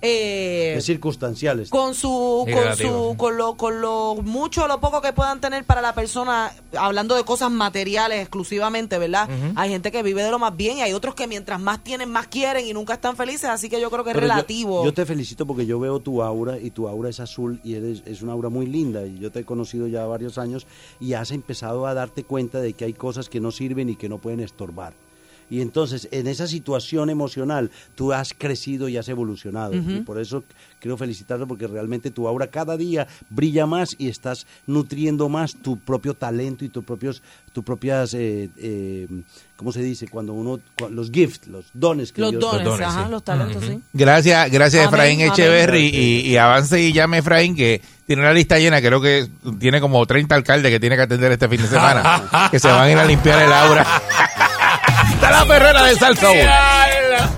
[0.06, 1.60] eh, Es circunstancial.
[1.60, 1.76] esto.
[1.76, 3.12] con su Sí, con relativo.
[3.12, 6.51] su con lo con lo mucho o lo poco que puedan tener para la persona
[6.78, 10.82] hablando de cosas materiales exclusivamente verdad hay gente que vive de lo más bien y
[10.82, 13.89] hay otros que mientras más tienen más quieren y nunca están felices así que yo
[13.89, 16.72] creo que es Pero yo- relativo Yo, te felicito porque yo veo tu aura y
[16.72, 19.45] tu aura es azul y eres, es una aura muy linda y yo te he
[19.45, 20.68] conocido ya varios años
[20.99, 24.10] y has empezado a darte cuenta de que hay cosas que no sirven y que
[24.10, 24.93] no pueden estorbar.
[25.50, 29.74] Y entonces, en esa situación emocional, tú has crecido y has evolucionado.
[29.76, 30.43] Y por eso
[30.80, 35.78] quiero felicitarte porque realmente tu aura cada día brilla más y estás nutriendo más tu
[35.78, 37.22] propio talento y tus propios,
[37.54, 39.08] tus propias, eh, eh,
[39.56, 40.08] ¿cómo se dice?
[40.08, 43.12] Cuando uno, los gifts, los dones que los Dios- dones, dones, ajá, sí.
[43.12, 45.32] los talentos sí Gracias, gracias Amén, Efraín amén.
[45.32, 49.28] Echeverry y, y avance y llame Efraín que tiene una lista llena, creo que
[49.60, 52.82] tiene como 30 alcaldes que tiene que atender este fin de semana, que se van
[52.82, 53.86] a ir a limpiar el aura.
[55.26, 56.28] está la perrera de Salsa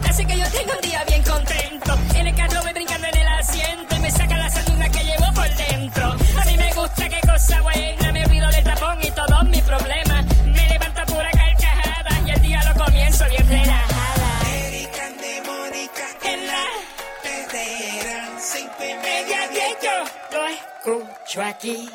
[0.09, 1.97] Así que yo tengo un día bien contento.
[2.15, 5.33] En el carro me brincan en el asiento y me saca la sardina que llevo
[5.33, 6.05] por dentro.
[6.41, 10.25] A mí me gusta qué cosa buena, me olvido del tapón y todos mis problemas.
[10.45, 14.49] Me levanta pura carcajada y el día lo comienzo bien relajada.
[14.65, 16.63] Erika de Mónica en la
[17.23, 21.89] perrera, cinco y media, diez, yo lo escucho aquí.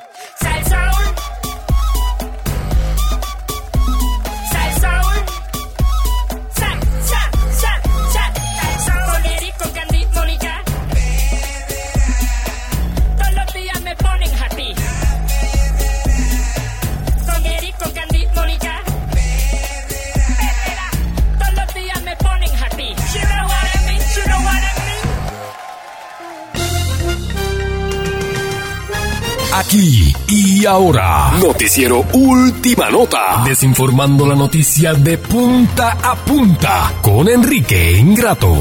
[29.64, 31.38] Aquí y ahora.
[31.40, 33.44] Noticiero Última Nota.
[33.46, 38.58] Desinformando la noticia de punta a punta con Enrique Ingrato.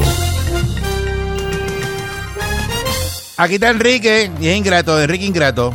[3.36, 5.74] Aquí está Enrique, y es ingrato, Enrique Ingrato.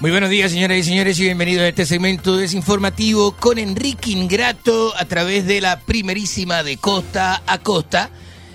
[0.00, 4.94] Muy buenos días, señoras y señores, y bienvenidos a este segmento desinformativo con Enrique Ingrato
[4.96, 8.08] a través de la primerísima de costa a costa.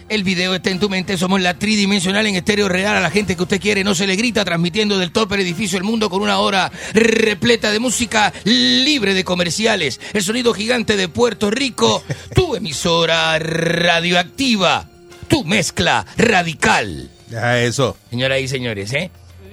[0.10, 3.36] El video está en tu mente, somos la tridimensional en estéreo real a la gente
[3.36, 6.40] que usted quiere, no se le grita, transmitiendo del top edificio del mundo con una
[6.40, 10.02] hora repleta de música libre de comerciales.
[10.14, 12.04] El sonido gigante de Puerto Rico,
[12.34, 14.90] tu emisora radioactiva,
[15.28, 17.12] tu mezcla radical.
[17.32, 17.96] Eso.
[18.10, 19.12] Señoras y señores, ¿eh?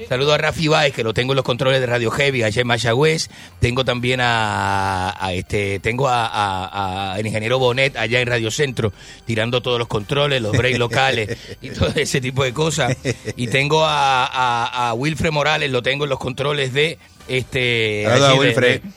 [0.09, 2.67] Saludo a Rafi Baez, que lo tengo en los controles de Radio Heavy, allá en
[2.67, 3.29] Mayagüez.
[3.61, 8.93] Tengo también a, este, tengo a, el ingeniero Bonet allá en Radio Centro,
[9.25, 12.97] tirando todos los controles, los breaks locales y todo ese tipo de cosas.
[13.37, 16.99] Y tengo a, a Wilfred Morales, lo tengo en los controles de
[17.29, 18.07] este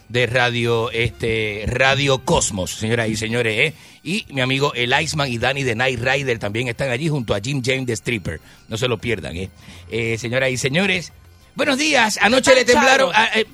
[0.10, 3.74] de- Radio este Radio Cosmos, señoras y señores, ¿eh?
[4.04, 7.40] Y mi amigo El Iceman y Danny de Night Rider también están allí junto a
[7.40, 8.40] Jim James de Stripper.
[8.68, 9.50] No se lo pierdan, ¿eh?
[9.92, 11.12] Eh, señoras y señores,
[11.56, 12.18] buenos días.
[12.22, 13.12] Anoche le temblaron.
[13.14, 13.46] ah, eh,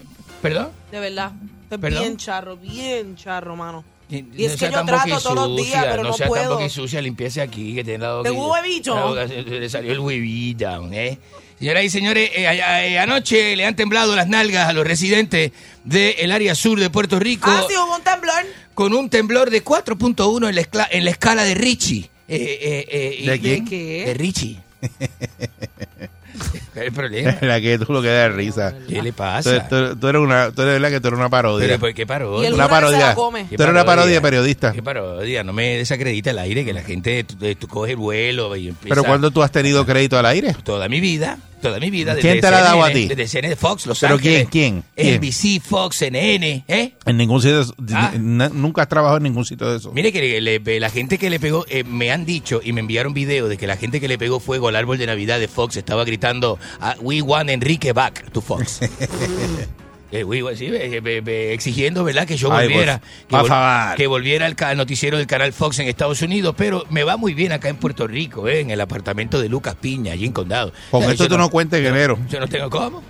[0.42, 0.70] ¿Perdón?
[0.92, 1.32] De verdad.
[1.80, 3.84] Bien charro, bien charro, mano.
[4.08, 6.44] Y es que sea yo trato todos los días, pero no sea puedo.
[6.44, 8.22] tan boquisucia, limpiese aquí, que te han dado...
[8.22, 8.94] ¿Tengo que- un huevito?
[8.94, 11.18] Claro, que se- Le salió el huevito, ¿eh?
[11.60, 15.52] Señoras y señores, eh, eh, anoche le han temblado las nalgas a los residentes
[15.86, 18.46] del área sur de Puerto Rico Ah, sí, hubo un temblor.
[18.74, 22.10] con un temblor de 4.1 en, la en la escala de Richie.
[22.28, 23.66] Eh, eh, eh, y- ¿De quién?
[23.66, 24.04] qué?
[24.08, 24.58] De Richie.
[26.74, 27.38] ¿Cuál es el problema?
[27.42, 28.74] La que tú lo que da risa.
[28.88, 29.68] ¿Qué le pasa?
[29.68, 31.68] tú- tú eres una, tú eres verdad que tú eres una parodia.
[31.68, 32.54] Pero, ¿por qué parodia?
[32.54, 33.00] Una parodia.
[33.00, 33.16] la.
[33.16, 33.24] Tú
[33.64, 34.72] eres una parodia periodista.
[34.72, 35.44] ¿Qué parodia?
[35.44, 38.90] No me desacredita el aire, que la gente tú, tú coge el vuelo y empieza...
[38.96, 40.56] Pero ¿cuándo tú has tenido crédito al aire?
[40.64, 42.16] Toda mi vida, toda mi vida.
[42.16, 43.08] ¿Quién te la ha dado a ti?
[43.08, 44.48] Desde CNN, Fox, Los ¿Pero Ángeles.
[44.52, 44.84] quién?
[44.96, 45.16] ¿Quién?
[45.16, 46.94] NBC, Fox, CNN, ¿eh?
[47.06, 47.64] En ningún sitio.
[47.94, 48.14] Ah.
[48.18, 49.92] Nunca has trabajado en ningún sitio de eso.
[49.92, 53.14] Mire que le- la gente que le pegó, eh, me han dicho y me enviaron
[53.14, 55.76] video de que la gente que le pegó fuego al árbol de Navidad de Fox
[55.78, 58.80] estaba gritando, ah, We want Enrique back to Fox.
[60.22, 62.26] Eh, sí, eh, exigiendo, ¿verdad?
[62.26, 66.56] Que yo Ay, volviera, que, vol- volviera al, noticiero del canal Fox en Estados Unidos,
[66.58, 69.76] pero me va muy bien acá en Puerto Rico, eh, en el apartamento de Lucas
[69.76, 70.72] Piña, allí en Condado.
[70.92, 72.18] Con O sea, esto yo tú no cuentes en enero.
[72.30, 73.04] Yo no tengo cómo.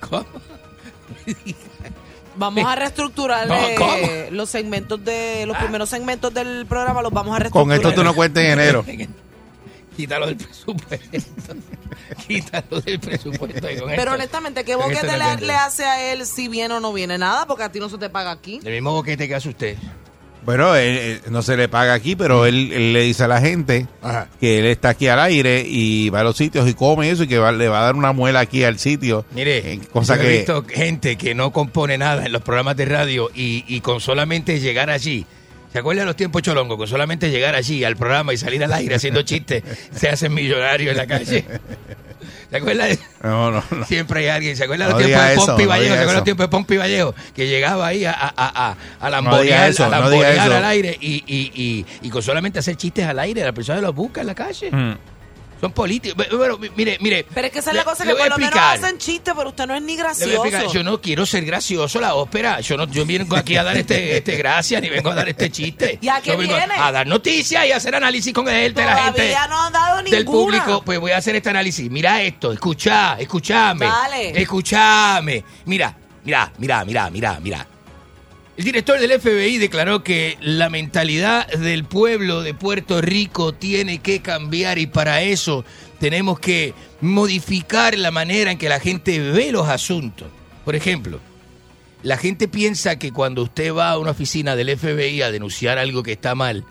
[0.00, 0.26] ¿Cómo?
[2.36, 7.34] Vamos a reestructurar No, eh, los segmentos de los primeros segmentos del programa los vamos
[7.36, 7.80] a reestructurar.
[7.80, 8.84] Con esto tú no cuentes en enero.
[9.96, 11.18] Quítalo del presupuesto.
[12.26, 13.70] Quítalo del presupuesto.
[13.70, 15.06] y con Pero esto- honestamente, ¿qué boquete
[15.40, 17.18] le, hace a él si viene o no viene?
[17.18, 18.60] Nada, porque a ti no se te paga aquí.
[18.64, 19.76] El mismo boquete que hace usted.
[20.44, 23.40] Bueno, él, él no se le paga aquí, pero él, él le dice a la
[23.40, 24.28] gente Ajá.
[24.40, 27.28] que él está aquí al aire y va a los sitios y come eso y
[27.28, 29.24] que va- le va a dar una muela aquí al sitio.
[29.30, 32.76] Mire, Eh, cosa yo he que visto gente que no compone nada en los programas
[32.76, 35.24] de radio y, y con solamente llegar allí.
[35.74, 36.76] ¿Se acuerdan de los tiempos cholongos?
[36.78, 40.92] Con solamente llegar allí al programa y salir al aire haciendo chistes, se hacen millonarios
[40.92, 41.44] en la calle.
[42.48, 42.90] ¿Se acuerdan?
[42.90, 43.84] de- no, no, no.
[43.84, 44.56] Siempre hay alguien.
[44.56, 45.88] ¿Se acuerdan No los tiempos de Pompi no Vallejo?
[45.88, 47.14] ¿Se acuerdan los tiempos de Pompi Vallejo?
[47.34, 48.70] Que llegaba ahí a, a, a, a,
[49.00, 49.84] a No lambonear, diga eso,
[50.44, 50.54] eso.
[50.54, 53.92] al aire y, y, y, y con solamente hacer chistes al aire, la persona los
[53.96, 54.70] busca en la calle.
[54.70, 54.96] Mm.
[55.64, 56.26] Son políticos.
[56.30, 57.24] Bueno, mire, mire.
[57.32, 58.98] Pero es que esa es le- la cosa le que a por lo menos hacen
[58.98, 60.70] chistes, pero usted no es ni Le gracioso.
[60.74, 62.60] yo no quiero ser gracioso, la ópera.
[62.60, 65.48] Yo no, yo vengo aquí a dar este, este gracia, ni vengo a dar este
[65.50, 65.98] chiste.
[66.02, 66.74] ¿Y a qué Yo vengo viene?
[66.76, 69.34] A dar noticias y a hacer análisis con el de la gente.
[69.48, 70.16] No han dado ninguna.
[70.18, 71.90] Del público, pues voy a hacer este análisis.
[71.90, 73.86] Mira esto, escucha, escúchame.
[73.86, 74.38] Dale.
[74.42, 75.42] Escúchame.
[75.64, 77.66] Mira, mira, mira, mira, mira, mira.
[78.56, 84.22] El director del FBI declaró que la mentalidad del pueblo de Puerto Rico tiene que
[84.22, 85.64] cambiar y para eso
[85.98, 90.28] tenemos que modificar la manera en que la gente ve los asuntos.
[90.64, 91.18] Por ejemplo,
[92.04, 96.04] la gente piensa que cuando usted va a una oficina del FBI a denunciar algo
[96.04, 96.64] que está mal,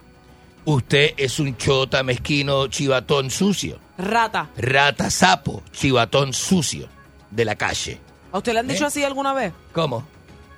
[0.64, 3.78] usted es un chota, mezquino, chivatón sucio.
[3.98, 4.50] Rata.
[4.56, 6.88] Rata sapo, chivatón sucio
[7.30, 8.00] de la calle.
[8.32, 8.88] ¿A usted le han dicho ¿Eh?
[8.88, 9.52] así alguna vez?
[9.74, 10.13] ¿Cómo?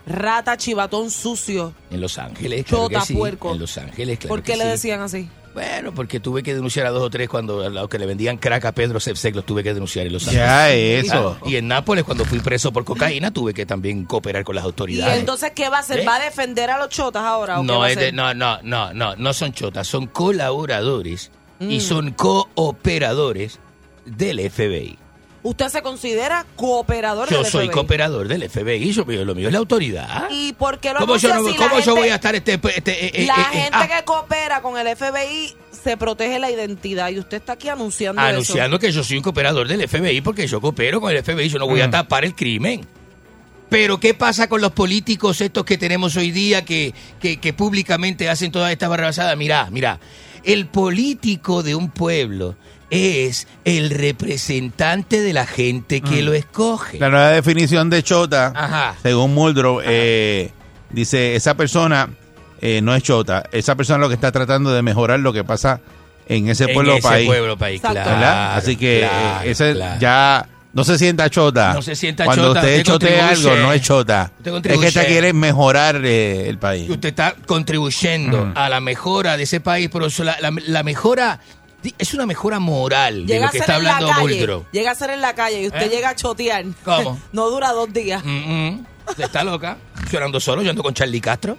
[0.06, 1.74] Rata, chivatón sucio.
[1.90, 3.14] En Los Ángeles, claro Chota, que sí.
[3.16, 3.52] puerco.
[3.54, 4.70] En Los Ángeles, claro ¿Por qué que le sí.
[4.72, 5.30] decían así?
[5.54, 8.38] Bueno, porque tuve que denunciar a dos o tres cuando a los que le vendían
[8.38, 11.38] crack a Pedro Sepsek los tuve que denunciar en los Ya, eso.
[11.46, 14.68] Y en Nápoles, cuando fui preso por cocaína, tuve que también cooperar con las ¿Y
[14.68, 15.18] autoridades.
[15.18, 16.00] entonces qué va a hacer?
[16.00, 16.06] ¿Eh?
[16.06, 17.60] ¿Va a defender a los chotas ahora?
[17.60, 18.14] ¿o qué No, va a es de- hacer?
[18.14, 21.82] no, no, no, no, no son chotas, son colaboradores y Mm.
[21.82, 23.60] son cooperadores
[24.06, 24.98] del FBI.
[25.46, 27.74] ¿Usted se considera cooperador Yo del soy FBI?
[27.76, 30.28] cooperador del FBI, yo, lo mío es la autoridad.
[30.32, 32.54] ¿Y por qué lo ¿Cómo yo, no- cómo yo gente- voy a estar este...
[32.76, 36.40] este, eh, eh, La eh, eh, gente ah, que coopera con el FBI se protege
[36.40, 38.30] la identidad y usted está aquí anunciando, eso.
[38.30, 41.60] anunciando que yo soy un cooperador del FBI porque yo coopero con el FBI, yo
[41.60, 41.92] no voy a Mm.
[41.92, 42.82] tapar el crimen.
[43.70, 48.30] Pero ¿qué pasa con los políticos estos que tenemos hoy día que, que, que públicamente
[48.30, 49.36] hacen toda esta barrabasada?
[49.36, 50.00] Mirá, mirá,
[50.44, 52.56] el político de un pueblo
[52.90, 56.26] es el representante de la gente que Mm.
[56.26, 57.00] lo escoge.
[57.00, 58.96] La nueva definición de chota, Ajá.
[59.02, 60.52] según Muldrow, eh,
[60.90, 62.10] dice, esa persona
[62.62, 65.82] eh, no es chota, esa persona lo que está tratando de mejorar lo que pasa
[66.28, 67.28] en ese En pueblo ese país.
[67.28, 68.56] pueblo país, claro.
[68.58, 69.10] Así que eh,
[69.44, 70.00] ese claro.
[70.00, 71.74] ya no se sienta chota.
[71.74, 74.32] No se sienta Cuando chota, usted usted chotea algo, no es chota.
[74.40, 76.90] Usted Es que usted quiere mejorar eh, el país.
[76.90, 78.54] usted está contribuyendo Mm.
[78.56, 81.40] a la mejora de ese país, pero eso, la, la- la mejora
[81.98, 85.10] es una mejora moral de Llega lo a que está hablando calle, llega a ser
[85.12, 85.90] en la calle y usted ¿Eh?
[85.90, 86.66] llega a chotear.
[86.84, 87.20] ¿Cómo?
[87.32, 88.24] no dura dos días.
[88.24, 88.86] Mm, mm.
[89.10, 89.78] Usted está loca.
[90.12, 91.58] Yo ando solo, yo ando con Charlie Castro.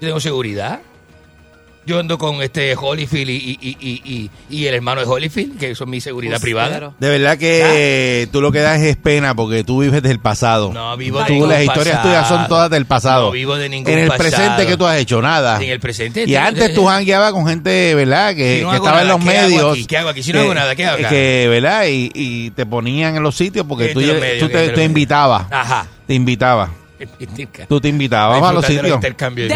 [0.00, 0.80] Yo tengo seguridad.
[1.88, 5.58] Yo ando con este Holyfield y, y, y, y, y- y el hermano de Holyfield,
[5.58, 6.68] que son mi seguridad privada.
[6.68, 6.94] claro.
[6.98, 10.70] De verdad que eh, tú lo que das es pena porque tú vives del pasado.
[10.72, 12.08] No vivo de Tú, ningún las historias pasado.
[12.10, 13.26] tuyas son todas del pasado.
[13.26, 14.28] No vivo de ningún En el pasado.
[14.30, 15.62] presente que tú has hecho nada.
[15.62, 16.24] En el presente.
[16.26, 18.34] Y antes tú jangueabas con gente, ¿verdad?
[18.34, 19.72] Que, Si no que hago estaba en los ¿qué hago medios.
[19.72, 19.86] aquí?
[19.86, 20.22] ¿Qué hago aquí?
[20.22, 21.08] Si no hago nada, ¿qué hago acá?
[21.08, 21.86] Que, ¿verdad?
[21.88, 24.38] Y, y te ponían en los sitios porque ¿Qué tú, medios?
[24.40, 25.46] tú ¿Qué te, te invitabas.
[25.50, 25.86] Ajá.
[26.06, 26.68] Te invitabas.
[27.68, 29.00] Tú te invitabas a los sitios.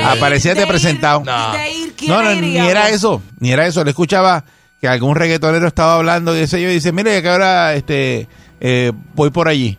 [0.05, 1.23] Aparecía te presentado.
[1.25, 1.53] No.
[1.53, 3.85] De ir, ¿quién No, ni era eso, ni era eso.
[3.85, 4.45] Le escuchaba
[4.81, 8.29] que algún reggaetonero estaba hablando y ese yo y dice, mire que ahora este
[8.61, 9.79] eh, voy por allí.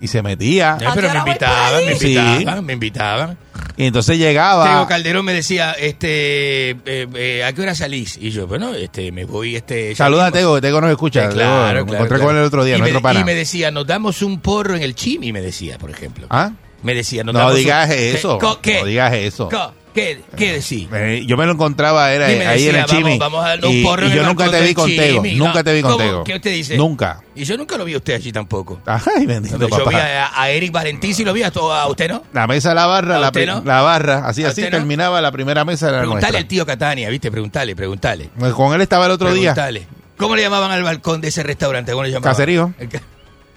[0.00, 0.78] Y se metía.
[0.94, 1.94] Pero me invitaban, me?
[1.96, 2.16] Sí.
[2.16, 3.38] invitaban, me invitaban.
[3.82, 4.86] Y entonces Tego llegaba.
[4.88, 6.76] Calderón me decía, este, eh,
[7.14, 8.18] eh, ¿a qué hora salís?
[8.20, 9.94] Y yo, bueno, este, me voy, este.
[9.94, 10.30] Saluda a.
[10.32, 11.20] Tego, que Tego nos escucha.
[11.24, 12.24] Eh, Tego, claro, me claro, encontré claro.
[12.24, 13.20] con él el otro día, y me, pana.
[13.20, 16.26] y me decía, nos damos un porro en el chimi, me decía, por ejemplo.
[16.30, 16.52] ¿Ah?
[16.82, 18.12] Me decía, nos No damos un- digas ¿Qué?
[18.14, 18.38] eso.
[18.62, 18.80] ¿Qué?
[18.80, 19.48] No digas eso.
[19.48, 20.88] Co- ¿Qué, qué decís?
[20.92, 23.18] Eh, yo me lo encontraba era Y me ahí en el Chimi.
[23.18, 24.74] vamos- vamos a darnos un y, porro y en yo el nunca te vi del
[24.74, 25.22] con Tego.
[25.22, 25.34] Chimi.
[25.36, 25.64] Nunca No.
[25.64, 26.04] te vi con ¿Cómo?
[26.04, 26.24] Tego.
[26.24, 26.76] ¿Qué usted dice?
[26.76, 27.20] Nunca.
[27.34, 28.80] Y yo nunca lo vi a usted allí tampoco.
[28.86, 32.08] Ay, bendito Yo vi a, a Eric Valentín, si lo vi a, to- a usted,
[32.08, 32.22] ¿no?
[32.32, 33.62] La mesa, la barra, ¿A la, no?
[33.64, 34.70] la barra, así, ¿A así no?
[34.70, 37.30] terminaba la primera mesa era Preguntale al tío Catania, ¿viste?
[37.30, 38.30] Preguntale, preguntale.
[38.38, 39.54] Pues Con él estaba el otro día.
[39.54, 39.86] Preguntale.
[40.16, 41.92] ¿Cómo le llamaban al balcón de ese restaurante?
[41.92, 42.32] ¿Cómo le llamaban?
[42.32, 42.72] Caserío.
[42.78, 43.00] El, ca-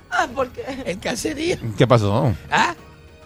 [0.09, 0.61] Ah, ¿por qué?
[0.85, 1.57] el caserío.
[1.77, 2.33] ¿Qué pasó?
[2.51, 2.73] ¿Ah?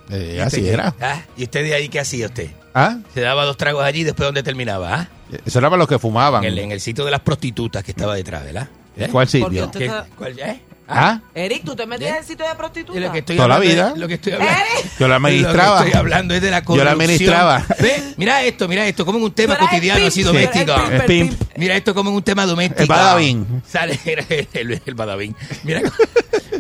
[0.10, 0.94] Eh, ¿Y así usted era.
[1.02, 1.22] ¿Ah?
[1.36, 2.50] ¿Y usted de ahí qué hacía usted?
[2.74, 2.98] ¿Ah?
[3.14, 4.94] Se daba dos tragos allí y después ¿dónde terminaba?
[4.94, 5.10] ¿Ah?
[5.46, 6.44] Eso era para los que fumaban.
[6.44, 8.68] En el, en el sitio de las prostitutas que estaba detrás, ¿verdad?
[8.96, 9.10] ¿Eh?
[9.12, 9.66] ¿Cuál sitio?
[9.66, 9.86] usted ¿Qué?
[9.86, 10.40] está- ¿Cuál?
[10.40, 10.62] ¿Eh?
[10.90, 11.20] ¿Ah?
[11.36, 12.98] Eric, ¿tú te metías en el sitio de prostituta?
[12.98, 13.94] Y lo que estoy Toda la vida.
[13.98, 14.56] lo que estoy hablando,
[14.98, 15.68] Yo la administraba.
[15.76, 16.86] Lo que estoy hablando es de la Yo corrupción.
[16.86, 17.66] la administraba.
[17.82, 20.74] Ve, mira esto, mira esto, como en un tema cotidiano así doméstico.
[20.74, 21.30] el pimp, Es el pimp.
[21.40, 21.58] pimp.
[21.58, 22.84] Mira esto como en un tema doméstico.
[22.84, 23.64] El Badavín.
[23.68, 24.00] Sale
[24.54, 25.36] el, el, Badavín.
[25.66, 25.82] Mira,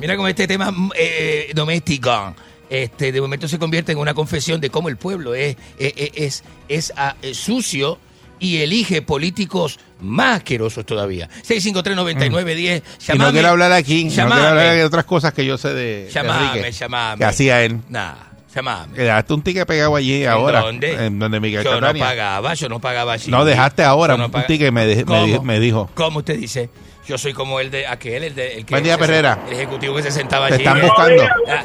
[0.02, 2.36] mira cómo este tema eh, doméstico
[2.70, 6.44] este, de momento se convierte en una confesión de cómo el pueblo es, es, es,
[6.68, 8.00] es, ah, es sucio
[8.40, 11.28] y elige políticos más asquerosos todavía.
[11.48, 12.82] 653-9910.
[13.14, 14.48] Y no quiero hablar aquí, no quiero Llamame.
[14.48, 17.18] hablar de otras cosas que yo sé de, de Llamame, Enrique, llamame.
[17.20, 17.80] que hacía él.
[17.90, 18.14] Nah,
[18.54, 18.98] llamame.
[18.98, 20.62] Dejaste un ticket pegado allí ¿En ahora.
[20.62, 21.06] dónde?
[21.06, 22.04] En donde Miguel Yo no Catania.
[22.04, 23.32] pagaba, yo no pagaba allí.
[23.32, 25.90] No, dejaste ahora no un ticket, me, de- me, me dijo.
[25.96, 26.70] ¿Cómo usted dice?
[27.08, 29.40] Yo soy como el de aquel, el de el que Buen día, se- Perrera.
[29.48, 30.64] El ejecutivo que se sentaba Te allí.
[30.64, 30.82] están eh.
[30.88, 31.24] buscando.
[31.48, 31.64] Ah,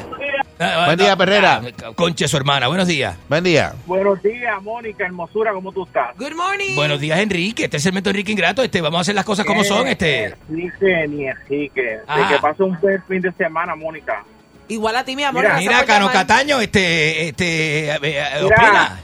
[0.63, 1.61] ah, Buen no, día, Perrera.
[1.83, 2.67] ah, Concha, su hermana.
[2.67, 3.15] Buenos días.
[3.29, 3.73] Buen día.
[3.85, 6.15] Buenos días, Mónica, hermosura, ¿cómo tú estás?
[6.17, 6.75] Good morning.
[6.75, 7.65] Buenos días, Enrique.
[7.65, 8.63] Este es el Enrique Ingrato.
[8.63, 9.87] Este, vamos a hacer las cosas como son.
[9.87, 10.35] Este.
[10.49, 11.99] Ni Enrique.
[12.07, 12.29] Ajá.
[12.29, 14.23] De que pase un buen fin de semana, Mónica.
[14.67, 15.43] Igual a ti, mi amor.
[15.43, 16.25] Mira, Mira, Cano llamar.
[16.25, 18.99] Cataño, este, este, eh, eh, Mira, opina.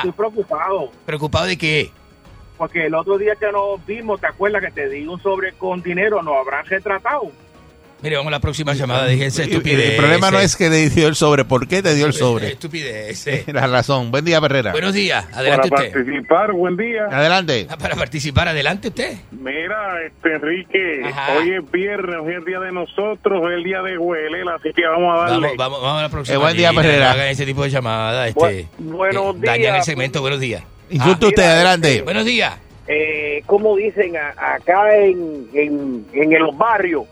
[0.00, 0.90] Estoy preocupado.
[1.04, 1.90] ¿Preocupado de qué?
[2.56, 5.82] Porque el otro día que nos vimos, ¿te acuerdas que te di un sobre con
[5.82, 6.22] dinero?
[6.22, 7.30] ¿Nos habrán retratado?
[8.02, 9.04] Mire, vamos a la próxima llamada.
[9.04, 9.90] Déjense Y- y estupidez.
[9.90, 11.44] El problema no es que te dio el sobre.
[11.44, 12.48] ¿Por qué te dio el sobre?
[12.48, 13.26] Estupidez.
[13.52, 14.10] La razón.
[14.10, 14.72] Buen día, Perrera.
[14.72, 15.26] Buenos días.
[15.34, 15.92] Adelante Para usted.
[15.94, 17.04] participar, buen día.
[17.10, 17.66] Adelante.
[17.68, 19.18] Ah, Para participar, adelante usted.
[19.32, 21.34] Mira, este Enrique, Ajá.
[21.38, 24.54] hoy es viernes, hoy es el día de nosotros, hoy es el día de Huelela,
[24.54, 25.34] así que vamos a darle.
[25.48, 26.34] Vamos, vamos, vamos a la próxima.
[26.36, 26.72] Eh, buen día.
[26.72, 28.28] No hagan ese tipo de llamadas.
[28.28, 29.76] Este, Bu- buenos eh, Dañan días.
[29.78, 30.20] el segmento.
[30.22, 30.62] Buenos días.
[30.88, 32.02] Insulte Ah, usted, mira, adelante.
[32.02, 32.54] Buenos días.
[32.88, 37.04] eh, como dicen a- acá en, en, en los barrios,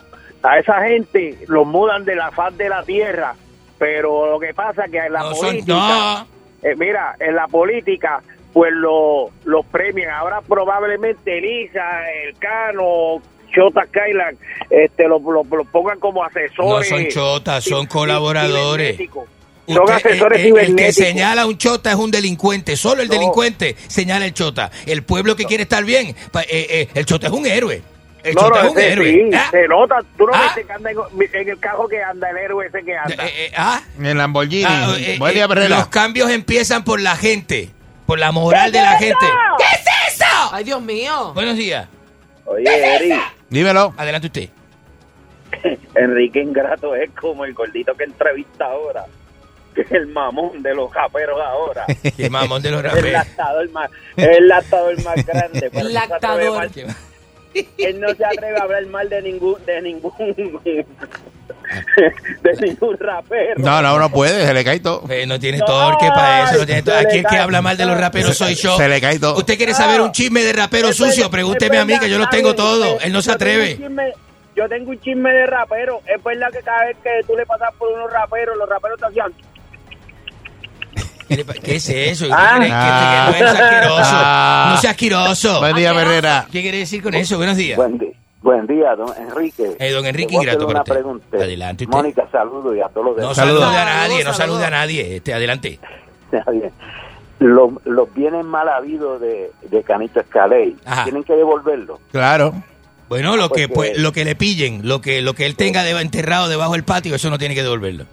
[0.42, 3.34] a esa gente los mudan de la faz de la tierra,
[3.78, 6.26] pero lo que pasa que en la No son- política, no.
[6.62, 10.10] eh, mira, en la política pues lo, los premian.
[10.10, 13.20] Ahora probablemente Elisa, el Cano,
[13.54, 14.38] Chota Skyland,
[14.70, 16.88] este, lo, lo- lo pongan como No asesores.
[16.88, 18.96] son chotas, son colaboradores.
[19.66, 22.74] Son Usted- asesores el, el- el que señala a un chota es un delincuente.
[22.76, 24.70] Solo el delincuente señala el chota.
[24.86, 26.14] El pueblo que quiere estar bien, eh,
[26.48, 27.82] eh, el chota es un héroe.
[28.24, 29.10] El No, chota no, es un ese héroe.
[29.12, 29.96] sí, Ah, se nota.
[30.16, 30.42] Tú no Ah.
[30.44, 30.98] viste que anda en,
[31.32, 33.24] en el carro que anda, el héroe ese que anda.
[33.56, 34.64] ah, En el Lamborghini.
[34.66, 35.68] ah, eh, eh, Perrera.
[35.78, 37.70] los cambios empiezan por la gente,
[38.06, 39.24] por la moral de la gente.
[39.58, 40.26] ¿Qué es eso?
[40.52, 41.32] Ay, Dios mío.
[41.34, 41.86] Buenos días.
[42.44, 42.64] Oye,
[42.96, 43.14] Eri,
[43.50, 43.94] Dímelo.
[43.96, 44.48] Adelante usted.
[45.94, 49.04] Enrique Ingrato es como el gordito que entrevista ahora.
[49.90, 51.86] El mamón de los raperos ahora.
[52.18, 53.12] El mamón de los el raperos.
[53.12, 55.70] lactador más, el lactador más grande.
[55.72, 56.68] El lactador.
[57.78, 60.12] Él no se atreve a hablar mal de ningún, de ningún,
[62.42, 63.54] de ningún rapero.
[63.56, 65.04] No, no, no puede, se le cae todo.
[65.10, 66.58] Eh, no tiene torque para eso.
[66.58, 67.06] No tiene torque.
[67.06, 68.76] Aquí el que habla mal de los raperos soy yo.
[68.76, 69.36] Se le cae todo.
[69.36, 71.30] ¿Usted quiere saber un chisme de rapero sucio?
[71.30, 72.98] Pregúnteme a mí que yo lo tengo todo.
[73.00, 73.78] Él no se atreve.
[74.56, 76.00] Yo tengo un chisme de rapero.
[76.04, 79.06] Es verdad que cada vez que tú le pasas por unos raperos, los raperos te
[79.06, 79.32] hacían.
[81.28, 82.26] ¿Qué, es eso?
[82.26, 82.56] ¿Qué Ah.
[82.58, 82.72] quiere-
[83.32, 84.02] que- que no es asqueroso.
[84.14, 84.70] Ah.
[84.74, 85.60] No sea asqueroso.
[85.60, 86.46] Buen día, Perrera.
[86.50, 87.36] ¿Qué quiere decir con eso?
[87.36, 87.76] Buenos días.
[88.40, 89.76] Buen, día, don Enrique.
[89.78, 90.92] Eh, don Enrique a para una usted.
[90.92, 91.36] pregunta.
[91.36, 91.96] Adelante usted.
[91.96, 93.36] Mónica, saludo y a todos los No demás.
[93.36, 95.16] salude a Saludos, nadie, no salude a nadie.
[95.16, 95.78] Este, adelante.
[96.32, 96.70] Está bien.
[97.40, 101.04] Los, los bienes mal habidos de, de Canito Escaley, Ajá.
[101.04, 102.00] tienen que devolverlo.
[102.10, 102.54] Claro.
[103.08, 105.82] Bueno, lo que Porque- pues, lo que le pillen, lo que lo que él tenga
[105.82, 108.06] de- enterrado debajo del patio, eso no tiene que devolverlo.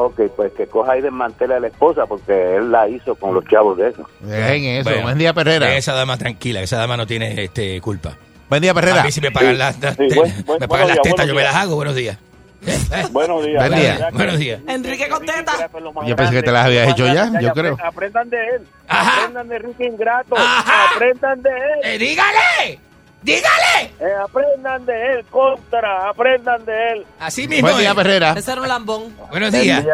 [0.00, 3.44] Ok, pues que coja y desmantele a la esposa porque él la hizo con los
[3.46, 4.08] chavos de eso.
[4.20, 4.88] Dejen eso.
[4.90, 5.74] Bueno, Buen día, Perrera.
[5.76, 8.16] Esa dama tranquila, esa dama no tiene este culpa.
[8.48, 9.00] Buen día, Perrera.
[9.00, 11.02] A mí si me pagan las, las- Sí, te- buen- buen- me pagan las días,
[11.02, 11.74] tetas, yo me las hago.
[11.74, 12.16] Buenos días.
[13.10, 13.68] Buenos días.
[13.68, 14.08] Buen día.
[14.12, 14.60] Buenos días.
[14.68, 15.68] Enrique contesta.
[16.06, 17.76] Yo pensé que te las habías hecho ya, yo creo.
[17.84, 18.62] Aprendan de él.
[18.86, 19.18] Ajá.
[19.18, 20.36] Aprendan de Ricky Ingrato.
[20.36, 20.94] Ajá.
[20.94, 21.80] Aprendan de él.
[21.82, 22.78] Eh, dígale,
[23.22, 23.92] dígale.
[24.00, 26.08] Eh, aprendan de él, contra.
[26.08, 27.06] Aprendan de él.
[27.20, 27.68] Así mismo.
[27.68, 27.96] Buen día, es.
[27.96, 28.32] Perrera.
[28.36, 29.14] Ese era un lambón.
[29.30, 29.84] Buenos días.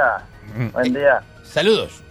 [0.73, 1.21] Buen día.
[1.43, 2.03] Saludos.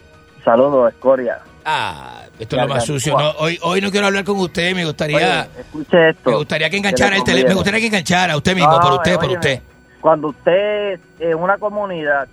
[0.44, 1.40] Saludos, Escoria.
[1.66, 3.18] Ah, esto es lo más sucio.
[3.18, 4.76] No, hoy, hoy no quiero hablar con usted.
[4.76, 6.30] Me gustaría, Oye, escuche esto.
[6.32, 7.50] me gustaría que enganchara el teléfono.
[7.50, 9.62] Me gustaría que enganchara usted mismo, No, por usted, por óyeme, usted.
[10.02, 12.28] Cuando usted en una comunidad,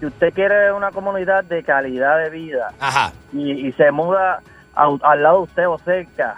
[0.00, 3.12] si usted quiere una comunidad de calidad de vida Ajá.
[3.32, 4.40] y, y se muda
[4.74, 6.36] a- al lado de usted o cerca,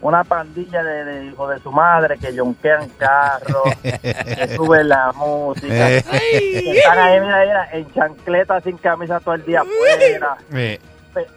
[0.00, 5.90] una pandilla de, de hijos de su madre que yonquean carros, que suben la música,
[5.90, 6.02] Eh.
[6.32, 10.36] que están ahí, mira, mira, en chancleta sin camisa todo el día afuera.
[10.54, 10.78] Eh,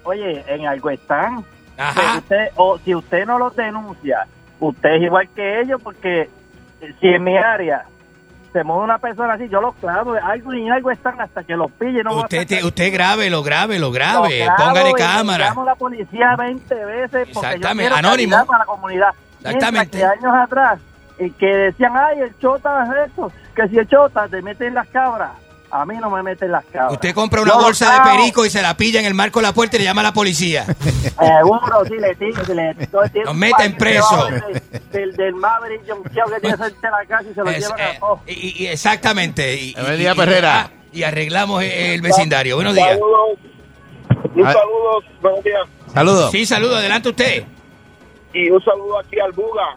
[0.04, 1.44] Oye, en algo están.
[1.76, 4.28] Pero usted, o si usted no los denuncia,
[4.60, 6.30] usted es igual que ellos, porque
[6.82, 7.86] eh, si en mi área
[8.54, 11.72] se mueve una persona así, yo los clavo, algo y algo están hasta que los
[11.72, 12.04] pille.
[12.04, 14.40] No Usted, te- usted grábelo, grábelo, grave.
[14.40, 15.46] grabo Póngale cámara.
[15.50, 18.46] Llamo a la policía 20 veces porque Exactamente, yo anónimo.
[18.46, 19.10] para la comunidad.
[19.44, 19.98] Exactamente.
[19.98, 20.80] Que años atrás,
[21.18, 24.74] eh, que decían, ay, el chota es eso, que si el chota te mete en
[24.74, 25.32] las cabras,
[25.72, 26.94] a mí no me meten las cabras.
[26.94, 29.44] Usted compra una Yo bolsa de perico y se la pilla en el marco de
[29.48, 30.66] la puerta y le llama a la policía.
[31.20, 34.28] Seguro, sí, le tiro, le todo el tiempo Nos meten preso.
[34.28, 37.60] de- Del, del Maverick John que tiene frente a la casa y se lo Es-
[37.60, 38.20] llevan eh, a todos.
[38.28, 39.56] y, y- exactamente.
[39.56, 40.62] Y, y- día, y- Perrera.
[40.62, 42.56] ah, Y arreglamos el vecindario.
[42.56, 42.90] Buenos días.
[42.90, 43.40] Saludos.
[44.36, 44.54] Un Ah.
[44.54, 45.62] saludo, buenos días.
[45.94, 46.32] Saludos.
[46.32, 46.76] Sí, saludo.
[46.78, 47.44] Adelante usted.
[48.34, 49.76] Y un saludo aquí al Buga.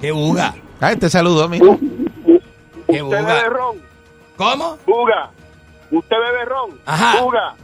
[0.00, 0.54] Qué buga.
[0.80, 1.64] Ah, este saludo, mira.
[2.24, 3.22] Qué ¿Usted buga.
[3.22, 3.76] bebe ron?
[4.36, 4.78] ¿Cómo?
[4.86, 5.30] Buga.
[5.90, 6.80] ¿Usted bebe ron?
[6.86, 7.20] Ajá.
[7.22, 7.54] Buga.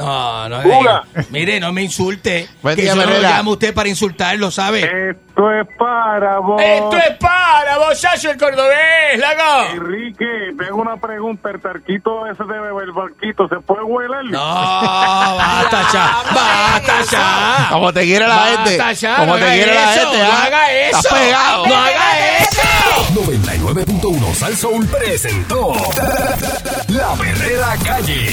[0.00, 1.04] No, no Buga.
[1.14, 2.48] eh, Mire, no me insulte.
[2.62, 4.80] Buen que día, yo no lo llamo a usted para insultarlo, ¿sabe?
[5.10, 6.60] Esto es para vos.
[6.62, 9.70] Esto es para vos, Sacho, el cordobés, lago.
[9.74, 10.24] Enrique,
[10.58, 11.50] tengo una pregunta.
[11.50, 14.24] ¿El tarquito ese de el barquito se puede hueler?
[14.24, 17.66] No, basta ya, basta ya.
[17.70, 18.94] Como te quiere la Basta gente.
[19.00, 20.18] ya, Como no te haga quiere la eso, gente.
[20.24, 20.42] No ¿ah?
[20.44, 20.96] haga eso.
[20.98, 21.66] Estás pegado.
[21.66, 22.60] No haga eso.
[23.14, 25.72] 99.1 Sal Soul presentó
[26.88, 28.28] La Verdadera Calle.